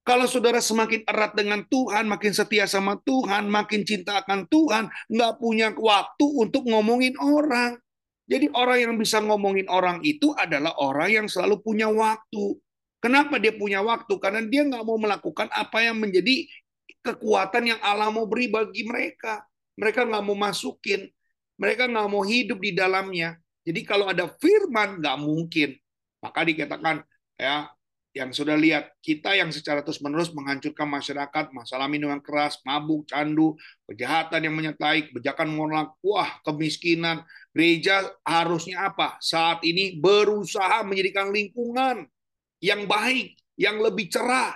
Kalau 0.05 0.29
saudara 0.29 0.61
semakin 0.61 1.01
erat 1.09 1.33
dengan 1.33 1.65
Tuhan, 1.65 2.05
makin 2.05 2.37
setia 2.37 2.69
sama 2.69 3.01
Tuhan, 3.09 3.49
makin 3.49 3.89
cinta 3.89 4.21
akan 4.21 4.45
Tuhan, 4.53 4.93
nggak 5.09 5.33
punya 5.41 5.73
waktu 5.73 6.27
untuk 6.29 6.69
ngomongin 6.69 7.17
orang. 7.17 7.81
Jadi 8.29 8.53
orang 8.53 8.79
yang 8.85 8.95
bisa 9.01 9.21
ngomongin 9.25 9.65
orang 9.69 10.05
itu 10.05 10.37
adalah 10.37 10.77
orang 10.77 11.09
yang 11.09 11.27
selalu 11.29 11.61
punya 11.65 11.89
waktu. 11.89 12.57
Kenapa 13.01 13.37
dia 13.37 13.53
punya 13.53 13.85
waktu? 13.85 14.17
Karena 14.17 14.41
dia 14.45 14.65
nggak 14.65 14.85
mau 14.85 14.97
melakukan 14.97 15.49
apa 15.53 15.85
yang 15.85 16.01
menjadi 16.01 16.49
kekuatan 17.05 17.77
yang 17.77 17.81
Allah 17.85 18.09
mau 18.09 18.25
beri 18.25 18.49
bagi 18.49 18.85
mereka. 18.89 19.45
Mereka 19.79 20.07
nggak 20.07 20.25
mau 20.25 20.37
masukin. 20.39 21.07
Mereka 21.59 21.87
nggak 21.91 22.09
mau 22.11 22.23
hidup 22.27 22.59
di 22.59 22.75
dalamnya. 22.75 23.39
Jadi 23.65 23.81
kalau 23.83 24.11
ada 24.11 24.29
firman 24.29 25.01
nggak 25.01 25.19
mungkin. 25.19 25.75
Maka 26.21 26.41
dikatakan 26.45 27.05
ya 27.37 27.69
yang 28.15 28.31
sudah 28.31 28.55
lihat 28.55 28.95
kita 29.03 29.35
yang 29.35 29.51
secara 29.51 29.83
terus-menerus 29.83 30.31
menghancurkan 30.31 30.87
masyarakat, 30.87 31.51
masalah 31.51 31.91
minuman 31.91 32.23
keras, 32.23 32.63
mabuk, 32.63 33.11
candu, 33.11 33.59
kejahatan 33.91 34.47
yang 34.47 34.55
menyertai, 34.55 35.11
kebijakan 35.11 35.51
moral, 35.51 35.99
wah 35.99 36.39
kemiskinan. 36.47 37.27
Gereja 37.51 38.07
harusnya 38.23 38.87
apa? 38.87 39.19
Saat 39.19 39.67
ini 39.67 39.99
berusaha 39.99 40.87
menjadikan 40.87 41.35
lingkungan 41.35 42.07
yang 42.63 42.87
baik, 42.87 43.35
yang 43.59 43.83
lebih 43.83 44.07
cerah. 44.07 44.55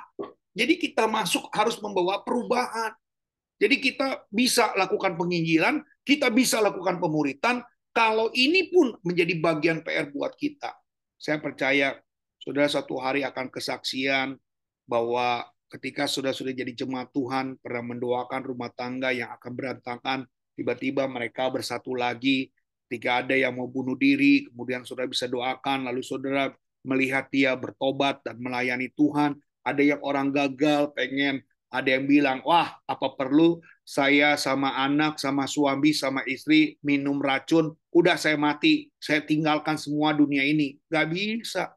Jadi 0.54 0.78
kita 0.78 1.10
masuk 1.10 1.50
harus 1.50 1.82
membawa 1.82 2.22
perubahan. 2.22 2.94
Jadi 3.58 3.82
kita 3.82 4.26
bisa 4.30 4.70
lakukan 4.78 5.18
penginjilan, 5.18 5.82
kita 6.06 6.30
bisa 6.30 6.62
lakukan 6.62 7.02
pemuritan, 7.02 7.60
kalau 7.90 8.30
ini 8.30 8.70
pun 8.70 8.94
menjadi 9.02 9.34
bagian 9.42 9.78
PR 9.82 10.08
buat 10.14 10.38
kita. 10.38 10.70
Saya 11.18 11.42
percaya 11.42 11.98
Saudara 12.48 12.70
satu 12.70 12.96
hari 12.96 13.26
akan 13.26 13.50
kesaksian 13.52 14.38
bahwa 14.88 15.44
ketika 15.68 16.08
sudah 16.08 16.32
sudah 16.32 16.54
jadi 16.56 16.72
jemaat 16.72 17.12
Tuhan 17.12 17.58
pernah 17.60 17.92
mendoakan 17.92 18.40
rumah 18.40 18.72
tangga 18.72 19.12
yang 19.12 19.34
akan 19.36 19.52
berantakan, 19.52 20.18
tiba-tiba 20.54 21.04
mereka 21.10 21.50
bersatu 21.52 21.92
lagi. 21.92 22.48
Ketika 22.88 23.20
ada 23.20 23.36
yang 23.36 23.52
mau 23.52 23.68
bunuh 23.68 23.98
diri, 24.00 24.48
kemudian 24.48 24.80
saudara 24.80 25.12
bisa 25.12 25.28
doakan, 25.28 25.92
lalu 25.92 26.00
saudara 26.00 26.48
melihat 26.88 27.28
dia 27.28 27.52
bertobat 27.52 28.24
dan 28.24 28.40
melayani 28.40 28.88
Tuhan. 28.96 29.36
Ada 29.60 29.84
yang 29.84 30.00
orang 30.00 30.32
gagal, 30.32 30.96
pengen 30.96 31.44
ada 31.68 31.88
yang 31.88 32.08
bilang, 32.08 32.40
wah 32.44 32.80
apa 32.88 33.12
perlu 33.12 33.60
saya 33.84 34.36
sama 34.40 34.72
anak, 34.80 35.20
sama 35.20 35.44
suami, 35.44 35.92
sama 35.92 36.24
istri 36.24 36.80
minum 36.80 37.20
racun, 37.20 37.72
udah 37.92 38.16
saya 38.16 38.40
mati, 38.40 38.88
saya 38.96 39.20
tinggalkan 39.24 39.76
semua 39.76 40.16
dunia 40.16 40.44
ini. 40.44 40.80
Gak 40.88 41.12
bisa 41.12 41.72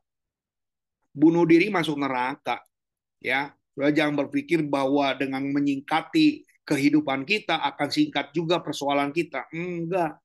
bunuh 1.11 1.43
diri 1.43 1.67
masuk 1.67 1.99
neraka. 1.99 2.63
Ya, 3.21 3.53
Saudara 3.71 3.95
jangan 3.95 4.15
berpikir 4.27 4.67
bahwa 4.67 5.15
dengan 5.15 5.47
menyingkati 5.47 6.43
kehidupan 6.67 7.23
kita 7.23 7.59
akan 7.71 7.89
singkat 7.91 8.35
juga 8.35 8.59
persoalan 8.59 9.15
kita. 9.15 9.47
Enggak. 9.55 10.19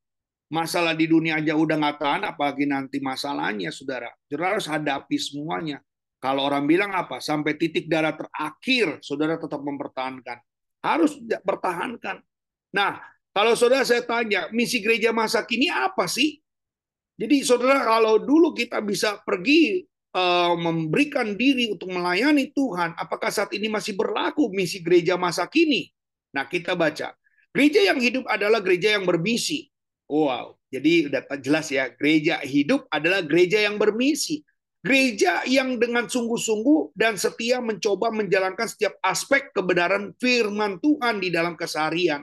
Masalah 0.47 0.95
di 0.95 1.11
dunia 1.11 1.43
aja 1.43 1.59
udah 1.59 1.75
nggak 1.75 1.99
tahan, 1.99 2.23
apalagi 2.23 2.71
nanti 2.71 3.03
masalahnya, 3.03 3.75
saudara. 3.75 4.15
Saudara 4.31 4.55
harus 4.55 4.67
hadapi 4.71 5.17
semuanya. 5.19 5.83
Kalau 6.19 6.49
orang 6.49 6.65
bilang 6.65 6.93
apa? 6.97 7.21
Sampai 7.21 7.61
titik 7.61 7.87
darah 7.87 8.17
terakhir, 8.17 9.01
saudara 9.05 9.37
tetap 9.37 9.61
mempertahankan. 9.61 10.39
Harus 10.81 11.19
pertahankan. 11.45 12.23
Nah, 12.73 12.99
kalau 13.31 13.53
saudara 13.53 13.85
saya 13.85 14.03
tanya, 14.03 14.49
misi 14.51 14.81
gereja 14.81 15.13
masa 15.13 15.45
kini 15.45 15.69
apa 15.69 16.09
sih? 16.09 16.41
Jadi 17.17 17.45
saudara 17.45 17.85
kalau 17.85 18.21
dulu 18.21 18.53
kita 18.53 18.81
bisa 18.85 19.21
pergi 19.25 19.85
Eh, 20.17 20.55
memberikan 20.57 21.37
diri 21.37 21.69
untuk 21.69 21.93
melayani 21.93 22.49
Tuhan, 22.57 22.97
apakah 22.97 23.29
saat 23.29 23.53
ini 23.53 23.69
masih 23.69 23.93
berlaku 23.93 24.49
misi 24.49 24.81
gereja 24.81 25.21
masa 25.21 25.45
kini? 25.45 25.93
Nah, 26.33 26.49
kita 26.49 26.73
baca. 26.73 27.13
Gereja 27.53 27.85
yang 27.85 28.01
hidup 28.01 28.25
adalah 28.25 28.65
gereja 28.65 28.97
yang 28.97 29.05
bermisi. 29.05 29.69
Wow, 30.09 30.57
jadi 30.73 31.13
udah 31.13 31.21
jelas 31.37 31.69
ya, 31.69 31.93
gereja 31.93 32.41
hidup 32.41 32.89
adalah 32.89 33.21
gereja 33.29 33.61
yang 33.61 33.77
bermisi. 33.77 34.41
Gereja 34.85 35.43
yang 35.49 35.81
dengan 35.83 36.07
sungguh-sungguh 36.07 36.95
dan 36.95 37.19
setia 37.19 37.59
mencoba 37.59 38.13
menjalankan 38.15 38.71
setiap 38.71 38.97
aspek 39.03 39.51
kebenaran 39.51 40.15
firman 40.21 40.79
Tuhan 40.79 41.19
di 41.19 41.33
dalam 41.33 41.59
keseharian. 41.59 42.23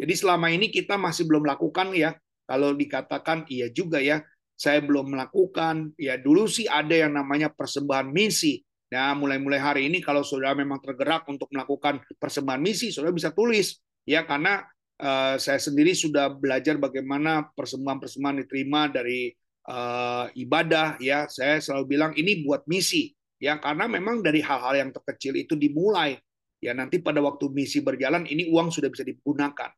Jadi 0.00 0.14
selama 0.16 0.48
ini 0.48 0.72
kita 0.72 0.96
masih 0.96 1.28
belum 1.28 1.44
lakukan 1.44 1.92
ya, 1.92 2.16
kalau 2.48 2.72
dikatakan 2.72 3.44
iya 3.52 3.68
juga 3.68 4.00
ya, 4.00 4.24
saya 4.56 4.78
belum 4.80 5.14
melakukan. 5.14 5.92
Ya 5.98 6.16
dulu 6.16 6.46
sih 6.46 6.70
ada 6.70 6.94
yang 6.94 7.18
namanya 7.18 7.50
persembahan 7.52 8.08
misi. 8.10 8.62
Ya 8.92 9.16
mulai-mulai 9.16 9.56
hari 9.56 9.82
ini 9.88 10.04
kalau 10.04 10.20
saudara 10.20 10.52
memang 10.52 10.76
tergerak 10.84 11.24
untuk 11.24 11.48
melakukan 11.48 12.04
persembahan 12.20 12.60
misi, 12.60 12.92
saudara 12.92 13.12
bisa 13.12 13.32
tulis. 13.32 13.80
Ya 14.04 14.22
karena 14.22 14.64
uh, 15.00 15.40
saya 15.40 15.58
sendiri 15.58 15.96
sudah 15.96 16.28
belajar 16.30 16.76
bagaimana 16.76 17.48
persembahan-persembahan 17.56 18.44
diterima 18.44 18.92
dari 18.92 19.32
uh, 19.68 20.26
ibadah. 20.34 20.96
Ya 20.98 21.26
saya 21.30 21.58
selalu 21.58 21.84
bilang 21.98 22.12
ini 22.18 22.42
buat 22.42 22.66
misi. 22.66 23.12
Ya 23.42 23.58
karena 23.58 23.90
memang 23.90 24.22
dari 24.22 24.38
hal-hal 24.38 24.78
yang 24.78 24.90
terkecil 24.94 25.34
itu 25.34 25.58
dimulai. 25.58 26.18
Ya 26.62 26.70
nanti 26.72 27.02
pada 27.02 27.18
waktu 27.18 27.50
misi 27.50 27.82
berjalan 27.82 28.22
ini 28.30 28.46
uang 28.50 28.70
sudah 28.70 28.86
bisa 28.86 29.02
digunakan. 29.02 29.70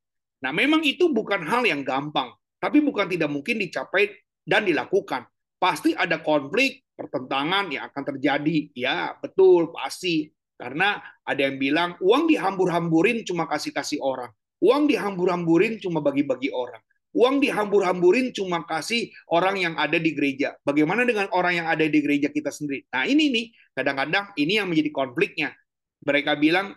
Nah 0.45 0.53
memang 0.53 0.85
itu 0.85 1.09
bukan 1.09 1.41
hal 1.49 1.64
yang 1.64 1.80
gampang, 1.80 2.28
tapi 2.61 2.85
bukan 2.85 3.09
tidak 3.09 3.32
mungkin 3.32 3.57
dicapai 3.57 4.12
dan 4.45 4.68
dilakukan. 4.68 5.24
Pasti 5.57 5.97
ada 5.97 6.20
konflik, 6.20 6.85
pertentangan 6.93 7.72
yang 7.72 7.89
akan 7.89 8.03
terjadi. 8.14 8.68
Ya, 8.76 9.16
betul, 9.16 9.72
pasti. 9.72 10.28
Karena 10.55 11.01
ada 11.24 11.41
yang 11.41 11.57
bilang, 11.57 11.91
uang 11.99 12.30
dihambur-hamburin 12.30 13.24
cuma 13.24 13.49
kasih-kasih 13.49 13.99
orang. 14.05 14.28
Uang 14.61 14.87
dihambur-hamburin 14.87 15.80
cuma 15.82 16.05
bagi-bagi 16.05 16.53
orang. 16.53 16.80
Uang 17.14 17.38
dihambur-hamburin 17.38 18.34
cuma 18.34 18.66
kasih 18.66 19.14
orang 19.30 19.62
yang 19.62 19.74
ada 19.78 19.96
di 20.02 20.10
gereja. 20.12 20.58
Bagaimana 20.66 21.06
dengan 21.06 21.30
orang 21.30 21.62
yang 21.62 21.66
ada 21.70 21.86
di 21.86 21.98
gereja 22.02 22.28
kita 22.28 22.50
sendiri? 22.50 22.84
Nah 22.90 23.06
ini 23.06 23.30
nih, 23.30 23.46
kadang-kadang 23.78 24.34
ini 24.34 24.58
yang 24.58 24.66
menjadi 24.66 24.90
konfliknya. 24.90 25.54
Mereka 26.02 26.36
bilang, 26.42 26.74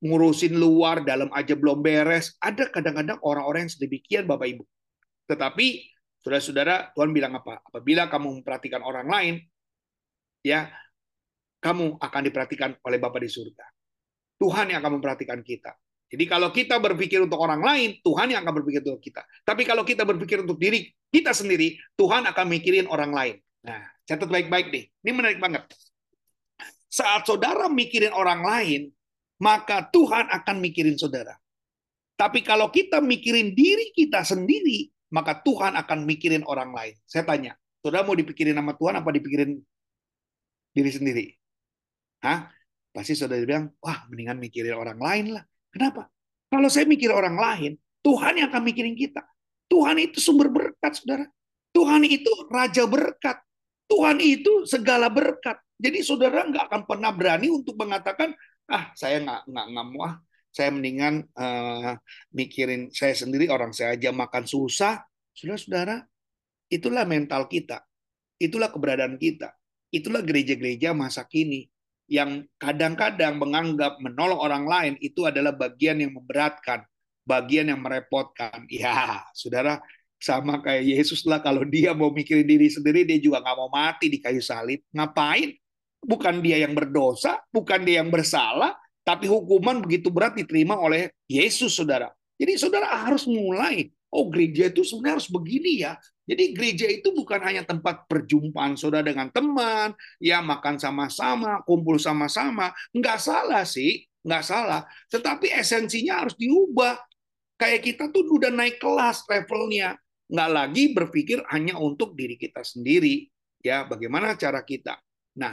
ngurusin 0.00 0.54
luar, 0.54 1.02
dalam 1.02 1.28
aja 1.34 1.58
belum 1.58 1.82
beres. 1.82 2.38
Ada 2.38 2.70
kadang-kadang 2.70 3.18
orang-orang 3.26 3.66
yang 3.66 3.74
sedemikian, 3.74 4.24
Bapak 4.24 4.48
Ibu. 4.54 4.64
Tetapi 5.26 5.92
Saudara-saudara, 6.22 6.94
Tuhan 6.94 7.10
bilang 7.10 7.34
apa? 7.34 7.58
Apabila 7.66 8.06
kamu 8.06 8.40
memperhatikan 8.40 8.86
orang 8.86 9.10
lain, 9.10 9.34
ya, 10.46 10.70
kamu 11.58 11.98
akan 11.98 12.22
diperhatikan 12.30 12.70
oleh 12.86 12.98
Bapa 13.02 13.18
di 13.18 13.26
surga. 13.26 13.66
Tuhan 14.38 14.70
yang 14.70 14.78
akan 14.78 15.02
memperhatikan 15.02 15.42
kita. 15.42 15.74
Jadi 16.12 16.24
kalau 16.28 16.52
kita 16.52 16.76
berpikir 16.76 17.24
untuk 17.24 17.40
orang 17.40 17.64
lain, 17.64 17.96
Tuhan 18.04 18.28
yang 18.36 18.44
akan 18.44 18.60
berpikir 18.60 18.84
untuk 18.84 19.00
kita. 19.00 19.24
Tapi 19.48 19.64
kalau 19.64 19.80
kita 19.80 20.04
berpikir 20.04 20.44
untuk 20.44 20.60
diri 20.60 20.92
kita 21.08 21.32
sendiri, 21.32 21.80
Tuhan 21.96 22.28
akan 22.28 22.46
mikirin 22.52 22.84
orang 22.84 23.16
lain. 23.16 23.34
Nah, 23.64 23.80
catat 24.04 24.28
baik-baik 24.28 24.68
deh. 24.68 24.84
Ini 24.92 25.10
menarik 25.16 25.40
banget. 25.40 25.64
Saat 26.92 27.24
saudara 27.24 27.72
mikirin 27.72 28.12
orang 28.12 28.44
lain, 28.44 28.92
maka 29.40 29.88
Tuhan 29.88 30.28
akan 30.28 30.60
mikirin 30.60 31.00
saudara. 31.00 31.32
Tapi 32.20 32.44
kalau 32.44 32.68
kita 32.68 33.00
mikirin 33.00 33.56
diri 33.56 33.96
kita 33.96 34.20
sendiri, 34.20 34.92
maka 35.08 35.40
Tuhan 35.40 35.80
akan 35.80 36.04
mikirin 36.04 36.44
orang 36.44 36.76
lain. 36.76 36.92
Saya 37.08 37.24
tanya, 37.24 37.56
saudara 37.80 38.04
mau 38.04 38.12
dipikirin 38.12 38.52
sama 38.52 38.76
Tuhan 38.76 39.00
apa 39.00 39.08
dipikirin 39.08 39.56
diri 40.76 40.90
sendiri? 40.92 41.24
Hah? 42.20 42.52
Pasti 42.92 43.16
saudara 43.16 43.40
bilang, 43.40 43.72
wah 43.80 44.04
mendingan 44.12 44.36
mikirin 44.36 44.76
orang 44.76 45.00
lain 45.00 45.40
lah. 45.40 45.44
Kenapa? 45.72 46.06
Kalau 46.52 46.68
saya 46.68 46.84
mikir 46.84 47.08
orang 47.08 47.34
lain, 47.40 47.72
Tuhan 48.04 48.38
yang 48.38 48.52
akan 48.52 48.62
mikirin 48.62 48.92
kita. 48.92 49.24
Tuhan 49.72 49.96
itu 49.96 50.20
sumber 50.20 50.52
berkat, 50.52 51.00
saudara. 51.00 51.24
Tuhan 51.72 52.04
itu 52.04 52.28
raja 52.52 52.84
berkat. 52.84 53.40
Tuhan 53.88 54.20
itu 54.20 54.68
segala 54.68 55.08
berkat. 55.08 55.56
Jadi 55.80 56.04
saudara 56.04 56.44
nggak 56.44 56.68
akan 56.68 56.82
pernah 56.84 57.08
berani 57.10 57.48
untuk 57.48 57.80
mengatakan, 57.80 58.36
ah 58.68 58.92
saya 58.92 59.24
nggak 59.24 59.40
nggak 59.48 59.66
nggak 59.72 59.86
mau 59.90 60.12
saya 60.52 60.68
mendingan 60.68 61.24
uh, 61.32 61.96
mikirin 62.36 62.92
saya 62.92 63.16
sendiri 63.16 63.48
orang 63.48 63.72
saya 63.72 63.96
aja 63.96 64.12
makan 64.12 64.44
susah 64.44 65.00
saudara-saudara 65.32 66.04
itulah 66.68 67.08
mental 67.08 67.48
kita 67.48 67.80
itulah 68.36 68.68
keberadaan 68.68 69.16
kita 69.16 69.56
itulah 69.88 70.20
gereja-gereja 70.20 70.92
masa 70.92 71.24
kini 71.24 71.71
yang 72.12 72.44
kadang-kadang 72.60 73.40
menganggap 73.40 73.96
menolong 74.04 74.36
orang 74.36 74.64
lain 74.68 74.94
itu 75.00 75.24
adalah 75.24 75.56
bagian 75.56 75.96
yang 76.04 76.12
memberatkan 76.12 76.84
bagian 77.24 77.72
yang 77.72 77.80
merepotkan 77.80 78.68
ya 78.68 79.24
saudara 79.32 79.80
sama 80.20 80.60
kayak 80.60 80.84
Yesus 81.00 81.24
lah 81.24 81.40
kalau 81.40 81.64
dia 81.64 81.96
mau 81.96 82.12
mikirin 82.12 82.44
diri 82.44 82.68
sendiri 82.68 83.08
dia 83.08 83.16
juga 83.16 83.40
nggak 83.40 83.56
mau 83.56 83.70
mati 83.72 84.12
di 84.12 84.20
kayu 84.20 84.44
salib 84.44 84.84
ngapain 84.92 85.56
bukan 86.04 86.44
dia 86.44 86.60
yang 86.60 86.76
berdosa 86.76 87.40
bukan 87.48 87.80
dia 87.80 88.04
yang 88.04 88.12
bersalah 88.12 88.76
tapi 89.02 89.26
hukuman 89.26 89.82
begitu 89.82 90.08
berat 90.14 90.38
diterima 90.38 90.78
oleh 90.78 91.10
Yesus, 91.26 91.74
saudara. 91.74 92.10
Jadi 92.38 92.54
saudara 92.54 92.86
harus 93.02 93.26
mulai, 93.26 93.90
oh 94.14 94.30
gereja 94.30 94.70
itu 94.70 94.86
sebenarnya 94.86 95.14
harus 95.18 95.30
begini 95.30 95.82
ya. 95.82 95.98
Jadi 96.32 96.56
gereja 96.56 96.88
itu 96.88 97.12
bukan 97.12 97.44
hanya 97.44 97.60
tempat 97.60 98.08
perjumpaan 98.08 98.72
saudara 98.72 99.04
dengan 99.04 99.28
teman, 99.28 99.92
ya 100.16 100.40
makan 100.40 100.80
sama-sama, 100.80 101.60
kumpul 101.68 102.00
sama-sama. 102.00 102.72
Nggak 102.96 103.20
salah 103.20 103.68
sih, 103.68 104.08
nggak 104.24 104.40
salah. 104.40 104.88
Tetapi 105.12 105.52
esensinya 105.52 106.24
harus 106.24 106.32
diubah. 106.40 106.96
Kayak 107.60 107.84
kita 107.84 108.04
tuh 108.08 108.24
udah 108.32 108.48
naik 108.48 108.80
kelas 108.80 109.28
levelnya. 109.28 110.00
Nggak 110.32 110.50
lagi 110.56 110.84
berpikir 110.96 111.44
hanya 111.52 111.76
untuk 111.76 112.16
diri 112.16 112.40
kita 112.40 112.64
sendiri. 112.64 113.28
Ya, 113.60 113.84
bagaimana 113.84 114.32
cara 114.32 114.64
kita. 114.64 114.96
Nah, 115.36 115.52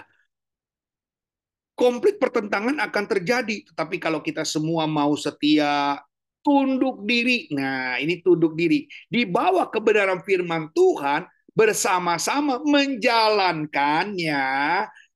konflik 1.75 2.23
pertentangan 2.23 2.79
akan 2.87 3.05
terjadi. 3.19 3.67
Tetapi 3.67 3.99
kalau 3.99 4.23
kita 4.23 4.47
semua 4.47 4.87
mau 4.87 5.11
setia, 5.19 5.99
tunduk 6.43 7.03
diri. 7.05 7.47
Nah, 7.53 7.99
ini 7.99 8.21
tunduk 8.23 8.55
diri. 8.55 8.87
Di 9.07 9.25
bawah 9.27 9.67
kebenaran 9.69 10.23
firman 10.23 10.71
Tuhan, 10.71 11.27
bersama-sama 11.53 12.63
menjalankannya, 12.63 14.47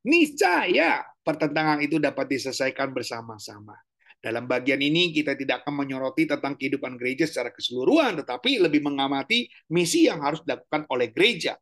niscaya 0.04 1.04
pertentangan 1.24 1.80
itu 1.80 1.98
dapat 2.04 2.28
diselesaikan 2.28 2.92
bersama-sama. 2.92 3.80
Dalam 4.24 4.48
bagian 4.48 4.80
ini 4.80 5.12
kita 5.12 5.36
tidak 5.36 5.68
akan 5.68 5.84
menyoroti 5.84 6.24
tentang 6.24 6.56
kehidupan 6.56 6.96
gereja 6.96 7.28
secara 7.28 7.52
keseluruhan, 7.52 8.24
tetapi 8.24 8.56
lebih 8.64 8.80
mengamati 8.80 9.52
misi 9.68 10.08
yang 10.08 10.24
harus 10.24 10.40
dilakukan 10.48 10.88
oleh 10.88 11.12
gereja. 11.12 11.60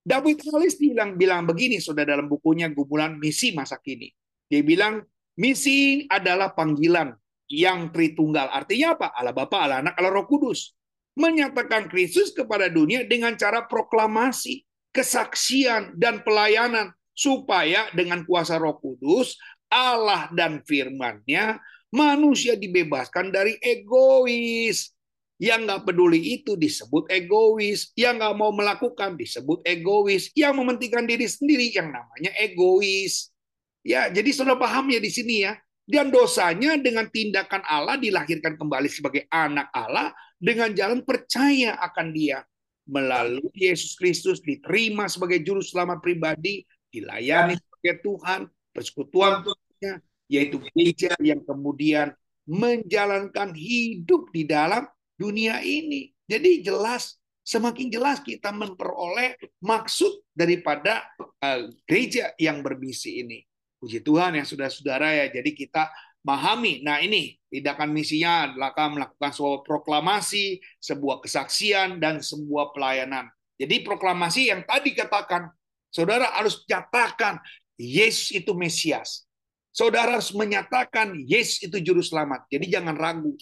David 0.00 0.42
Halis 0.50 0.74
bilang 0.80 1.14
bilang 1.14 1.46
begini, 1.46 1.78
sudah 1.78 2.02
dalam 2.02 2.26
bukunya 2.26 2.66
Gumulan 2.72 3.14
Misi 3.20 3.54
Masa 3.54 3.78
Kini. 3.78 4.10
Dia 4.50 4.64
bilang 4.66 5.06
misi 5.38 6.02
adalah 6.10 6.50
panggilan 6.50 7.14
yang 7.50 7.90
Tritunggal. 7.90 8.48
Artinya 8.48 8.94
apa? 8.94 9.10
Allah 9.12 9.34
Bapa, 9.34 9.58
Allah 9.66 9.82
Anak, 9.82 9.98
Allah 9.98 10.14
Roh 10.14 10.24
Kudus. 10.30 10.72
Menyatakan 11.18 11.90
Kristus 11.90 12.30
kepada 12.30 12.70
dunia 12.70 13.02
dengan 13.04 13.34
cara 13.34 13.66
proklamasi, 13.66 14.62
kesaksian, 14.94 15.98
dan 15.98 16.22
pelayanan. 16.22 16.94
Supaya 17.10 17.90
dengan 17.92 18.24
kuasa 18.24 18.56
Roh 18.56 18.80
Kudus, 18.80 19.36
Allah 19.68 20.32
dan 20.32 20.64
firman-Nya 20.64 21.60
Manusia 21.90 22.54
dibebaskan 22.54 23.34
dari 23.34 23.58
egois. 23.58 24.94
Yang 25.42 25.60
nggak 25.66 25.82
peduli 25.90 26.38
itu 26.38 26.54
disebut 26.54 27.10
egois. 27.10 27.90
Yang 27.98 28.22
nggak 28.22 28.34
mau 28.38 28.54
melakukan 28.54 29.18
disebut 29.18 29.66
egois. 29.66 30.30
Yang 30.38 30.52
mementingkan 30.62 31.02
diri 31.02 31.26
sendiri 31.26 31.66
yang 31.74 31.90
namanya 31.90 32.30
egois. 32.38 33.34
Ya, 33.82 34.06
jadi 34.06 34.30
sudah 34.30 34.54
paham 34.54 34.86
ya 34.94 35.02
di 35.02 35.10
sini 35.10 35.50
ya. 35.50 35.58
Dan 35.90 36.14
dosanya 36.14 36.78
dengan 36.78 37.10
tindakan 37.10 37.66
Allah 37.66 37.98
dilahirkan 37.98 38.54
kembali 38.54 38.86
sebagai 38.86 39.26
anak 39.26 39.74
Allah 39.74 40.14
dengan 40.38 40.70
jalan 40.70 41.02
percaya 41.02 41.74
akan 41.82 42.14
Dia. 42.14 42.46
Melalui 42.86 43.50
Yesus 43.58 43.98
Kristus 43.98 44.38
diterima 44.38 45.10
sebagai 45.10 45.42
juru 45.42 45.58
selamat 45.58 45.98
pribadi, 45.98 46.62
dilayani 46.94 47.58
sebagai 47.58 48.06
Tuhan, 48.06 48.40
persekutuan 48.70 49.42
Tuhan, 49.42 49.98
yaitu 50.30 50.62
gereja 50.70 51.18
yang 51.18 51.42
kemudian 51.42 52.14
menjalankan 52.46 53.50
hidup 53.50 54.30
di 54.30 54.46
dalam 54.46 54.86
dunia 55.18 55.58
ini. 55.58 56.14
Jadi 56.30 56.62
jelas 56.62 57.18
semakin 57.42 57.90
jelas 57.90 58.22
kita 58.22 58.54
memperoleh 58.54 59.34
maksud 59.58 60.22
daripada 60.30 61.02
uh, 61.18 61.66
gereja 61.82 62.30
yang 62.38 62.62
berbisi 62.62 63.26
ini. 63.26 63.49
Puji 63.80 64.04
Tuhan 64.04 64.36
yang 64.36 64.44
sudah 64.44 64.68
saudara 64.68 65.08
ya. 65.16 65.32
Jadi 65.32 65.56
kita 65.56 65.88
memahami. 66.20 66.84
Nah 66.84 67.00
ini 67.00 67.40
tindakan 67.48 67.90
misinya 67.90 68.52
adalah 68.52 68.76
melakukan 68.92 69.32
sebuah 69.32 69.64
proklamasi, 69.64 70.60
sebuah 70.78 71.24
kesaksian 71.24 71.96
dan 71.96 72.20
sebuah 72.20 72.76
pelayanan. 72.76 73.32
Jadi 73.56 73.84
proklamasi 73.84 74.52
yang 74.52 74.64
tadi 74.64 74.92
katakan, 74.96 75.48
saudara 75.92 76.28
harus 76.36 76.64
nyatakan 76.64 77.40
Yesus 77.80 78.36
itu 78.36 78.52
Mesias. 78.52 79.24
Saudara 79.72 80.20
harus 80.20 80.32
menyatakan 80.36 81.16
Yesus 81.24 81.64
itu 81.64 81.80
juru 81.80 82.04
selamat. 82.04 82.44
Jadi 82.52 82.68
jangan 82.68 82.96
ragu. 82.96 83.32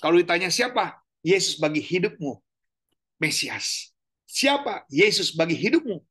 Kalau 0.00 0.20
ditanya 0.20 0.52
siapa? 0.52 1.00
Yesus 1.24 1.56
bagi 1.56 1.80
hidupmu. 1.80 2.36
Mesias. 3.18 3.92
Siapa? 4.28 4.84
Yesus 4.92 5.32
bagi 5.32 5.56
hidupmu. 5.56 6.04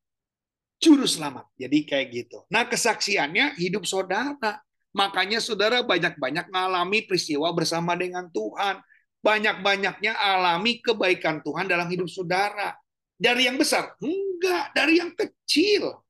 Juru 0.78 1.10
selamat. 1.10 1.50
Jadi 1.58 1.78
kayak 1.86 2.08
gitu. 2.14 2.38
Nah 2.54 2.66
kesaksiannya 2.70 3.58
hidup 3.58 3.84
saudara. 3.86 4.62
Makanya 4.94 5.38
saudara 5.38 5.86
banyak-banyak 5.86 6.50
mengalami 6.50 7.06
peristiwa 7.06 7.50
bersama 7.54 7.94
dengan 7.94 8.30
Tuhan. 8.30 8.82
Banyak-banyaknya 9.22 10.14
alami 10.14 10.80
kebaikan 10.82 11.42
Tuhan 11.42 11.66
dalam 11.66 11.90
hidup 11.90 12.10
saudara. 12.10 12.78
Dari 13.18 13.50
yang 13.50 13.58
besar? 13.58 13.98
Enggak, 13.98 14.74
dari 14.78 15.02
yang 15.02 15.12
kecil. 15.18 16.06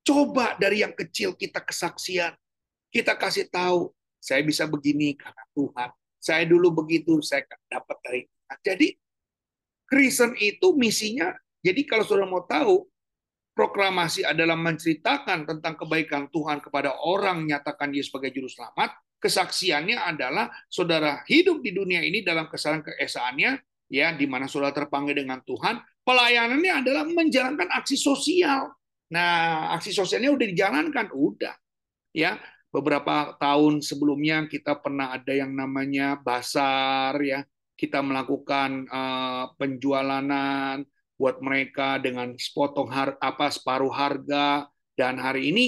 Coba 0.00 0.56
dari 0.56 0.80
yang 0.80 0.96
kecil 0.96 1.36
kita 1.36 1.60
kesaksian 1.60 2.32
kita 2.96 3.12
kasih 3.12 3.44
tahu, 3.52 3.92
saya 4.16 4.40
bisa 4.40 4.64
begini 4.64 5.12
karena 5.12 5.44
Tuhan. 5.52 5.90
Saya 6.16 6.48
dulu 6.48 6.72
begitu, 6.82 7.20
saya 7.20 7.44
dapat 7.68 7.96
dari 8.00 8.20
Tuhan. 8.24 8.58
Jadi 8.64 8.88
Kristen 9.86 10.32
itu 10.40 10.72
misinya, 10.74 11.30
jadi 11.60 11.84
kalau 11.84 12.08
saudara 12.08 12.26
mau 12.26 12.42
tahu, 12.42 12.88
proklamasi 13.56 14.20
adalah 14.28 14.52
menceritakan 14.54 15.48
tentang 15.48 15.80
kebaikan 15.80 16.28
Tuhan 16.28 16.60
kepada 16.60 17.00
orang 17.00 17.48
nyatakan 17.48 17.88
dia 17.88 18.04
sebagai 18.04 18.28
juru 18.36 18.52
selamat. 18.52 18.92
Kesaksiannya 19.16 19.96
adalah 19.96 20.52
saudara 20.68 21.24
hidup 21.24 21.64
di 21.64 21.72
dunia 21.72 22.04
ini 22.04 22.20
dalam 22.20 22.52
kesalahan 22.52 22.84
keesaannya, 22.84 23.56
ya 23.88 24.12
di 24.12 24.28
mana 24.28 24.44
saudara 24.44 24.76
terpanggil 24.76 25.16
dengan 25.16 25.40
Tuhan. 25.40 25.80
Pelayanannya 26.04 26.84
adalah 26.84 27.08
menjalankan 27.08 27.72
aksi 27.80 27.96
sosial. 27.96 28.76
Nah, 29.08 29.72
aksi 29.72 29.90
sosialnya 29.96 30.36
udah 30.36 30.46
dijalankan, 30.52 31.08
udah. 31.16 31.56
Ya, 32.12 32.36
beberapa 32.68 33.40
tahun 33.40 33.80
sebelumnya 33.80 34.44
kita 34.52 34.76
pernah 34.84 35.16
ada 35.16 35.32
yang 35.32 35.56
namanya 35.56 36.20
basar 36.20 37.16
ya 37.24 37.40
kita 37.76 38.00
melakukan 38.00 38.88
uh, 38.88 39.52
penjualanan 39.60 40.84
buat 41.16 41.40
mereka 41.40 41.96
dengan 41.98 42.36
sepotong 42.36 42.88
har 42.92 43.16
apa 43.18 43.48
separuh 43.48 43.92
harga 43.92 44.68
dan 44.96 45.16
hari 45.16 45.52
ini 45.52 45.66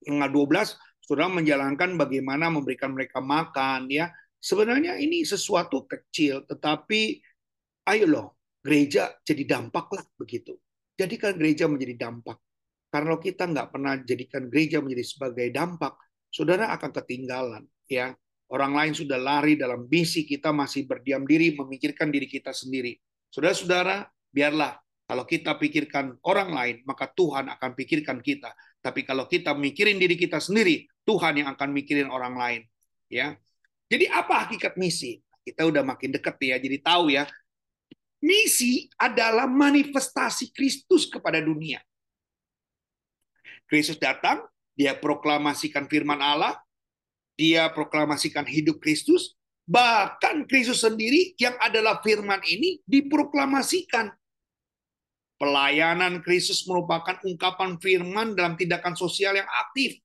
tanggal 0.00 0.32
12 0.32 0.76
sudah 1.04 1.28
menjalankan 1.28 2.00
bagaimana 2.00 2.48
memberikan 2.48 2.96
mereka 2.96 3.20
makan 3.20 3.92
ya 3.92 4.08
sebenarnya 4.40 4.96
ini 4.96 5.22
sesuatu 5.28 5.84
kecil 5.84 6.48
tetapi 6.48 7.20
ayo 7.92 8.04
loh 8.08 8.28
gereja 8.64 9.12
jadi 9.20 9.58
dampak 9.58 9.92
lah 9.92 10.04
begitu 10.16 10.56
jadikan 10.96 11.36
gereja 11.36 11.68
menjadi 11.68 12.08
dampak 12.08 12.40
kalau 12.90 13.22
kita 13.22 13.46
nggak 13.46 13.70
pernah 13.70 13.94
jadikan 14.02 14.50
gereja 14.50 14.82
menjadi 14.82 15.06
sebagai 15.06 15.46
dampak, 15.54 15.94
saudara 16.26 16.74
akan 16.74 16.90
ketinggalan. 16.90 17.62
Ya, 17.86 18.18
orang 18.50 18.74
lain 18.74 18.92
sudah 18.98 19.14
lari 19.14 19.54
dalam 19.54 19.86
misi 19.86 20.26
kita 20.26 20.50
masih 20.50 20.90
berdiam 20.90 21.22
diri 21.22 21.54
memikirkan 21.54 22.10
diri 22.10 22.26
kita 22.26 22.50
sendiri. 22.50 22.98
Saudara-saudara, 23.30 24.10
biarlah 24.30 24.78
kalau 25.10 25.26
kita 25.26 25.58
pikirkan 25.58 26.22
orang 26.22 26.54
lain, 26.54 26.76
maka 26.86 27.10
Tuhan 27.10 27.50
akan 27.50 27.70
pikirkan 27.74 28.22
kita. 28.22 28.54
Tapi 28.78 29.02
kalau 29.02 29.26
kita 29.26 29.52
mikirin 29.58 29.98
diri 29.98 30.14
kita 30.14 30.38
sendiri, 30.38 30.86
Tuhan 31.02 31.42
yang 31.42 31.50
akan 31.50 31.74
mikirin 31.74 32.06
orang 32.06 32.38
lain. 32.38 32.62
Ya, 33.10 33.34
jadi 33.90 34.06
apa 34.06 34.46
hakikat 34.46 34.78
misi? 34.78 35.18
Kita 35.42 35.66
udah 35.66 35.82
makin 35.82 36.14
dekat 36.14 36.38
ya, 36.38 36.62
jadi 36.62 36.78
tahu 36.78 37.10
ya. 37.10 37.26
Misi 38.22 38.86
adalah 38.94 39.50
manifestasi 39.50 40.54
Kristus 40.54 41.10
kepada 41.10 41.42
dunia. 41.42 41.82
Kristus 43.66 43.98
datang, 43.98 44.46
dia 44.78 44.94
proklamasikan 44.94 45.90
firman 45.90 46.22
Allah, 46.22 46.54
dia 47.34 47.66
proklamasikan 47.72 48.46
hidup 48.46 48.78
Kristus, 48.78 49.34
bahkan 49.66 50.46
Kristus 50.46 50.86
sendiri 50.86 51.34
yang 51.34 51.58
adalah 51.58 51.98
firman 51.98 52.38
ini 52.46 52.78
diproklamasikan. 52.86 54.19
Pelayanan 55.40 56.20
Kristus 56.20 56.68
merupakan 56.68 57.16
ungkapan 57.24 57.80
firman 57.80 58.36
dalam 58.36 58.60
tindakan 58.60 58.92
sosial 58.92 59.40
yang 59.40 59.48
aktif. 59.48 59.96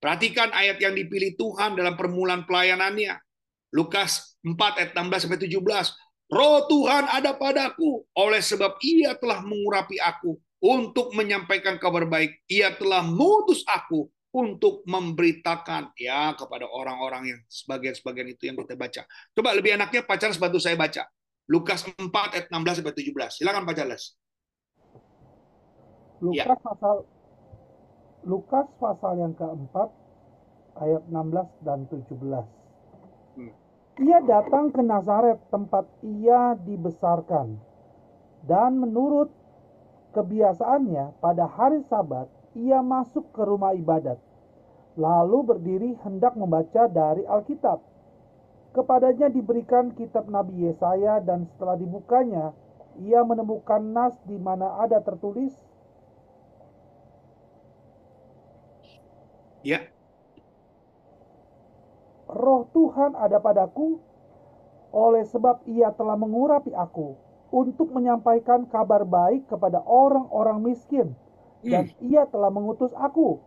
Perhatikan 0.00 0.48
ayat 0.56 0.80
yang 0.80 0.96
dipilih 0.96 1.36
Tuhan 1.36 1.76
dalam 1.76 2.00
permulaan 2.00 2.48
pelayanannya. 2.48 3.20
Lukas 3.76 4.40
4 4.40 4.56
ayat 4.80 4.90
16 4.96 5.28
sampai 5.28 5.40
17. 5.44 5.60
Roh 6.32 6.64
Tuhan 6.64 7.12
ada 7.12 7.36
padaku 7.36 8.08
oleh 8.16 8.40
sebab 8.40 8.80
ia 8.80 9.12
telah 9.20 9.44
mengurapi 9.44 10.00
aku 10.00 10.40
untuk 10.64 11.12
menyampaikan 11.12 11.76
kabar 11.76 12.08
baik. 12.08 12.40
Ia 12.48 12.72
telah 12.80 13.04
mutus 13.04 13.60
aku 13.68 14.08
untuk 14.32 14.86
memberitakan 14.88 15.92
ya 15.98 16.32
kepada 16.38 16.64
orang-orang 16.70 17.36
yang 17.36 17.40
sebagian-sebagian 17.50 18.32
itu 18.32 18.48
yang 18.48 18.56
kita 18.56 18.80
baca. 18.80 19.02
Coba 19.36 19.52
lebih 19.52 19.76
enaknya 19.76 20.08
pacar 20.08 20.32
bantu 20.40 20.56
saya 20.56 20.78
baca. 20.78 21.04
Lukas 21.50 21.84
4 21.84 21.98
ayat 22.08 22.46
16 22.48 22.80
sampai 22.80 22.94
17. 22.94 23.42
Silakan 23.42 23.66
Pak 23.68 23.74
Charles. 23.76 24.16
Lukas 26.20 26.58
ya. 26.60 26.64
pasal 26.64 26.96
Lukas 28.28 28.66
pasal 28.76 29.12
yang 29.16 29.32
keempat 29.32 29.88
ayat 30.76 31.02
16 31.08 31.64
dan 31.64 31.88
17. 31.88 32.44
Hmm. 33.36 33.52
Ia 34.00 34.18
datang 34.24 34.72
ke 34.72 34.80
Nazaret 34.84 35.40
tempat 35.48 35.88
ia 36.04 36.56
dibesarkan 36.56 37.56
dan 38.44 38.80
menurut 38.80 39.32
Kebiasaannya, 40.10 41.22
pada 41.22 41.46
hari 41.46 41.86
Sabat 41.86 42.26
ia 42.58 42.82
masuk 42.82 43.30
ke 43.30 43.46
rumah 43.46 43.78
ibadat, 43.78 44.18
lalu 44.98 45.54
berdiri 45.54 45.94
hendak 46.02 46.34
membaca 46.34 46.90
dari 46.90 47.22
Alkitab. 47.30 47.78
Kepadanya 48.74 49.30
diberikan 49.30 49.94
kitab 49.94 50.26
Nabi 50.26 50.66
Yesaya, 50.66 51.22
dan 51.22 51.46
setelah 51.46 51.78
dibukanya, 51.78 52.50
ia 52.98 53.22
menemukan 53.22 53.78
nas 53.86 54.18
di 54.26 54.34
mana 54.34 54.82
ada 54.82 54.98
tertulis, 54.98 55.54
Ya. 59.60 59.84
Roh 62.30 62.70
Tuhan 62.70 63.18
ada 63.18 63.42
padaku, 63.42 63.98
oleh 64.90 65.22
sebab 65.26 65.62
ia 65.66 65.90
telah 65.94 66.14
mengurapi 66.18 66.74
aku 66.74 67.14
untuk 67.50 67.90
menyampaikan 67.90 68.66
kabar 68.70 69.02
baik 69.02 69.46
kepada 69.50 69.82
orang-orang 69.82 70.62
miskin 70.62 71.14
dan 71.66 71.90
Hmm. 71.90 72.06
ia 72.06 72.22
telah 72.30 72.50
mengutus 72.50 72.94
aku 72.94 73.38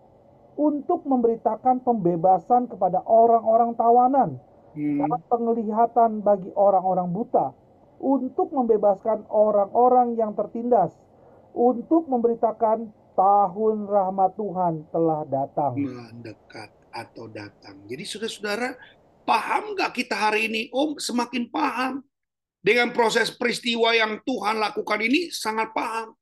untuk 0.59 1.07
memberitakan 1.07 1.81
pembebasan 1.81 2.67
kepada 2.67 3.01
orang-orang 3.07 3.73
tawanan 3.75 4.29
Hmm. 4.75 4.99
dan 5.03 5.19
penglihatan 5.31 6.19
bagi 6.19 6.51
orang-orang 6.55 7.11
buta 7.11 7.55
untuk 8.03 8.51
membebaskan 8.51 9.23
orang-orang 9.31 10.19
yang 10.19 10.35
tertindas 10.35 10.95
untuk 11.55 12.07
memberitakan 12.11 12.91
tahun 13.13 13.85
rahmat 13.85 14.31
Tuhan 14.37 14.73
telah 14.89 15.21
datang. 15.29 15.73
mendekat 15.77 16.69
atau 16.93 17.25
datang. 17.29 17.81
Jadi 17.89 18.03
saudara-saudara, 18.05 18.77
paham 19.25 19.73
nggak 19.73 19.91
kita 19.97 20.13
hari 20.13 20.49
ini? 20.49 20.61
Oh, 20.69 20.97
semakin 20.97 21.49
paham. 21.49 22.05
Dengan 22.63 22.95
proses 22.95 23.27
peristiwa 23.27 23.91
yang 23.91 24.23
Tuhan 24.23 24.55
lakukan 24.55 25.01
ini, 25.03 25.27
sangat 25.33 25.75
paham. 25.75 26.15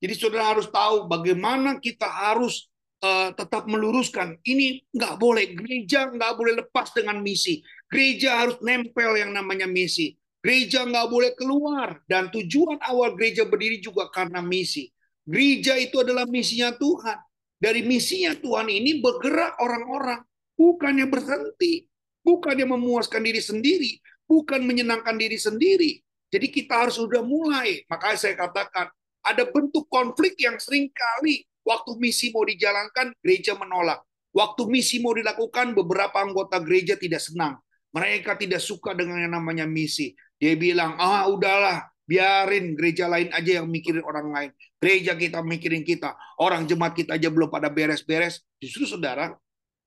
Jadi 0.00 0.14
saudara 0.16 0.52
harus 0.56 0.68
tahu 0.68 1.08
bagaimana 1.08 1.76
kita 1.80 2.08
harus 2.08 2.68
eh, 3.04 3.30
tetap 3.36 3.68
meluruskan. 3.68 4.40
Ini 4.40 4.80
nggak 4.92 5.14
boleh. 5.20 5.52
Gereja 5.52 6.08
nggak 6.08 6.32
boleh 6.36 6.54
lepas 6.64 6.88
dengan 6.96 7.20
misi. 7.20 7.60
Gereja 7.88 8.44
harus 8.44 8.56
nempel 8.64 9.16
yang 9.20 9.32
namanya 9.32 9.68
misi. 9.68 10.16
Gereja 10.40 10.84
nggak 10.88 11.08
boleh 11.08 11.32
keluar. 11.36 12.00
Dan 12.08 12.32
tujuan 12.32 12.80
awal 12.80 13.12
gereja 13.16 13.44
berdiri 13.44 13.80
juga 13.80 14.08
karena 14.08 14.40
misi. 14.40 14.88
Gereja 15.24 15.80
itu 15.80 16.00
adalah 16.04 16.28
misinya 16.28 16.72
Tuhan. 16.76 17.18
Dari 17.56 17.80
misinya 17.80 18.36
Tuhan 18.36 18.68
ini 18.68 19.00
bergerak 19.00 19.56
orang-orang. 19.60 20.20
Bukannya 20.54 21.08
berhenti. 21.08 21.88
Bukannya 22.20 22.68
memuaskan 22.68 23.24
diri 23.24 23.40
sendiri. 23.40 23.92
Bukan 24.28 24.64
menyenangkan 24.64 25.16
diri 25.16 25.40
sendiri. 25.40 26.00
Jadi 26.28 26.46
kita 26.52 26.84
harus 26.84 27.00
sudah 27.00 27.24
mulai. 27.24 27.84
Makanya 27.88 28.18
saya 28.20 28.34
katakan, 28.36 28.90
ada 29.24 29.48
bentuk 29.48 29.88
konflik 29.88 30.36
yang 30.36 30.60
sering 30.60 30.92
kali 30.92 31.46
waktu 31.64 31.96
misi 31.96 32.28
mau 32.34 32.44
dijalankan, 32.44 33.16
gereja 33.24 33.56
menolak. 33.56 34.04
Waktu 34.34 34.66
misi 34.66 34.98
mau 35.00 35.14
dilakukan, 35.14 35.72
beberapa 35.72 36.20
anggota 36.20 36.60
gereja 36.60 36.98
tidak 36.98 37.22
senang. 37.22 37.56
Mereka 37.94 38.34
tidak 38.34 38.58
suka 38.58 38.92
dengan 38.92 39.22
yang 39.22 39.32
namanya 39.38 39.64
misi. 39.64 40.12
Dia 40.36 40.58
bilang, 40.58 40.98
ah 40.98 41.30
udahlah, 41.30 41.86
biarin 42.04 42.76
gereja 42.76 43.08
lain 43.08 43.32
aja 43.32 43.60
yang 43.60 43.66
mikirin 43.68 44.04
orang 44.04 44.28
lain. 44.30 44.50
Gereja 44.76 45.16
kita 45.16 45.40
mikirin 45.40 45.82
kita. 45.82 46.12
Orang 46.40 46.68
jemaat 46.68 46.92
kita 46.92 47.16
aja 47.16 47.28
belum 47.32 47.48
pada 47.48 47.72
beres-beres. 47.72 48.44
Justru 48.60 48.84
saudara, 48.84 49.32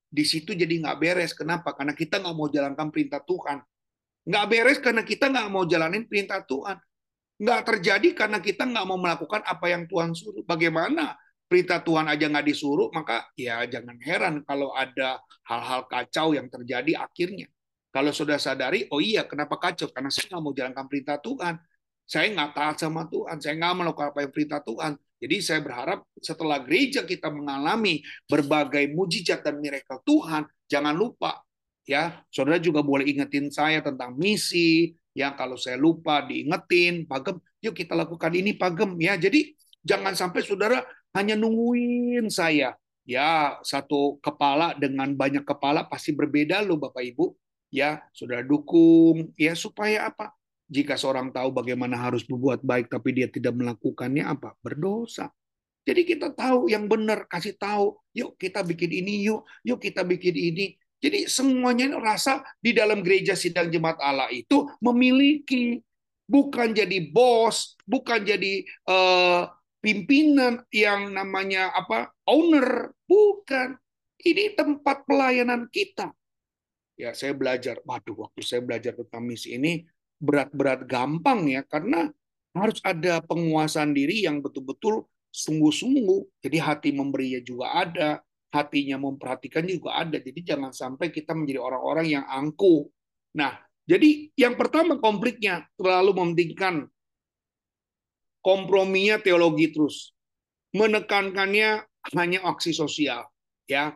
di 0.10 0.24
situ 0.26 0.58
jadi 0.58 0.82
nggak 0.82 0.98
beres. 0.98 1.32
Kenapa? 1.38 1.78
Karena 1.78 1.94
kita 1.94 2.18
nggak 2.18 2.36
mau 2.36 2.50
jalankan 2.50 2.90
perintah 2.90 3.22
Tuhan. 3.22 3.62
Nggak 4.28 4.46
beres 4.50 4.78
karena 4.84 5.04
kita 5.06 5.32
nggak 5.32 5.48
mau 5.48 5.64
jalanin 5.64 6.04
perintah 6.04 6.44
Tuhan. 6.44 6.78
Nggak 7.38 7.62
terjadi 7.70 8.10
karena 8.18 8.42
kita 8.42 8.66
nggak 8.66 8.86
mau 8.90 8.98
melakukan 8.98 9.46
apa 9.46 9.66
yang 9.70 9.86
Tuhan 9.86 10.12
suruh. 10.18 10.44
Bagaimana? 10.44 11.16
Perintah 11.48 11.80
Tuhan 11.80 12.12
aja 12.12 12.28
nggak 12.28 12.44
disuruh, 12.44 12.92
maka 12.92 13.24
ya 13.40 13.64
jangan 13.72 13.96
heran 14.04 14.44
kalau 14.44 14.76
ada 14.76 15.16
hal-hal 15.48 15.88
kacau 15.88 16.36
yang 16.36 16.52
terjadi 16.52 17.08
akhirnya. 17.08 17.48
Kalau 17.88 18.12
sudah 18.12 18.36
sadari, 18.36 18.84
oh 18.92 19.00
iya 19.00 19.24
kenapa 19.24 19.56
kacau? 19.56 19.88
Karena 19.88 20.12
saya 20.12 20.36
nggak 20.36 20.44
mau 20.44 20.52
jalankan 20.52 20.86
perintah 20.92 21.18
Tuhan. 21.24 21.56
Saya 22.08 22.32
nggak 22.32 22.52
taat 22.56 22.76
sama 22.80 23.04
Tuhan. 23.12 23.38
Saya 23.44 23.60
nggak 23.60 23.74
melakukan 23.84 24.08
apa 24.16 24.20
yang 24.24 24.32
perintah 24.32 24.64
Tuhan. 24.64 24.96
Jadi 25.18 25.36
saya 25.44 25.60
berharap 25.60 26.08
setelah 26.24 26.62
gereja 26.64 27.04
kita 27.04 27.28
mengalami 27.28 28.06
berbagai 28.30 28.88
mujizat 28.94 29.42
dan 29.44 29.60
miracle 29.60 30.00
Tuhan, 30.06 30.46
jangan 30.70 30.94
lupa 30.94 31.42
ya, 31.90 32.22
saudara 32.30 32.62
juga 32.62 32.86
boleh 32.86 33.10
ingetin 33.10 33.50
saya 33.50 33.82
tentang 33.82 34.14
misi. 34.14 34.94
Ya 35.18 35.34
kalau 35.34 35.58
saya 35.58 35.82
lupa 35.82 36.22
diingetin, 36.22 37.10
pagem, 37.10 37.42
yuk 37.58 37.74
kita 37.74 37.98
lakukan 37.98 38.30
ini 38.38 38.54
pagem 38.54 38.94
ya. 39.02 39.18
Jadi 39.18 39.58
jangan 39.82 40.14
sampai 40.14 40.46
saudara 40.46 40.86
hanya 41.18 41.34
nungguin 41.34 42.30
saya. 42.30 42.78
Ya 43.08 43.58
satu 43.66 44.22
kepala 44.22 44.78
dengan 44.78 45.18
banyak 45.18 45.42
kepala 45.42 45.90
pasti 45.90 46.14
berbeda 46.14 46.62
loh 46.62 46.78
Bapak 46.78 47.02
Ibu. 47.02 47.34
Ya 47.74 48.06
saudara 48.14 48.46
dukung 48.46 49.34
ya 49.34 49.58
supaya 49.58 50.14
apa? 50.14 50.37
Jika 50.68 51.00
seorang 51.00 51.32
tahu 51.32 51.56
bagaimana 51.56 51.96
harus 51.96 52.28
berbuat 52.28 52.60
baik 52.60 52.92
tapi 52.92 53.16
dia 53.16 53.32
tidak 53.32 53.56
melakukannya 53.56 54.28
apa? 54.28 54.52
Berdosa. 54.60 55.32
Jadi 55.88 56.04
kita 56.04 56.36
tahu 56.36 56.68
yang 56.68 56.92
benar, 56.92 57.24
kasih 57.32 57.56
tahu, 57.56 57.96
yuk 58.12 58.36
kita 58.36 58.60
bikin 58.60 58.92
ini, 58.92 59.24
yuk, 59.24 59.48
yuk 59.64 59.80
kita 59.80 60.04
bikin 60.04 60.36
ini. 60.36 60.76
Jadi 61.00 61.32
semuanya 61.32 61.96
rasa 61.96 62.44
di 62.60 62.76
dalam 62.76 63.00
gereja 63.00 63.40
sidang 63.40 63.72
jemaat 63.72 63.96
Allah 64.04 64.28
itu 64.28 64.68
memiliki 64.84 65.80
bukan 66.28 66.76
jadi 66.76 67.08
bos, 67.08 67.80
bukan 67.88 68.20
jadi 68.28 68.68
uh, 68.92 69.48
pimpinan 69.80 70.68
yang 70.76 71.16
namanya 71.16 71.72
apa 71.72 72.12
owner, 72.28 72.92
bukan. 73.08 73.80
Ini 74.18 74.58
tempat 74.58 75.08
pelayanan 75.08 75.72
kita. 75.72 76.12
Ya 76.98 77.14
saya 77.14 77.32
belajar, 77.32 77.80
waduh 77.86 78.28
waktu 78.28 78.42
saya 78.44 78.60
belajar 78.66 78.98
tentang 78.98 79.24
misi 79.24 79.56
ini 79.56 79.86
berat-berat 80.18 80.86
gampang 80.90 81.46
ya 81.46 81.62
karena 81.66 82.10
harus 82.58 82.82
ada 82.82 83.22
penguasaan 83.22 83.94
diri 83.94 84.26
yang 84.26 84.42
betul-betul 84.42 85.06
sungguh-sungguh. 85.30 86.42
Jadi 86.42 86.58
hati 86.58 86.90
memberinya 86.90 87.42
juga 87.46 87.86
ada, 87.86 88.10
hatinya 88.50 88.98
memperhatikan 88.98 89.64
juga 89.70 90.02
ada. 90.02 90.18
Jadi 90.18 90.40
jangan 90.42 90.74
sampai 90.74 91.14
kita 91.14 91.38
menjadi 91.38 91.62
orang-orang 91.62 92.18
yang 92.18 92.26
angkuh. 92.26 92.90
Nah, 93.38 93.54
jadi 93.86 94.34
yang 94.34 94.58
pertama 94.58 94.98
konfliknya 94.98 95.70
terlalu 95.78 96.18
mementingkan 96.18 96.90
komprominya 98.42 99.22
teologi 99.22 99.70
terus. 99.70 100.12
Menekankannya 100.76 101.88
hanya 102.16 102.40
aksi 102.44 102.76
sosial, 102.76 103.24
ya. 103.70 103.96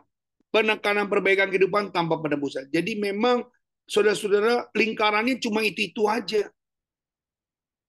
Penekanan 0.52 1.08
perbaikan 1.08 1.48
kehidupan 1.48 1.96
tanpa 1.96 2.20
penebusan. 2.20 2.68
Jadi 2.68 3.00
memang 3.00 3.44
saudara-saudara 3.86 4.70
lingkarannya 4.74 5.38
cuma 5.42 5.62
itu-itu 5.64 6.06
aja. 6.06 6.48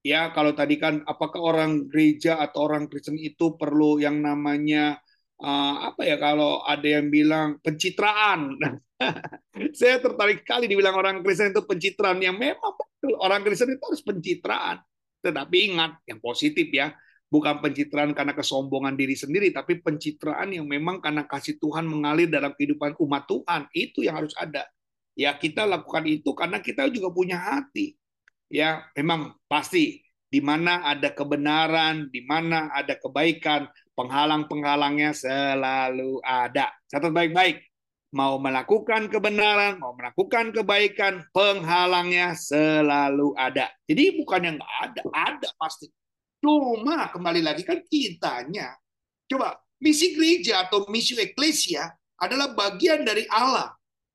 Ya, 0.03 0.35
kalau 0.35 0.51
tadi 0.51 0.75
kan 0.75 0.99
apakah 1.07 1.39
orang 1.39 1.87
gereja 1.87 2.35
atau 2.43 2.67
orang 2.67 2.91
Kristen 2.91 3.15
itu 3.15 3.55
perlu 3.55 4.03
yang 4.03 4.19
namanya 4.19 4.99
uh, 5.39 5.75
apa 5.95 6.03
ya 6.03 6.19
kalau 6.19 6.59
ada 6.67 6.83
yang 6.83 7.07
bilang 7.07 7.55
pencitraan. 7.63 8.59
Saya 9.79 10.03
tertarik 10.03 10.43
kali 10.43 10.67
dibilang 10.67 10.99
orang 10.99 11.23
Kristen 11.23 11.55
itu 11.55 11.63
pencitraan 11.63 12.19
yang 12.19 12.35
memang 12.35 12.75
betul 12.75 13.15
orang 13.19 13.47
Kristen 13.47 13.71
itu 13.71 13.83
harus 13.83 14.03
pencitraan. 14.03 14.83
Tetapi 15.23 15.71
ingat 15.71 16.03
yang 16.03 16.19
positif 16.19 16.67
ya, 16.75 16.91
bukan 17.31 17.63
pencitraan 17.63 18.11
karena 18.11 18.35
kesombongan 18.35 18.99
diri 18.99 19.15
sendiri, 19.15 19.55
tapi 19.55 19.79
pencitraan 19.79 20.51
yang 20.51 20.67
memang 20.67 20.99
karena 20.99 21.23
kasih 21.23 21.55
Tuhan 21.63 21.87
mengalir 21.87 22.27
dalam 22.27 22.51
kehidupan 22.51 22.99
umat 22.99 23.23
Tuhan. 23.23 23.71
Itu 23.71 24.03
yang 24.03 24.19
harus 24.19 24.35
ada. 24.35 24.67
Ya 25.13 25.33
kita 25.37 25.69
lakukan 25.69 26.05
itu 26.09 26.33
karena 26.33 26.57
kita 26.57 26.89
juga 26.89 27.13
punya 27.13 27.37
hati. 27.37 27.93
Ya 28.49 28.85
memang 28.97 29.37
pasti 29.45 30.01
di 30.33 30.41
mana 30.41 30.81
ada 30.81 31.13
kebenaran, 31.13 32.09
di 32.09 32.25
mana 32.25 32.73
ada 32.73 32.97
kebaikan, 32.97 33.69
penghalang-penghalangnya 33.93 35.13
selalu 35.13 36.17
ada. 36.25 36.73
Catat 36.89 37.13
baik-baik. 37.13 37.61
Mau 38.13 38.37
melakukan 38.37 39.09
kebenaran, 39.09 39.81
mau 39.81 39.97
melakukan 39.97 40.53
kebaikan, 40.53 41.25
penghalangnya 41.33 42.37
selalu 42.37 43.33
ada. 43.37 43.69
Jadi 43.89 44.21
bukan 44.21 44.41
yang 44.45 44.55
nggak 44.61 44.75
ada, 44.85 45.01
ada 45.13 45.49
pasti. 45.57 45.89
Cuma 46.37 47.09
kembali 47.09 47.41
lagi 47.41 47.65
kan 47.65 47.81
kitanya. 47.89 48.77
Coba, 49.25 49.57
misi 49.81 50.13
gereja 50.13 50.65
atau 50.65 50.85
misi 50.93 51.17
eklesia 51.17 51.89
adalah 52.21 52.53
bagian 52.53 53.01
dari 53.01 53.25
Allah 53.33 53.73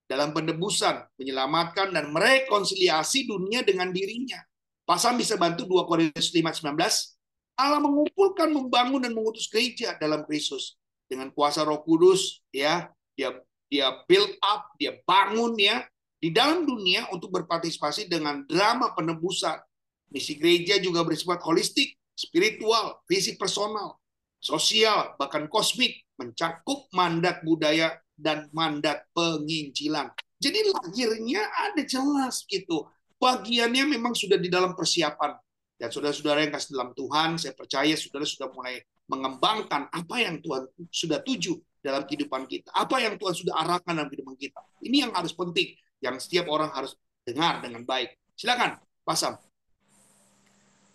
dalam 0.09 0.33
penebusan, 0.33 1.05
menyelamatkan, 1.21 1.93
dan 1.93 2.09
merekonsiliasi 2.11 3.29
dunia 3.29 3.61
dengan 3.61 3.93
dirinya. 3.93 4.41
Pasal 4.89 5.21
bisa 5.21 5.37
bantu 5.37 5.69
2 5.69 5.85
Korintus 5.85 6.33
5:19. 6.33 7.15
Allah 7.61 7.79
mengumpulkan, 7.85 8.49
membangun 8.49 9.05
dan 9.05 9.13
mengutus 9.13 9.47
gereja 9.53 9.93
dalam 10.01 10.25
Kristus 10.25 10.81
dengan 11.05 11.29
kuasa 11.29 11.61
Roh 11.63 11.85
Kudus, 11.85 12.41
ya 12.49 12.89
dia 13.13 13.37
dia 13.69 13.93
build 14.09 14.33
up, 14.41 14.73
dia 14.81 14.97
bangun 15.05 15.53
ya 15.61 15.85
di 16.17 16.33
dalam 16.33 16.65
dunia 16.65 17.05
untuk 17.13 17.29
berpartisipasi 17.29 18.09
dengan 18.09 18.49
drama 18.49 18.97
penebusan. 18.97 19.61
Misi 20.09 20.41
gereja 20.41 20.81
juga 20.81 21.05
bersifat 21.05 21.45
holistik, 21.45 21.93
spiritual, 22.17 23.05
visi 23.05 23.37
personal, 23.37 24.01
sosial, 24.41 25.13
bahkan 25.21 25.45
kosmik, 25.53 26.01
mencakup 26.17 26.89
mandat 26.97 27.45
budaya 27.45 28.01
dan 28.19 28.51
mandat 28.51 29.07
penginjilan. 29.15 30.11
Jadi 30.39 30.59
lahirnya 30.71 31.47
ada 31.71 31.83
jelas 31.87 32.43
gitu. 32.51 32.87
Bagiannya 33.19 33.87
memang 33.99 34.15
sudah 34.15 34.39
di 34.39 34.51
dalam 34.51 34.75
persiapan. 34.75 35.39
Dan 35.79 35.95
saudara-saudara 35.95 36.43
yang 36.43 36.51
kasih 36.51 36.75
dalam 36.75 36.91
Tuhan, 36.91 37.39
saya 37.39 37.55
percaya 37.55 37.95
saudara 37.95 38.27
sudah 38.27 38.51
mulai 38.51 38.83
mengembangkan 39.07 39.87
apa 39.95 40.17
yang 40.19 40.43
Tuhan 40.43 40.67
sudah 40.91 41.23
tuju 41.23 41.55
dalam 41.79 42.03
kehidupan 42.03 42.51
kita. 42.51 42.75
Apa 42.75 42.99
yang 42.99 43.15
Tuhan 43.15 43.35
sudah 43.35 43.55
arahkan 43.63 43.95
dalam 43.95 44.11
kehidupan 44.11 44.35
kita. 44.35 44.59
Ini 44.83 45.07
yang 45.07 45.13
harus 45.15 45.31
penting, 45.31 45.79
yang 46.03 46.19
setiap 46.19 46.51
orang 46.51 46.75
harus 46.75 46.99
dengar 47.23 47.63
dengan 47.63 47.87
baik. 47.87 48.19
Silakan, 48.35 48.83
Pak 49.07 49.17
Sam. 49.19 49.35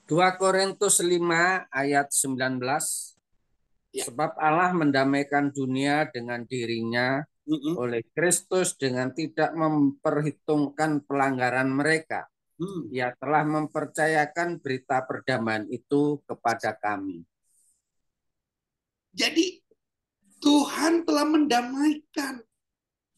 2 0.04 0.20
Korintus 0.36 1.00
5 1.00 1.16
ayat 1.72 2.12
19 2.12 3.13
Ya. 3.94 4.10
Sebab 4.10 4.42
Allah 4.42 4.74
mendamaikan 4.74 5.54
dunia 5.54 6.10
dengan 6.10 6.42
dirinya 6.50 7.22
Mm-mm. 7.46 7.78
oleh 7.78 8.02
Kristus 8.10 8.74
dengan 8.74 9.14
tidak 9.14 9.54
memperhitungkan 9.54 11.06
pelanggaran 11.06 11.70
mereka. 11.70 12.26
Hmm. 12.58 12.90
Ia 12.90 13.14
telah 13.18 13.46
mempercayakan 13.46 14.58
berita 14.62 15.06
perdamaian 15.06 15.70
itu 15.70 16.22
kepada 16.26 16.74
kami. 16.74 17.22
Jadi 19.14 19.62
Tuhan 20.42 21.06
telah 21.06 21.26
mendamaikan. 21.30 22.42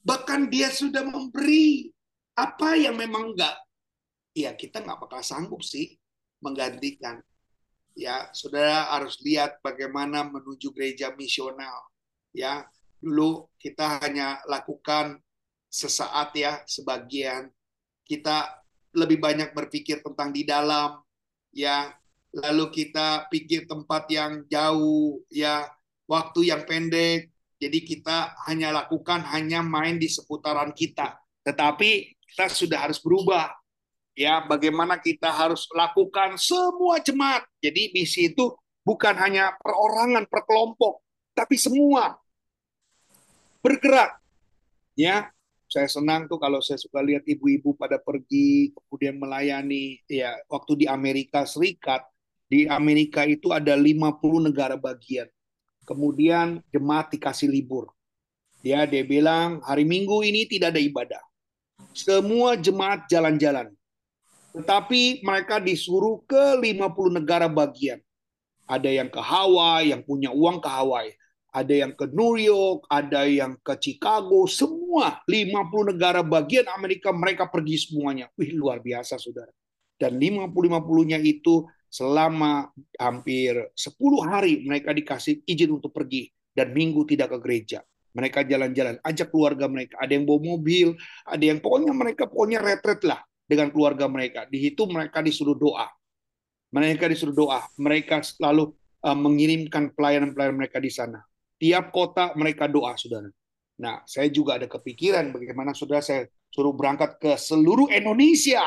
Bahkan 0.06 0.54
dia 0.54 0.70
sudah 0.70 1.02
memberi 1.02 1.90
apa 2.36 2.76
yang 2.76 3.00
memang 3.00 3.34
enggak. 3.34 3.56
Ya 4.36 4.52
kita 4.54 4.84
nggak 4.84 5.08
bakal 5.08 5.24
sanggup 5.24 5.64
sih 5.64 5.96
menggantikan. 6.44 7.24
Ya, 7.96 8.28
saudara 8.36 8.92
harus 8.92 9.16
lihat 9.24 9.64
bagaimana 9.64 10.28
menuju 10.28 10.76
gereja 10.76 11.16
misional. 11.16 11.88
Ya, 12.36 12.68
dulu 13.00 13.48
kita 13.56 14.04
hanya 14.04 14.44
lakukan 14.52 15.24
sesaat 15.72 16.36
ya, 16.36 16.60
sebagian. 16.68 17.48
Kita 18.04 18.52
lebih 18.92 19.24
banyak 19.24 19.56
berpikir 19.56 20.04
tentang 20.04 20.36
di 20.36 20.44
dalam, 20.44 21.00
ya. 21.56 21.96
Lalu 22.36 22.68
kita 22.68 23.32
pikir 23.32 23.64
tempat 23.64 24.12
yang 24.12 24.44
jauh, 24.52 25.24
ya, 25.32 25.64
waktu 26.04 26.52
yang 26.52 26.68
pendek. 26.68 27.32
Jadi 27.56 27.80
kita 27.88 28.36
hanya 28.52 28.76
lakukan 28.76 29.24
hanya 29.32 29.64
main 29.64 29.96
di 29.96 30.12
seputaran 30.12 30.76
kita. 30.76 31.16
Tetapi 31.48 32.20
kita 32.28 32.52
sudah 32.52 32.84
harus 32.84 33.00
berubah 33.00 33.56
ya 34.16 34.42
bagaimana 34.48 34.98
kita 34.98 35.30
harus 35.30 35.68
lakukan 35.76 36.40
semua 36.40 37.04
jemaat. 37.04 37.44
Jadi 37.60 37.92
misi 37.92 38.32
itu 38.32 38.56
bukan 38.82 39.14
hanya 39.20 39.54
perorangan, 39.60 40.26
per 40.26 40.48
kelompok, 40.48 41.04
tapi 41.36 41.60
semua 41.60 42.16
bergerak. 43.60 44.18
Ya, 44.96 45.30
saya 45.68 45.92
senang 45.92 46.32
tuh 46.32 46.40
kalau 46.40 46.64
saya 46.64 46.80
suka 46.80 47.04
lihat 47.04 47.28
ibu-ibu 47.28 47.76
pada 47.76 48.00
pergi 48.00 48.72
kemudian 48.72 49.20
melayani 49.20 50.00
ya 50.08 50.32
waktu 50.48 50.82
di 50.82 50.86
Amerika 50.88 51.44
Serikat 51.44 52.08
di 52.46 52.70
Amerika 52.70 53.26
itu 53.26 53.50
ada 53.52 53.74
50 53.74 54.48
negara 54.48 54.78
bagian. 54.78 55.28
Kemudian 55.86 56.62
jemaat 56.74 57.14
dikasih 57.14 57.50
libur. 57.50 57.90
Ya, 58.66 58.86
dia 58.90 59.06
bilang 59.06 59.62
hari 59.62 59.86
Minggu 59.86 60.26
ini 60.26 60.50
tidak 60.50 60.74
ada 60.74 60.82
ibadah. 60.82 61.24
Semua 61.94 62.58
jemaat 62.58 63.06
jalan-jalan. 63.06 63.70
Tetapi 64.56 65.20
mereka 65.20 65.60
disuruh 65.60 66.24
ke 66.24 66.56
50 66.64 67.20
negara 67.20 67.52
bagian. 67.52 68.00
Ada 68.64 68.88
yang 68.88 69.12
ke 69.12 69.20
Hawaii, 69.20 69.92
yang 69.92 70.02
punya 70.08 70.32
uang 70.32 70.64
ke 70.64 70.70
Hawaii. 70.72 71.12
Ada 71.52 71.88
yang 71.88 71.92
ke 71.92 72.08
New 72.12 72.40
York, 72.40 72.88
ada 72.88 73.28
yang 73.28 73.60
ke 73.60 73.76
Chicago, 73.80 74.48
semua 74.48 75.20
50 75.28 75.92
negara 75.96 76.24
bagian 76.24 76.68
Amerika 76.72 77.12
mereka 77.12 77.52
pergi 77.52 77.84
semuanya. 77.84 78.32
Wih, 78.40 78.56
luar 78.56 78.80
biasa 78.80 79.20
Saudara. 79.20 79.52
Dan 79.96 80.20
50-50-nya 80.20 81.20
itu 81.24 81.64
selama 81.88 82.68
hampir 83.00 83.56
10 83.72 83.96
hari 84.28 84.68
mereka 84.68 84.92
dikasih 84.92 85.48
izin 85.48 85.80
untuk 85.80 85.96
pergi 85.96 86.28
dan 86.52 86.76
minggu 86.76 87.08
tidak 87.08 87.32
ke 87.36 87.38
gereja. 87.40 87.80
Mereka 88.16 88.48
jalan-jalan, 88.48 89.00
ajak 89.04 89.32
keluarga 89.32 89.68
mereka. 89.68 90.00
Ada 90.00 90.16
yang 90.16 90.28
bawa 90.28 90.56
mobil, 90.56 90.96
ada 91.28 91.44
yang 91.44 91.60
pokoknya 91.60 91.92
mereka 91.92 92.24
pokoknya 92.28 92.60
retret 92.64 93.04
lah 93.04 93.20
dengan 93.46 93.70
keluarga 93.70 94.10
mereka. 94.10 94.50
Di 94.50 94.70
situ 94.70 94.90
mereka 94.90 95.22
disuruh 95.22 95.56
doa. 95.56 95.88
Mereka 96.74 97.06
disuruh 97.08 97.34
doa. 97.34 97.62
Mereka 97.78 98.26
selalu 98.26 98.74
uh, 99.06 99.18
mengirimkan 99.18 99.94
pelayanan-pelayanan 99.94 100.58
mereka 100.58 100.82
di 100.82 100.92
sana. 100.92 101.22
Tiap 101.56 101.94
kota 101.94 102.36
mereka 102.36 102.68
doa, 102.68 102.98
saudara. 103.00 103.30
Nah, 103.80 104.04
saya 104.04 104.28
juga 104.28 104.60
ada 104.60 104.68
kepikiran 104.68 105.32
bagaimana 105.32 105.72
saudara 105.72 106.04
saya 106.04 106.28
suruh 106.52 106.76
berangkat 106.76 107.16
ke 107.22 107.32
seluruh 107.40 107.88
Indonesia. 107.94 108.66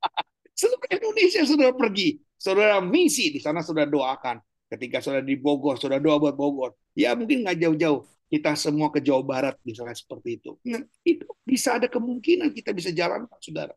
seluruh 0.60 0.88
Indonesia 0.92 1.42
saudara 1.42 1.74
pergi. 1.74 2.20
Saudara 2.40 2.78
misi 2.78 3.34
di 3.34 3.40
sana 3.42 3.64
saudara 3.64 3.90
doakan. 3.90 4.38
Ketika 4.70 5.02
saudara 5.02 5.26
di 5.26 5.34
Bogor, 5.34 5.74
saudara 5.82 5.98
doa 5.98 6.22
buat 6.22 6.38
Bogor. 6.38 6.78
Ya 6.94 7.18
mungkin 7.18 7.42
nggak 7.42 7.58
jauh-jauh. 7.58 8.06
Kita 8.30 8.54
semua 8.54 8.94
ke 8.94 9.02
Jawa 9.02 9.26
Barat 9.26 9.58
misalnya 9.66 9.98
seperti 9.98 10.38
itu. 10.38 10.54
Nah, 10.70 10.86
itu 11.02 11.26
bisa 11.42 11.82
ada 11.82 11.90
kemungkinan 11.90 12.54
kita 12.54 12.70
bisa 12.70 12.94
jalan, 12.94 13.26
saudara 13.42 13.74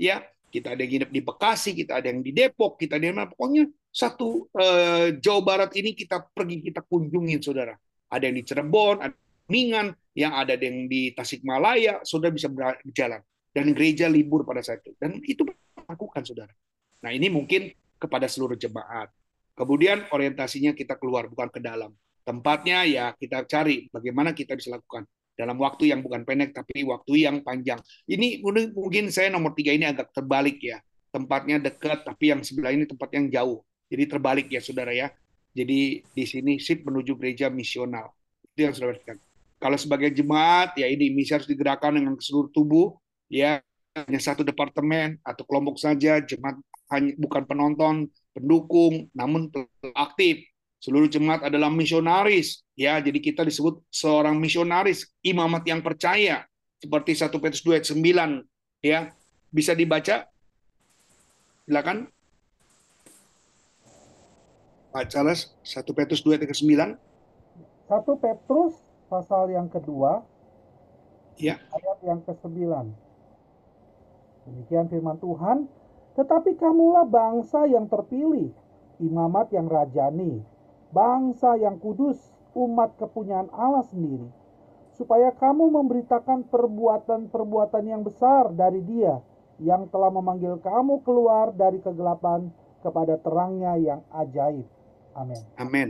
ya 0.00 0.24
kita 0.50 0.74
ada 0.74 0.80
yang 0.82 1.04
hidup 1.04 1.10
di 1.12 1.20
Bekasi, 1.22 1.70
kita 1.76 2.00
ada 2.00 2.10
yang 2.10 2.24
di 2.24 2.32
Depok, 2.34 2.80
kita 2.80 2.98
ada 2.98 3.06
yang 3.06 3.22
pokoknya 3.30 3.70
satu 3.92 4.50
eh, 4.58 5.20
Jawa 5.22 5.40
Barat 5.46 5.70
ini 5.78 5.94
kita 5.94 6.26
pergi 6.32 6.64
kita 6.64 6.82
kunjungin 6.82 7.38
saudara. 7.38 7.76
Ada 8.10 8.26
yang 8.26 8.36
di 8.42 8.44
Cirebon, 8.48 8.96
ada 8.98 9.14
Ningan, 9.50 9.94
yang 10.14 10.34
ada 10.34 10.58
yang 10.58 10.90
di 10.90 11.14
Tasikmalaya, 11.14 12.02
saudara 12.02 12.34
bisa 12.34 12.50
berjalan. 12.50 13.22
Dan 13.50 13.74
gereja 13.74 14.06
libur 14.06 14.46
pada 14.46 14.62
saat 14.62 14.82
itu. 14.82 14.94
Dan 14.98 15.18
itu 15.26 15.42
lakukan 15.86 16.22
saudara. 16.22 16.54
Nah 17.02 17.10
ini 17.10 17.26
mungkin 17.30 17.70
kepada 17.98 18.30
seluruh 18.30 18.54
jemaat. 18.54 19.10
Kemudian 19.58 20.06
orientasinya 20.14 20.70
kita 20.74 20.94
keluar 20.98 21.26
bukan 21.26 21.50
ke 21.50 21.58
dalam. 21.58 21.90
Tempatnya 22.22 22.86
ya 22.86 23.10
kita 23.18 23.42
cari 23.46 23.90
bagaimana 23.90 24.30
kita 24.30 24.54
bisa 24.54 24.70
lakukan 24.70 25.02
dalam 25.40 25.56
waktu 25.56 25.88
yang 25.88 26.04
bukan 26.04 26.28
pendek 26.28 26.52
tapi 26.52 26.84
waktu 26.84 27.24
yang 27.24 27.40
panjang. 27.40 27.80
Ini 28.04 28.44
mungkin 28.76 29.08
saya 29.08 29.32
nomor 29.32 29.56
tiga 29.56 29.72
ini 29.72 29.88
agak 29.88 30.12
terbalik 30.12 30.60
ya. 30.60 30.84
Tempatnya 31.08 31.56
dekat 31.56 32.04
tapi 32.04 32.28
yang 32.28 32.44
sebelah 32.44 32.76
ini 32.76 32.84
tempat 32.84 33.08
yang 33.16 33.32
jauh. 33.32 33.64
Jadi 33.88 34.04
terbalik 34.04 34.52
ya 34.52 34.60
saudara 34.60 34.92
ya. 34.92 35.08
Jadi 35.56 36.04
di 36.04 36.24
sini 36.28 36.60
sip 36.60 36.84
menuju 36.84 37.16
gereja 37.16 37.48
misional. 37.48 38.12
Itu 38.52 38.68
yang 38.68 38.76
saudara 38.76 39.00
katakan. 39.00 39.18
Kalau 39.60 39.76
sebagai 39.80 40.12
jemaat 40.12 40.76
ya 40.76 40.88
ini 40.88 41.08
misi 41.08 41.32
harus 41.32 41.48
digerakkan 41.48 41.96
dengan 41.96 42.16
seluruh 42.20 42.52
tubuh 42.52 42.96
ya 43.28 43.60
hanya 43.96 44.20
satu 44.20 44.44
departemen 44.46 45.18
atau 45.24 45.42
kelompok 45.44 45.76
saja 45.76 46.22
jemaat 46.22 46.56
hanya 46.92 47.12
bukan 47.18 47.42
penonton 47.44 47.94
pendukung 48.32 49.10
namun 49.12 49.50
aktif 49.92 50.49
seluruh 50.80 51.06
jemaat 51.06 51.46
adalah 51.46 51.68
misionaris 51.68 52.64
ya. 52.74 52.98
Jadi 52.98 53.20
kita 53.20 53.44
disebut 53.44 53.84
seorang 53.92 54.40
misionaris 54.40 55.06
imamat 55.20 55.62
yang 55.68 55.84
percaya. 55.84 56.48
Seperti 56.80 57.12
1 57.12 57.28
Petrus 57.36 57.62
2 57.62 57.76
ayat 57.76 57.86
9 57.92 58.40
ya. 58.80 59.00
Bisa 59.52 59.76
dibaca? 59.76 60.24
Silakan. 61.68 62.08
Pak 64.90 65.06
Charles 65.06 65.54
1 65.62 65.86
Petrus 65.94 66.24
2 66.26 66.40
ayat 66.40 66.50
9 66.50 66.98
1 66.98 68.24
Petrus 68.24 68.74
pasal 69.06 69.54
yang 69.54 69.70
kedua 69.70 70.26
ya. 71.38 71.62
ayat 71.70 71.98
yang 72.02 72.20
ke-9 72.26 72.58
demikian 74.50 74.86
firman 74.90 75.18
Tuhan. 75.22 75.70
Tetapi 76.18 76.58
kamulah 76.58 77.06
bangsa 77.06 77.70
yang 77.70 77.86
terpilih 77.86 78.50
imamat 78.98 79.54
yang 79.54 79.70
rajani 79.70 80.42
bangsa 80.90 81.58
yang 81.58 81.78
kudus, 81.78 82.18
umat 82.54 82.98
kepunyaan 82.98 83.50
Allah 83.54 83.86
sendiri, 83.86 84.26
supaya 84.98 85.30
kamu 85.34 85.70
memberitakan 85.70 86.50
perbuatan-perbuatan 86.50 87.84
yang 87.86 88.02
besar 88.02 88.50
dari 88.54 88.82
Dia 88.84 89.22
yang 89.60 89.86
telah 89.92 90.08
memanggil 90.08 90.58
kamu 90.58 91.04
keluar 91.04 91.52
dari 91.52 91.78
kegelapan 91.84 92.48
kepada 92.80 93.20
terangnya 93.20 93.76
yang 93.76 94.00
ajaib. 94.16 94.64
Amin. 95.12 95.40
Amin. 95.60 95.88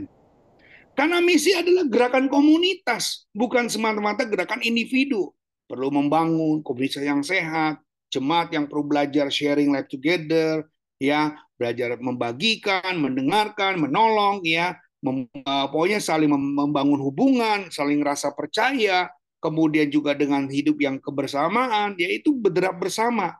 Karena 0.91 1.23
misi 1.23 1.55
adalah 1.55 1.87
gerakan 1.87 2.27
komunitas, 2.27 3.31
bukan 3.31 3.71
semata-mata 3.71 4.27
gerakan 4.27 4.59
individu. 4.59 5.31
Perlu 5.71 5.87
membangun 5.87 6.59
komunitas 6.67 6.99
yang 6.99 7.23
sehat, 7.23 7.79
jemaat 8.11 8.51
yang 8.51 8.67
perlu 8.67 8.83
belajar 8.83 9.31
sharing 9.31 9.71
life 9.71 9.87
together, 9.87 10.67
ya, 10.99 11.31
belajar 11.55 11.95
membagikan, 11.95 12.99
mendengarkan, 12.99 13.79
menolong, 13.79 14.43
ya, 14.43 14.75
uh, 15.05 15.67
pokoknya 15.69 15.99
saling 15.99 16.29
membangun 16.29 17.01
hubungan, 17.01 17.73
saling 17.73 18.01
rasa 18.05 18.31
percaya, 18.31 19.09
kemudian 19.41 19.89
juga 19.89 20.13
dengan 20.13 20.45
hidup 20.45 20.77
yang 20.77 21.01
kebersamaan, 21.01 21.97
yaitu 21.97 22.31
bergerak 22.37 22.77
bersama. 22.77 23.35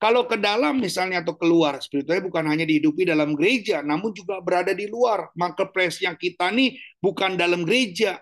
Kalau 0.00 0.24
ke 0.24 0.40
dalam 0.40 0.80
misalnya 0.80 1.20
atau 1.20 1.36
keluar, 1.36 1.76
spiritualnya 1.84 2.24
bukan 2.24 2.44
hanya 2.48 2.64
dihidupi 2.64 3.04
dalam 3.04 3.36
gereja, 3.36 3.84
namun 3.84 4.16
juga 4.16 4.40
berada 4.40 4.72
di 4.72 4.88
luar. 4.88 5.28
Marketplace 5.36 6.00
yang 6.00 6.16
kita 6.16 6.48
nih 6.48 6.80
bukan 7.04 7.36
dalam 7.36 7.68
gereja. 7.68 8.16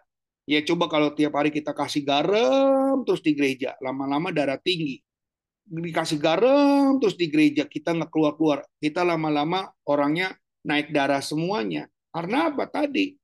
Ya 0.49 0.65
coba 0.67 0.91
kalau 0.91 1.15
tiap 1.15 1.39
hari 1.39 1.55
kita 1.55 1.77
kasih 1.77 2.03
garam 2.03 3.05
terus 3.07 3.23
di 3.23 3.37
gereja, 3.37 3.79
lama-lama 3.79 4.35
darah 4.35 4.59
tinggi. 4.59 4.99
Dikasih 5.69 6.19
garam 6.19 6.99
terus 6.99 7.15
di 7.15 7.31
gereja, 7.31 7.63
kita 7.69 7.95
nggak 7.95 8.11
keluar-keluar. 8.11 8.67
Kita 8.83 9.07
lama-lama 9.07 9.71
orangnya 9.87 10.35
naik 10.67 10.91
darah 10.91 11.23
semuanya. 11.23 11.87
Karena 12.13 12.49
apa 12.49 12.65
tadi? 12.69 13.15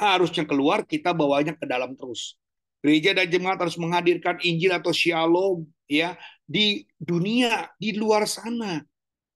Harusnya 0.00 0.48
keluar, 0.48 0.86
kita 0.86 1.12
bawanya 1.12 1.52
ke 1.52 1.68
dalam 1.68 1.92
terus. 1.92 2.40
Gereja 2.80 3.12
dan 3.12 3.28
jemaat 3.28 3.60
harus 3.60 3.76
menghadirkan 3.76 4.40
Injil 4.40 4.72
atau 4.72 4.88
Shalom 4.88 5.68
ya 5.84 6.16
di 6.48 6.88
dunia, 6.96 7.68
di 7.76 7.92
luar 7.92 8.24
sana. 8.24 8.80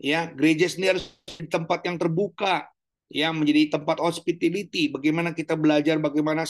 Ya, 0.00 0.26
gereja 0.26 0.66
sendiri 0.66 0.98
harus 0.98 1.07
tempat 1.52 1.86
yang 1.86 2.00
terbuka, 2.00 2.66
ya 3.12 3.30
menjadi 3.30 3.78
tempat 3.78 4.02
hospitality. 4.02 4.90
Bagaimana 4.90 5.30
kita 5.30 5.55
belajar, 5.55 5.98
bagaimana 6.02 6.42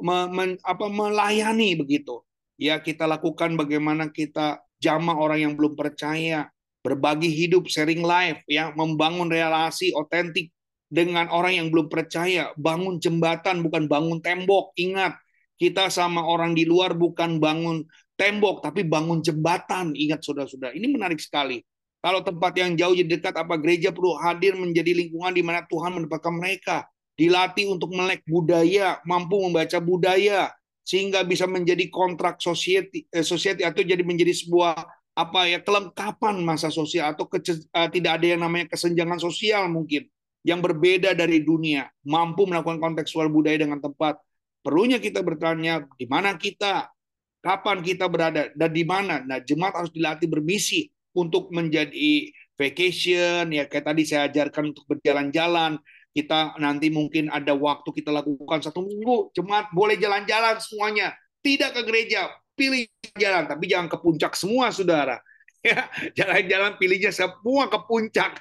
me, 0.00 0.16
me, 0.30 0.44
apa, 0.60 0.86
melayani 0.88 1.80
begitu. 1.80 2.20
Ya, 2.60 2.78
kita 2.78 3.08
lakukan 3.08 3.56
bagaimana 3.58 4.12
kita 4.12 4.62
jamah 4.78 5.16
orang 5.16 5.48
yang 5.48 5.52
belum 5.56 5.74
percaya, 5.74 6.52
berbagi 6.84 7.32
hidup, 7.32 7.66
sharing 7.66 8.04
life, 8.04 8.44
ya, 8.46 8.70
membangun 8.76 9.26
relasi 9.32 9.90
otentik 9.96 10.53
dengan 10.94 11.26
orang 11.34 11.58
yang 11.58 11.68
belum 11.74 11.90
percaya, 11.90 12.54
bangun 12.54 13.02
jembatan 13.02 13.66
bukan 13.66 13.90
bangun 13.90 14.22
tembok. 14.22 14.70
Ingat, 14.78 15.18
kita 15.58 15.90
sama 15.90 16.22
orang 16.22 16.54
di 16.54 16.62
luar 16.62 16.94
bukan 16.94 17.42
bangun 17.42 17.82
tembok 18.14 18.62
tapi 18.62 18.86
bangun 18.86 19.18
jembatan. 19.18 19.90
Ingat 19.98 20.22
saudara-saudara, 20.22 20.70
ini 20.78 20.86
menarik 20.86 21.18
sekali. 21.18 21.58
Kalau 21.98 22.22
tempat 22.22 22.54
yang 22.54 22.78
jauh 22.78 22.94
jadi 22.94 23.18
dekat, 23.18 23.34
apa 23.34 23.58
gereja 23.58 23.90
perlu 23.90 24.14
hadir 24.22 24.54
menjadi 24.54 24.94
lingkungan 24.94 25.34
di 25.34 25.42
mana 25.42 25.66
Tuhan 25.66 25.98
menempatkan 25.98 26.36
mereka. 26.36 26.86
Dilatih 27.18 27.70
untuk 27.70 27.94
melek 27.94 28.22
budaya, 28.26 28.98
mampu 29.06 29.38
membaca 29.38 29.78
budaya, 29.78 30.50
sehingga 30.84 31.22
bisa 31.24 31.46
menjadi 31.46 31.88
kontrak 31.88 32.42
society, 32.42 33.06
eh, 33.08 33.24
atau 33.64 33.82
jadi 33.82 34.02
menjadi 34.02 34.34
sebuah 34.34 34.84
apa 35.14 35.46
ya 35.46 35.62
kelengkapan 35.62 36.42
masa 36.42 36.74
sosial 36.74 37.14
atau 37.14 37.30
kece, 37.30 37.70
uh, 37.70 37.86
tidak 37.86 38.18
ada 38.18 38.26
yang 38.34 38.42
namanya 38.42 38.66
kesenjangan 38.74 39.22
sosial 39.22 39.70
mungkin 39.70 40.10
yang 40.44 40.60
berbeda 40.60 41.16
dari 41.16 41.40
dunia, 41.40 41.88
mampu 42.04 42.44
melakukan 42.44 42.76
kontekstual 42.76 43.32
budaya 43.32 43.56
dengan 43.56 43.80
tepat. 43.80 44.20
Perlunya 44.60 45.00
kita 45.00 45.24
bertanya 45.24 45.88
di 45.96 46.04
mana 46.04 46.36
kita, 46.36 46.92
kapan 47.40 47.80
kita 47.80 48.04
berada? 48.12 48.52
Dan 48.52 48.70
di 48.70 48.84
mana. 48.84 49.24
Nah, 49.24 49.40
jemaat 49.40 49.72
harus 49.72 49.92
dilatih 49.92 50.28
bermisi 50.28 50.92
untuk 51.16 51.48
menjadi 51.48 52.28
vacation 52.54 53.50
ya 53.50 53.66
kayak 53.66 53.86
tadi 53.90 54.02
saya 54.04 54.28
ajarkan 54.28 54.76
untuk 54.76 54.84
berjalan-jalan. 54.86 55.80
Kita 56.14 56.54
nanti 56.62 56.94
mungkin 56.94 57.26
ada 57.26 57.56
waktu 57.58 57.90
kita 57.90 58.14
lakukan 58.14 58.62
satu 58.62 58.86
minggu 58.86 59.34
jemaat 59.34 59.72
boleh 59.74 59.98
jalan-jalan 59.98 60.60
semuanya. 60.62 61.16
Tidak 61.42 61.74
ke 61.74 61.82
gereja 61.82 62.30
pilih 62.54 62.86
jalan 63.18 63.50
tapi 63.50 63.66
jangan 63.66 63.90
ke 63.90 63.98
puncak 63.98 64.38
semua 64.38 64.70
saudara 64.70 65.18
ya 65.70 65.88
jalan-jalan 66.12 66.76
pilihnya 66.76 67.08
semua 67.08 67.72
ke 67.72 67.78
puncak 67.88 68.36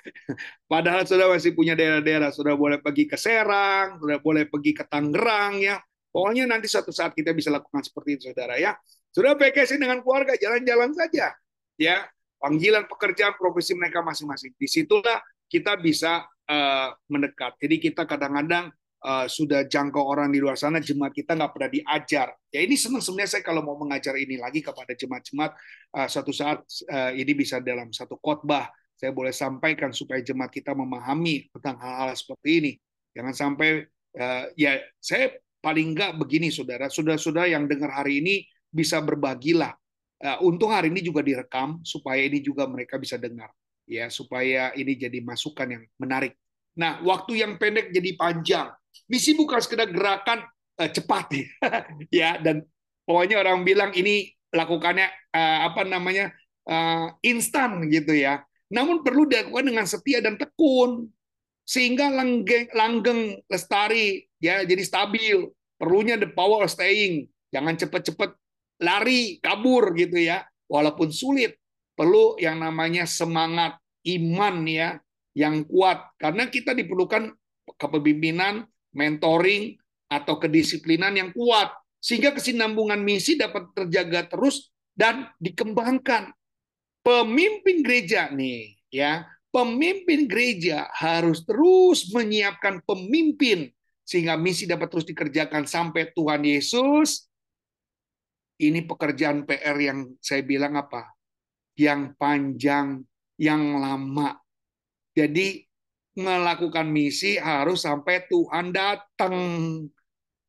padahal 0.70 1.02
sudah 1.02 1.26
masih 1.26 1.58
punya 1.58 1.74
daerah-daerah 1.74 2.30
sudah 2.30 2.54
boleh 2.54 2.78
pergi 2.78 3.10
ke 3.10 3.18
Serang 3.18 3.98
sudah 3.98 4.22
boleh 4.22 4.46
pergi 4.46 4.72
ke 4.72 4.86
Tangerang 4.86 5.58
ya 5.58 5.82
pokoknya 6.14 6.46
nanti 6.46 6.70
suatu 6.70 6.94
saat 6.94 7.18
kita 7.18 7.34
bisa 7.34 7.50
lakukan 7.50 7.82
seperti 7.82 8.10
itu 8.14 8.22
saudara 8.30 8.54
ya 8.56 8.78
sudah 9.10 9.34
vacation 9.34 9.82
dengan 9.82 10.00
keluarga 10.00 10.38
jalan-jalan 10.38 10.94
saja 10.94 11.34
ya 11.74 12.06
panggilan 12.42 12.90
pekerjaan 12.90 13.38
profesi 13.38 13.78
mereka 13.78 14.02
masing-masing. 14.02 14.50
Di 14.58 14.66
situlah 14.66 15.22
kita 15.46 15.78
bisa 15.78 16.26
uh, 16.26 16.90
mendekat. 17.06 17.54
Jadi 17.62 17.78
kita 17.78 18.02
kadang-kadang 18.02 18.74
uh, 19.04 19.26
sudah 19.26 19.66
jangkau 19.66 20.02
orang 20.02 20.30
di 20.30 20.38
luar 20.38 20.56
sana, 20.56 20.78
jemaat 20.78 21.12
kita 21.12 21.34
nggak 21.34 21.52
pernah 21.52 21.70
diajar. 21.70 22.28
Ya 22.48 22.60
ini 22.62 22.78
senang 22.78 23.02
sebenarnya 23.02 23.38
saya 23.38 23.42
kalau 23.44 23.62
mau 23.66 23.76
mengajar 23.76 24.14
ini 24.16 24.38
lagi 24.38 24.62
kepada 24.62 24.94
jemaat-jemaat 24.94 25.52
uh, 25.98 26.08
suatu 26.08 26.32
saat 26.32 26.62
uh, 26.88 27.12
ini 27.12 27.32
bisa 27.34 27.58
dalam 27.58 27.90
satu 27.90 28.16
khotbah 28.18 28.70
saya 28.96 29.10
boleh 29.10 29.34
sampaikan 29.34 29.90
supaya 29.90 30.22
jemaat 30.22 30.54
kita 30.54 30.78
memahami 30.78 31.50
tentang 31.58 31.76
hal-hal 31.82 32.14
seperti 32.14 32.50
ini. 32.62 32.72
Jangan 33.12 33.34
sampai 33.34 33.84
uh, 34.16 34.44
ya 34.54 34.78
saya 35.02 35.34
paling 35.58 35.94
nggak 35.94 36.22
begini 36.22 36.54
saudara, 36.54 36.86
saudara-saudara 36.86 37.50
yang 37.50 37.66
dengar 37.66 37.90
hari 37.90 38.22
ini 38.22 38.46
bisa 38.70 39.02
berbagilah 39.02 39.74
Uh, 40.22 40.38
untung 40.46 40.70
hari 40.70 40.86
ini 40.86 41.02
juga 41.02 41.18
direkam 41.18 41.82
supaya 41.82 42.22
ini 42.22 42.38
juga 42.38 42.62
mereka 42.70 42.94
bisa 42.94 43.18
dengar 43.18 43.50
ya 43.90 44.06
supaya 44.06 44.70
ini 44.78 44.94
jadi 44.94 45.18
masukan 45.18 45.66
yang 45.66 45.84
menarik. 45.98 46.38
Nah, 46.78 47.00
waktu 47.04 47.44
yang 47.44 47.60
pendek 47.60 47.92
jadi 47.92 48.16
panjang. 48.16 48.72
Misi 49.08 49.36
bukan 49.36 49.60
sekedar 49.60 49.92
gerakan 49.92 50.44
uh, 50.80 50.88
cepat 50.88 51.32
ya 52.12 52.40
dan 52.40 52.64
pokoknya 53.04 53.44
orang 53.44 53.64
bilang 53.64 53.90
ini 53.92 54.32
lakukannya 54.52 55.08
uh, 55.32 55.58
apa 55.68 55.84
namanya 55.84 56.32
uh, 56.68 57.12
instan 57.20 57.88
gitu 57.92 58.16
ya. 58.16 58.40
Namun 58.72 59.04
perlu 59.04 59.28
dilakukan 59.28 59.68
dengan 59.68 59.84
setia 59.84 60.24
dan 60.24 60.40
tekun 60.40 61.12
sehingga 61.68 62.08
langgeng, 62.08 62.72
langgeng 62.72 63.40
lestari 63.48 64.24
ya 64.40 64.64
jadi 64.64 64.80
stabil. 64.84 65.44
Perlunya 65.76 66.14
the 66.14 66.30
power 66.30 66.64
staying. 66.70 67.26
Jangan 67.50 67.74
cepat-cepat 67.74 68.30
lari, 68.80 69.42
kabur 69.42 69.92
gitu 69.98 70.14
ya. 70.14 70.46
Walaupun 70.70 71.10
sulit, 71.10 71.58
perlu 71.98 72.38
yang 72.38 72.62
namanya 72.62 73.02
semangat 73.04 73.76
iman 74.06 74.56
ya 74.64 74.96
yang 75.32 75.64
kuat 75.64 76.12
karena 76.20 76.48
kita 76.48 76.76
diperlukan 76.76 77.32
kepemimpinan, 77.80 78.68
mentoring 78.92 79.76
atau 80.12 80.36
kedisiplinan 80.36 81.16
yang 81.16 81.30
kuat 81.32 81.72
sehingga 82.02 82.36
kesinambungan 82.36 83.00
misi 83.00 83.38
dapat 83.40 83.72
terjaga 83.72 84.28
terus 84.28 84.68
dan 84.92 85.30
dikembangkan. 85.40 86.34
Pemimpin 87.02 87.82
gereja 87.82 88.30
nih 88.30 88.78
ya, 88.92 89.26
pemimpin 89.50 90.30
gereja 90.30 90.86
harus 90.94 91.42
terus 91.42 92.06
menyiapkan 92.14 92.78
pemimpin 92.86 93.74
sehingga 94.06 94.38
misi 94.38 94.68
dapat 94.68 94.92
terus 94.92 95.06
dikerjakan 95.08 95.66
sampai 95.66 96.14
Tuhan 96.14 96.46
Yesus 96.46 97.32
ini 98.62 98.86
pekerjaan 98.86 99.42
PR 99.42 99.74
yang 99.78 100.14
saya 100.22 100.46
bilang 100.46 100.78
apa? 100.78 101.18
Yang 101.74 102.14
panjang, 102.14 103.02
yang 103.40 103.82
lama. 103.82 104.38
Jadi 105.12 105.64
melakukan 106.16 106.88
misi 106.88 107.40
harus 107.40 107.84
sampai 107.84 108.24
Tuhan 108.28 108.72
datang. 108.72 109.36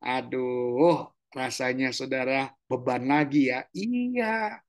Aduh, 0.04 1.08
rasanya 1.32 1.96
saudara 1.96 2.52
beban 2.68 3.08
lagi 3.08 3.52
ya. 3.52 3.64
Iya. 3.72 4.60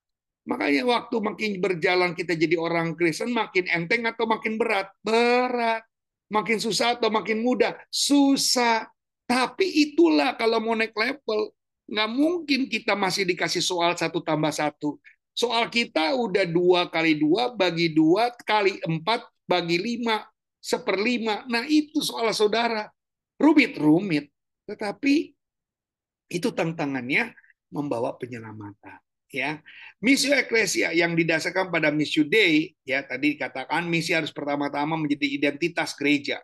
Makanya 0.45 0.83
waktu 0.85 1.17
makin 1.25 1.51
berjalan 1.59 2.13
kita 2.13 2.37
jadi 2.37 2.61
orang 2.61 2.93
Kristen 2.95 3.33
makin 3.33 3.65
enteng 3.71 4.05
atau 4.05 4.29
makin 4.29 4.61
berat? 4.61 4.93
Berat. 5.01 5.83
Makin 6.29 6.61
susah 6.61 7.01
atau 7.01 7.09
makin 7.09 7.41
mudah? 7.41 7.75
Susah. 7.89 8.87
Tapi 9.25 9.65
itulah 9.89 10.37
kalau 10.37 10.61
mau 10.61 10.77
naik 10.77 10.93
level, 10.93 11.49
Nggak 11.85 12.11
mungkin 12.17 12.61
kita 12.73 12.97
masih 12.97 13.29
dikasih 13.29 13.61
soal 13.61 13.93
satu 13.93 14.25
tambah 14.25 14.53
satu. 14.53 14.97
Soal 15.37 15.69
kita 15.69 16.17
udah 16.17 16.47
dua 16.49 16.89
kali 16.89 17.19
dua 17.19 17.53
bagi 17.53 17.93
dua 17.93 18.33
kali 18.47 18.81
empat 18.81 19.27
bagi 19.45 19.77
lima 19.81 20.25
seperlima. 20.59 21.45
Nah 21.49 21.69
itu 21.69 22.01
soal 22.01 22.33
saudara. 22.33 22.89
Rumit-rumit. 23.37 24.31
Tetapi 24.65 25.15
itu 26.33 26.49
tantangannya 26.55 27.37
membawa 27.69 28.17
penyelamatan. 28.17 28.99
Ya, 29.35 29.59
misi 29.99 30.31
eklesia 30.31 30.95
yang 30.95 31.19
didasarkan 31.19 31.75
pada 31.75 31.91
misi 31.91 32.23
Dei, 32.23 32.71
ya 32.87 33.03
tadi 33.03 33.35
dikatakan 33.35 33.83
misi 33.91 34.15
harus 34.15 34.31
pertama-tama 34.31 34.95
menjadi 34.95 35.27
identitas 35.27 35.91
gereja. 35.99 36.39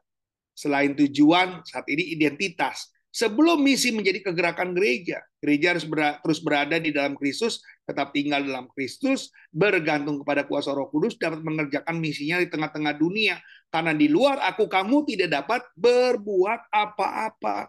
Selain 0.59 0.99
tujuan, 0.99 1.63
saat 1.63 1.87
ini 1.87 2.11
identitas. 2.11 2.91
Sebelum 3.11 3.59
misi 3.59 3.91
menjadi 3.91 4.23
kegerakan 4.23 4.71
gereja, 4.71 5.19
gereja 5.43 5.75
harus 5.75 5.83
ber 5.83 6.23
terus 6.23 6.39
berada 6.39 6.79
di 6.79 6.95
dalam 6.95 7.19
Kristus, 7.19 7.59
tetap 7.83 8.15
tinggal 8.15 8.47
dalam 8.47 8.71
Kristus, 8.71 9.35
bergantung 9.51 10.23
kepada 10.23 10.47
kuasa 10.47 10.71
Roh 10.71 10.87
Kudus, 10.95 11.19
dapat 11.19 11.43
mengerjakan 11.43 11.99
misinya 11.99 12.39
di 12.39 12.47
tengah-tengah 12.47 12.95
dunia. 12.95 13.43
Karena 13.67 13.99
di 13.99 14.07
luar 14.07 14.39
aku 14.47 14.71
kamu 14.71 15.11
tidak 15.11 15.43
dapat 15.43 15.67
berbuat 15.75 16.71
apa-apa. 16.71 17.67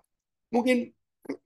Mungkin 0.54 0.94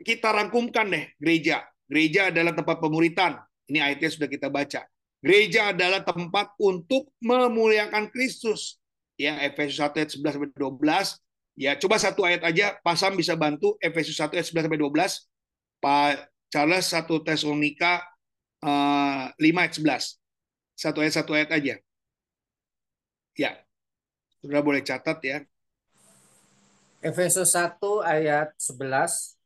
kita 0.04 0.36
rangkumkan 0.36 0.92
deh 0.92 1.06
gereja. 1.16 1.64
Gereja 1.88 2.36
adalah 2.36 2.52
tempat 2.52 2.84
pemuritan. 2.84 3.40
Ini 3.72 3.80
ayatnya 3.80 4.10
sudah 4.12 4.28
kita 4.28 4.52
baca. 4.52 4.84
Gereja 5.24 5.72
adalah 5.72 6.04
tempat 6.04 6.52
untuk 6.60 7.16
memuliakan 7.24 8.12
Kristus. 8.12 8.76
Ya, 9.16 9.40
Efesus 9.40 9.80
1 9.80 9.96
ayat 10.04 10.12
11 10.12 10.36
sampai 10.36 10.52
12 10.52 11.25
Ya, 11.56 11.72
coba 11.80 11.96
satu 11.96 12.28
ayat 12.28 12.44
aja, 12.44 12.76
Pasam 12.84 13.16
bisa 13.16 13.32
bantu 13.40 13.80
Efesus 13.80 14.20
1 14.20 14.36
ayat 14.36 14.48
11 14.52 14.68
sampai 14.68 14.80
12. 14.80 15.32
Pak 15.80 16.12
Charles 16.52 16.88
1 16.92 17.08
Tesalonika 17.24 18.04
uh, 18.60 19.32
5 19.40 19.40
ayat 19.40 19.74
11. 19.80 20.20
Satu 20.76 21.00
ayat 21.00 21.14
satu 21.16 21.32
ayat 21.32 21.50
aja. 21.56 21.76
Ya. 23.40 23.52
Sudah 24.44 24.60
boleh 24.60 24.84
catat 24.84 25.20
ya. 25.24 25.38
Efesus 27.00 27.56
1 27.56 27.80
ayat 28.04 28.52
11. 28.60 29.40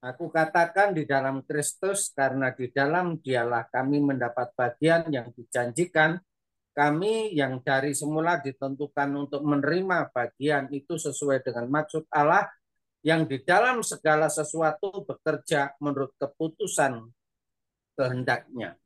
Aku 0.00 0.32
katakan 0.32 0.96
di 0.96 1.04
dalam 1.04 1.44
Kristus 1.44 2.12
karena 2.12 2.52
di 2.52 2.72
dalam 2.72 3.20
dialah 3.20 3.68
kami 3.68 4.00
mendapat 4.00 4.48
bagian 4.56 5.08
yang 5.12 5.28
dijanjikan 5.32 6.20
kami 6.70 7.34
yang 7.34 7.58
dari 7.60 7.92
semula 7.92 8.38
ditentukan 8.38 9.10
untuk 9.14 9.42
menerima 9.42 10.14
bagian 10.14 10.70
itu 10.70 10.94
sesuai 10.96 11.42
dengan 11.42 11.66
maksud 11.66 12.06
Allah 12.14 12.46
yang 13.00 13.24
di 13.24 13.40
dalam 13.42 13.80
segala 13.80 14.28
sesuatu 14.28 15.02
bekerja 15.08 15.74
menurut 15.80 16.14
keputusan 16.20 17.10
kehendaknya. 17.96 18.76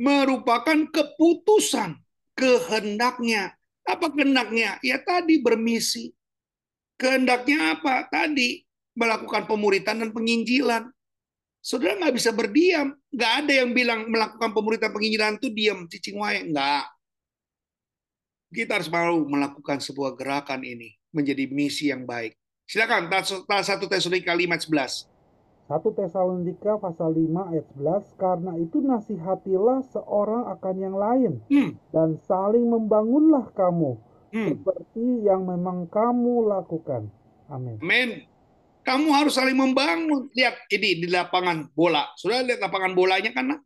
Merupakan 0.00 0.78
keputusan 0.90 1.98
kehendaknya. 2.34 3.54
Apa 3.86 4.12
kehendaknya? 4.12 4.78
Ya 4.84 5.00
tadi 5.00 5.40
bermisi. 5.40 6.12
Kehendaknya 7.00 7.80
apa? 7.80 8.06
Tadi 8.12 8.60
melakukan 8.94 9.48
pemuritan 9.48 10.04
dan 10.04 10.10
penginjilan. 10.12 10.88
Saudara 11.60 11.96
nggak 12.00 12.16
bisa 12.16 12.32
berdiam. 12.32 12.96
Nggak 13.12 13.32
ada 13.44 13.52
yang 13.52 13.70
bilang 13.76 14.08
melakukan 14.08 14.50
pemuritan 14.56 14.90
penginjilan 14.92 15.36
itu 15.36 15.48
diam, 15.52 15.84
cicing 15.86 16.16
wae. 16.16 16.40
Nggak. 16.48 16.84
Kita 18.50 18.80
harus 18.80 18.90
mau 18.90 19.20
melakukan 19.28 19.78
sebuah 19.78 20.18
gerakan 20.18 20.64
ini 20.66 20.96
menjadi 21.14 21.46
misi 21.52 21.92
yang 21.92 22.02
baik. 22.08 22.34
Silakan, 22.66 23.06
1 23.10 23.46
Tesalonika 23.86 24.34
5 24.34 24.46
ayat 24.46 24.62
11. 24.66 25.10
1 25.70 25.94
Tesalonika 25.94 26.82
pasal 26.82 27.14
5 27.14 27.50
ayat 27.54 27.66
11 27.78 28.10
karena 28.18 28.52
itu 28.58 28.82
nasihatilah 28.82 29.86
seorang 29.94 30.50
akan 30.58 30.74
yang 30.82 30.96
lain 30.98 31.32
Hmm. 31.46 31.78
dan 31.94 32.18
saling 32.26 32.66
membangunlah 32.66 33.54
kamu 33.54 33.94
Hmm. 34.34 34.48
seperti 34.50 35.06
yang 35.22 35.46
memang 35.46 35.86
kamu 35.86 36.50
lakukan. 36.50 37.06
Amin. 37.46 37.78
Amin. 37.78 38.29
Kamu 38.90 39.14
harus 39.14 39.38
saling 39.38 39.54
membangun. 39.54 40.26
Lihat 40.34 40.66
ini 40.74 40.98
di 40.98 41.06
lapangan 41.06 41.70
bola. 41.70 42.10
Sudah 42.18 42.42
lihat 42.42 42.58
lapangan 42.58 42.90
bolanya 42.90 43.30
kan? 43.30 43.62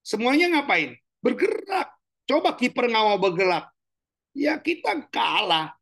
Semuanya 0.00 0.48
ngapain? 0.56 0.96
Bergerak. 1.20 1.92
Coba 2.24 2.56
kiper 2.56 2.88
ngawal 2.88 3.20
bergerak. 3.20 3.68
Ya 4.32 4.56
kita 4.56 5.04
kalah. 5.12 5.76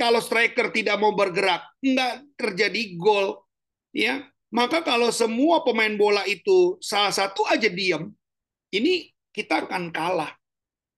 Kalau 0.00 0.24
striker 0.24 0.72
tidak 0.72 0.96
mau 0.96 1.12
bergerak, 1.12 1.60
nggak 1.84 2.24
terjadi 2.40 2.96
gol. 2.96 3.44
Ya, 3.92 4.26
maka 4.48 4.80
kalau 4.80 5.12
semua 5.12 5.60
pemain 5.62 5.92
bola 5.92 6.24
itu 6.24 6.80
salah 6.80 7.12
satu 7.12 7.46
aja 7.46 7.70
diam, 7.70 8.10
ini 8.72 9.12
kita 9.30 9.68
akan 9.68 9.92
kalah. 9.94 10.32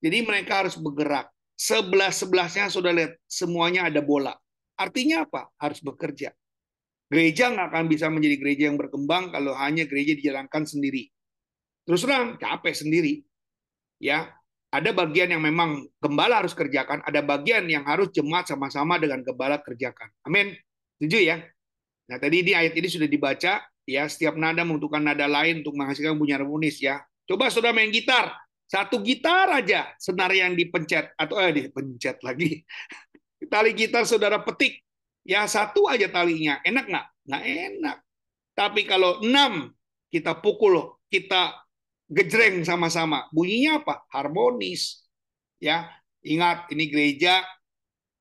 Jadi 0.00 0.22
mereka 0.22 0.64
harus 0.64 0.78
bergerak. 0.78 1.28
Sebelah 1.58 2.14
sebelasnya 2.14 2.70
sudah 2.70 2.94
lihat 2.94 3.18
semuanya 3.26 3.90
ada 3.90 4.00
bola. 4.00 4.38
Artinya 4.78 5.28
apa? 5.28 5.50
Harus 5.60 5.82
bekerja. 5.82 6.30
Gereja 7.06 7.54
nggak 7.54 7.70
akan 7.70 7.84
bisa 7.86 8.10
menjadi 8.10 8.36
gereja 8.42 8.62
yang 8.66 8.78
berkembang 8.78 9.30
kalau 9.30 9.54
hanya 9.54 9.86
gereja 9.86 10.18
dijalankan 10.18 10.66
sendiri. 10.66 11.06
Terus 11.86 12.02
terang 12.02 12.34
capek 12.34 12.74
sendiri. 12.74 13.22
Ya, 14.02 14.34
ada 14.74 14.90
bagian 14.90 15.30
yang 15.30 15.40
memang 15.40 15.86
gembala 16.02 16.42
harus 16.42 16.52
kerjakan, 16.52 17.00
ada 17.06 17.22
bagian 17.22 17.64
yang 17.70 17.86
harus 17.86 18.10
jemaat 18.10 18.50
sama-sama 18.50 18.98
dengan 18.98 19.22
gembala 19.22 19.62
kerjakan. 19.62 20.10
Amin. 20.26 20.52
Setuju 20.98 21.18
ya? 21.22 21.36
Nah, 22.06 22.18
tadi 22.18 22.42
di 22.42 22.52
ayat 22.52 22.74
ini 22.74 22.88
sudah 22.90 23.08
dibaca 23.08 23.62
ya, 23.86 24.02
setiap 24.10 24.34
nada 24.34 24.66
membutuhkan 24.66 25.02
nada 25.02 25.26
lain 25.30 25.62
untuk 25.62 25.78
menghasilkan 25.78 26.18
bunyi 26.18 26.34
harmonis 26.34 26.82
ya. 26.82 27.00
Coba 27.26 27.50
saudara 27.50 27.74
main 27.74 27.90
gitar, 27.90 28.34
satu 28.66 29.02
gitar 29.02 29.50
aja 29.50 29.94
senar 29.98 30.30
yang 30.34 30.54
dipencet 30.54 31.14
atau 31.14 31.38
eh 31.38 31.54
dipencet 31.54 32.22
lagi. 32.22 32.62
Tali 33.52 33.70
gitar 33.74 34.02
saudara 34.06 34.42
petik, 34.42 34.85
ya 35.26 35.44
satu 35.50 35.90
aja 35.90 36.06
talinya, 36.08 36.62
enak 36.62 36.86
nggak? 36.86 37.06
Nggak 37.26 37.44
enak. 37.44 37.96
Tapi 38.56 38.80
kalau 38.88 39.20
enam 39.20 39.74
kita 40.08 40.38
pukul, 40.38 40.96
kita 41.10 41.66
gejreng 42.08 42.62
sama-sama. 42.62 43.26
Bunyinya 43.34 43.82
apa? 43.82 44.06
Harmonis. 44.14 45.04
Ya, 45.58 45.90
ingat 46.22 46.70
ini 46.70 46.86
gereja 46.88 47.42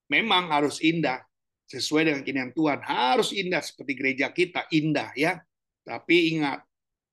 memang 0.09 0.49
harus 0.49 0.81
indah 0.81 1.21
sesuai 1.69 2.09
dengan 2.09 2.21
keinginan 2.25 2.51
Tuhan. 2.51 2.79
Harus 2.83 3.31
indah 3.31 3.61
seperti 3.61 3.93
gereja 3.95 4.27
kita, 4.33 4.65
indah 4.73 5.13
ya. 5.13 5.39
Tapi 5.85 6.35
ingat, 6.35 6.65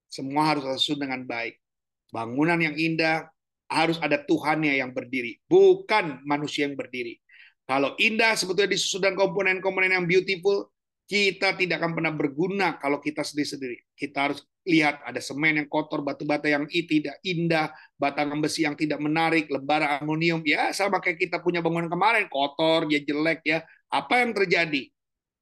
semua 0.09 0.53
harus 0.53 0.65
sesuai 0.81 1.05
dengan 1.05 1.21
baik. 1.25 1.61
Bangunan 2.09 2.57
yang 2.61 2.77
indah 2.77 3.29
harus 3.69 3.97
ada 3.97 4.21
Tuhannya 4.21 4.77
yang 4.77 4.93
berdiri, 4.93 5.41
bukan 5.49 6.21
manusia 6.25 6.69
yang 6.69 6.77
berdiri. 6.77 7.17
Kalau 7.63 7.95
indah 7.95 8.35
sebetulnya 8.35 8.75
disusun 8.75 9.15
komponen-komponen 9.15 9.95
yang 9.95 10.03
beautiful, 10.03 10.67
kita 11.07 11.55
tidak 11.59 11.83
akan 11.83 11.91
pernah 11.99 12.13
berguna 12.15 12.67
kalau 12.79 12.99
kita 12.99 13.23
sendiri-sendiri. 13.23 13.79
Kita 13.95 14.31
harus 14.31 14.39
lihat 14.63 15.03
ada 15.03 15.19
semen 15.19 15.59
yang 15.59 15.67
kotor, 15.67 15.99
batu-bata 15.99 16.47
yang 16.47 16.63
tidak 16.67 17.19
indah, 17.23 17.71
batangan 17.99 18.39
besi 18.39 18.63
yang 18.63 18.75
tidak 18.75 18.99
menarik, 19.03 19.51
lebara 19.51 19.99
aluminium. 19.99 20.39
Ya 20.47 20.71
sama 20.71 21.03
kayak 21.03 21.19
kita 21.19 21.37
punya 21.43 21.59
bangunan 21.59 21.91
kemarin, 21.91 22.31
kotor, 22.31 22.87
ya 22.87 23.03
jelek 23.03 23.43
ya. 23.43 23.59
Apa 23.91 24.23
yang 24.23 24.31
terjadi? 24.31 24.89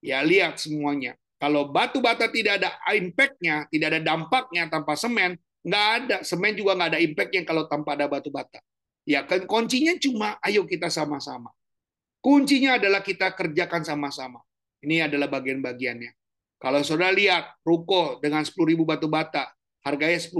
Ya 0.01 0.25
lihat 0.25 0.57
semuanya. 0.57 1.13
Kalau 1.41 1.69
batu 1.69 2.01
bata 2.01 2.29
tidak 2.29 2.61
ada 2.61 2.77
impact-nya, 2.93 3.65
tidak 3.69 3.97
ada 3.97 4.01
dampaknya 4.01 4.69
tanpa 4.69 4.93
semen, 4.97 5.37
nggak 5.65 5.87
ada. 5.97 6.17
Semen 6.21 6.53
juga 6.57 6.77
nggak 6.77 6.97
ada 6.97 7.01
impact-nya 7.01 7.41
kalau 7.45 7.65
tanpa 7.69 7.97
ada 7.97 8.05
batu 8.09 8.29
bata. 8.33 8.61
Ya 9.05 9.25
kan 9.25 9.45
kuncinya 9.49 9.97
cuma 9.97 10.37
ayo 10.45 10.65
kita 10.69 10.89
sama-sama. 10.89 11.49
Kuncinya 12.21 12.77
adalah 12.77 13.01
kita 13.01 13.33
kerjakan 13.33 13.81
sama-sama. 13.81 14.39
Ini 14.85 15.09
adalah 15.09 15.25
bagian-bagiannya. 15.29 16.13
Kalau 16.61 16.85
saudara 16.85 17.09
lihat 17.09 17.57
ruko 17.65 18.21
dengan 18.21 18.45
10.000 18.45 18.77
batu 18.85 19.09
bata, 19.09 19.49
harganya 19.81 20.21
10.000, 20.21 20.37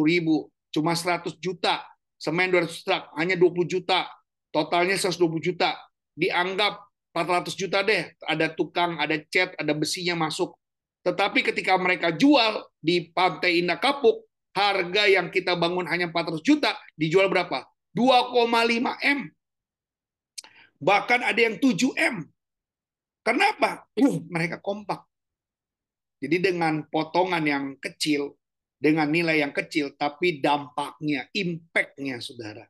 cuma 0.69 0.93
100 0.93 1.41
juta, 1.41 1.81
semen 2.21 2.53
200 2.53 2.85
truk, 2.85 3.03
hanya 3.17 3.33
20 3.33 3.65
juta, 3.65 4.05
totalnya 4.53 4.93
120 4.93 5.41
juta. 5.41 5.73
Dianggap 6.13 6.77
400 7.17 7.57
juta 7.57 7.81
deh, 7.81 8.13
ada 8.29 8.53
tukang, 8.53 9.01
ada 9.01 9.17
cat, 9.17 9.57
ada 9.57 9.73
besinya 9.73 10.13
masuk. 10.13 10.53
Tetapi 11.01 11.41
ketika 11.41 11.73
mereka 11.81 12.13
jual 12.13 12.69
di 12.77 13.09
Pantai 13.09 13.57
Indah 13.57 13.81
Kapuk, 13.81 14.29
harga 14.53 15.09
yang 15.09 15.33
kita 15.33 15.57
bangun 15.57 15.89
hanya 15.89 16.13
400 16.13 16.45
juta, 16.45 16.77
dijual 16.93 17.33
berapa? 17.33 17.65
2,5 17.97 18.37
M. 19.01 19.19
Bahkan 20.81 21.21
ada 21.21 21.37
yang 21.37 21.61
7 21.61 21.93
M. 21.93 22.25
Kenapa? 23.21 23.85
mereka 24.33 24.57
kompak. 24.57 25.05
Jadi 26.17 26.41
dengan 26.41 26.85
potongan 26.89 27.45
yang 27.45 27.65
kecil, 27.77 28.33
dengan 28.81 29.09
nilai 29.13 29.45
yang 29.45 29.53
kecil, 29.53 29.93
tapi 29.93 30.41
dampaknya, 30.41 31.29
impact-nya, 31.37 32.17
saudara. 32.17 32.65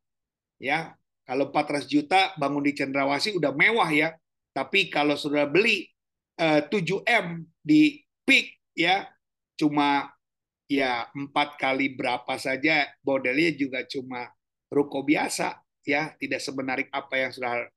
Ya, 0.59 0.95
kalau 1.23 1.47
400 1.55 1.87
juta 1.87 2.35
bangun 2.35 2.67
di 2.67 2.75
Cendrawasih 2.75 3.39
udah 3.39 3.55
mewah 3.55 3.87
ya. 3.87 4.11
Tapi 4.51 4.91
kalau 4.91 5.15
saudara 5.15 5.47
beli 5.47 5.87
eh, 6.35 6.61
7M 6.67 7.47
di 7.63 8.03
peak 8.27 8.75
ya, 8.75 9.07
cuma 9.55 10.11
ya 10.67 11.07
empat 11.15 11.55
kali 11.59 11.95
berapa 11.95 12.35
saja 12.35 12.87
modelnya 13.03 13.51
juga 13.55 13.83
cuma 13.87 14.31
ruko 14.67 15.03
biasa 15.03 15.59
ya, 15.87 16.11
tidak 16.19 16.43
semenarik 16.43 16.87
apa 16.91 17.15
yang 17.15 17.31
sudah 17.31 17.67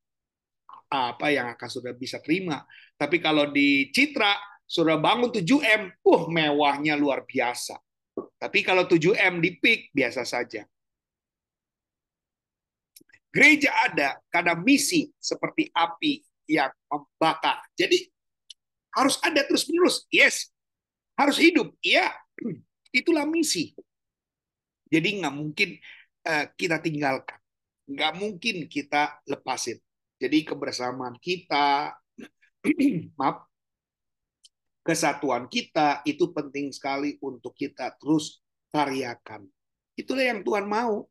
apa 0.95 1.35
yang 1.35 1.51
akan 1.55 1.69
sudah 1.69 1.93
bisa 1.97 2.23
terima. 2.23 2.63
Tapi 2.95 3.19
kalau 3.19 3.51
di 3.51 3.91
Citra 3.91 4.39
sudah 4.65 4.97
bangun 4.97 5.29
7M, 5.29 5.83
uh 6.07 6.23
mewahnya 6.31 6.95
luar 6.95 7.27
biasa. 7.27 7.77
Tapi 8.15 8.63
kalau 8.63 8.87
7M 8.87 9.43
di 9.43 9.59
peak 9.59 9.91
biasa 9.91 10.23
saja. 10.23 10.63
Gereja 13.35 13.75
ada 13.91 14.23
karena 14.31 14.55
misi 14.55 15.11
seperti 15.19 15.67
api 15.75 16.23
yang 16.47 16.71
membakar. 16.87 17.67
Jadi 17.75 18.07
harus 18.95 19.19
ada 19.19 19.43
terus-menerus. 19.43 20.07
Yes. 20.07 20.55
Harus 21.19 21.43
hidup. 21.43 21.75
Iya. 21.83 22.15
Itulah 23.03 23.27
misi. 23.27 23.75
Jadi 24.87 25.19
nggak 25.19 25.35
mungkin 25.35 25.75
uh, 26.31 26.47
kita 26.55 26.79
tinggalkan. 26.79 27.43
Nggak 27.91 28.13
mungkin 28.23 28.57
kita 28.71 29.19
lepasin. 29.27 29.83
Jadi 30.19 30.47
kebersamaan 30.47 31.19
kita, 31.19 31.93
maaf, 33.19 33.45
kesatuan 34.85 35.49
kita 35.49 36.05
itu 36.05 36.31
penting 36.31 36.71
sekali 36.71 37.17
untuk 37.25 37.57
kita 37.57 37.97
terus 37.97 38.45
karyakan. 38.69 39.49
Itulah 39.97 40.35
yang 40.35 40.41
Tuhan 40.45 40.69
mau. 40.69 41.09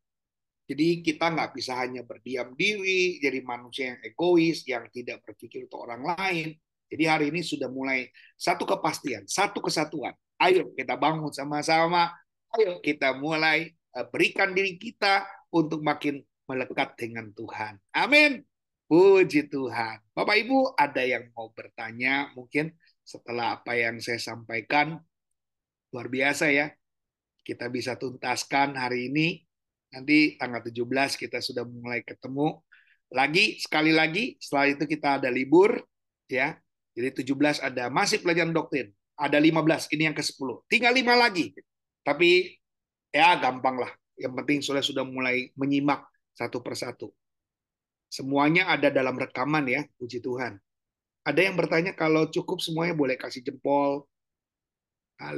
Jadi 0.64 1.04
kita 1.04 1.28
nggak 1.28 1.52
bisa 1.60 1.76
hanya 1.76 2.08
berdiam 2.08 2.56
diri, 2.56 3.20
jadi 3.20 3.44
manusia 3.44 3.94
yang 3.94 4.02
egois, 4.08 4.64
yang 4.64 4.88
tidak 4.96 5.20
berpikir 5.28 5.68
untuk 5.68 5.84
orang 5.84 6.16
lain. 6.16 6.56
Jadi 6.88 7.04
hari 7.04 7.26
ini 7.36 7.44
sudah 7.44 7.68
mulai 7.68 8.08
satu 8.40 8.64
kepastian, 8.64 9.28
satu 9.28 9.60
kesatuan. 9.60 10.16
Ayo 10.40 10.72
kita 10.72 10.96
bangun 10.96 11.36
sama-sama. 11.36 12.16
Ayo 12.56 12.80
kita 12.80 13.12
mulai 13.18 13.76
berikan 14.14 14.56
diri 14.56 14.80
kita 14.80 15.28
untuk 15.52 15.84
makin 15.84 16.24
melekat 16.48 16.96
dengan 16.96 17.28
Tuhan. 17.36 17.78
Amin. 17.92 18.53
Puji 18.94 19.50
Tuhan. 19.50 20.06
Bapak 20.14 20.38
Ibu, 20.38 20.78
ada 20.78 21.02
yang 21.02 21.26
mau 21.34 21.50
bertanya 21.50 22.30
mungkin 22.38 22.70
setelah 23.02 23.58
apa 23.58 23.74
yang 23.74 23.98
saya 23.98 24.22
sampaikan? 24.22 25.02
Luar 25.90 26.14
biasa 26.14 26.54
ya. 26.54 26.70
Kita 27.42 27.74
bisa 27.74 27.98
tuntaskan 27.98 28.78
hari 28.78 29.10
ini. 29.10 29.42
Nanti 29.98 30.38
tanggal 30.38 30.62
17 30.62 31.18
kita 31.18 31.42
sudah 31.42 31.66
mulai 31.66 32.06
ketemu. 32.06 32.62
Lagi, 33.10 33.58
sekali 33.58 33.90
lagi, 33.90 34.38
setelah 34.38 34.78
itu 34.78 34.86
kita 34.86 35.18
ada 35.18 35.34
libur. 35.34 35.74
ya. 36.30 36.54
Jadi 36.94 37.26
17 37.26 37.66
ada 37.66 37.90
masih 37.90 38.22
pelajaran 38.22 38.54
doktrin. 38.54 38.94
Ada 39.18 39.42
15, 39.42 39.90
ini 39.90 40.06
yang 40.06 40.14
ke-10. 40.14 40.70
Tinggal 40.70 40.94
5 40.94 41.18
lagi. 41.18 41.50
Tapi 42.06 42.46
ya 43.10 43.42
gampang 43.42 43.90
lah. 43.90 43.92
Yang 44.22 44.34
penting 44.38 44.60
sudah 44.62 44.86
sudah 44.86 45.02
mulai 45.02 45.50
menyimak 45.58 46.06
satu 46.38 46.62
persatu. 46.62 47.10
Semuanya 48.14 48.70
ada 48.70 48.94
dalam 48.94 49.18
rekaman 49.18 49.66
ya, 49.66 49.82
puji 49.98 50.22
Tuhan. 50.22 50.62
Ada 51.26 51.50
yang 51.50 51.58
bertanya 51.58 51.98
kalau 51.98 52.30
cukup 52.30 52.62
semuanya 52.62 52.94
boleh 52.94 53.18
kasih 53.18 53.42
jempol, 53.42 54.06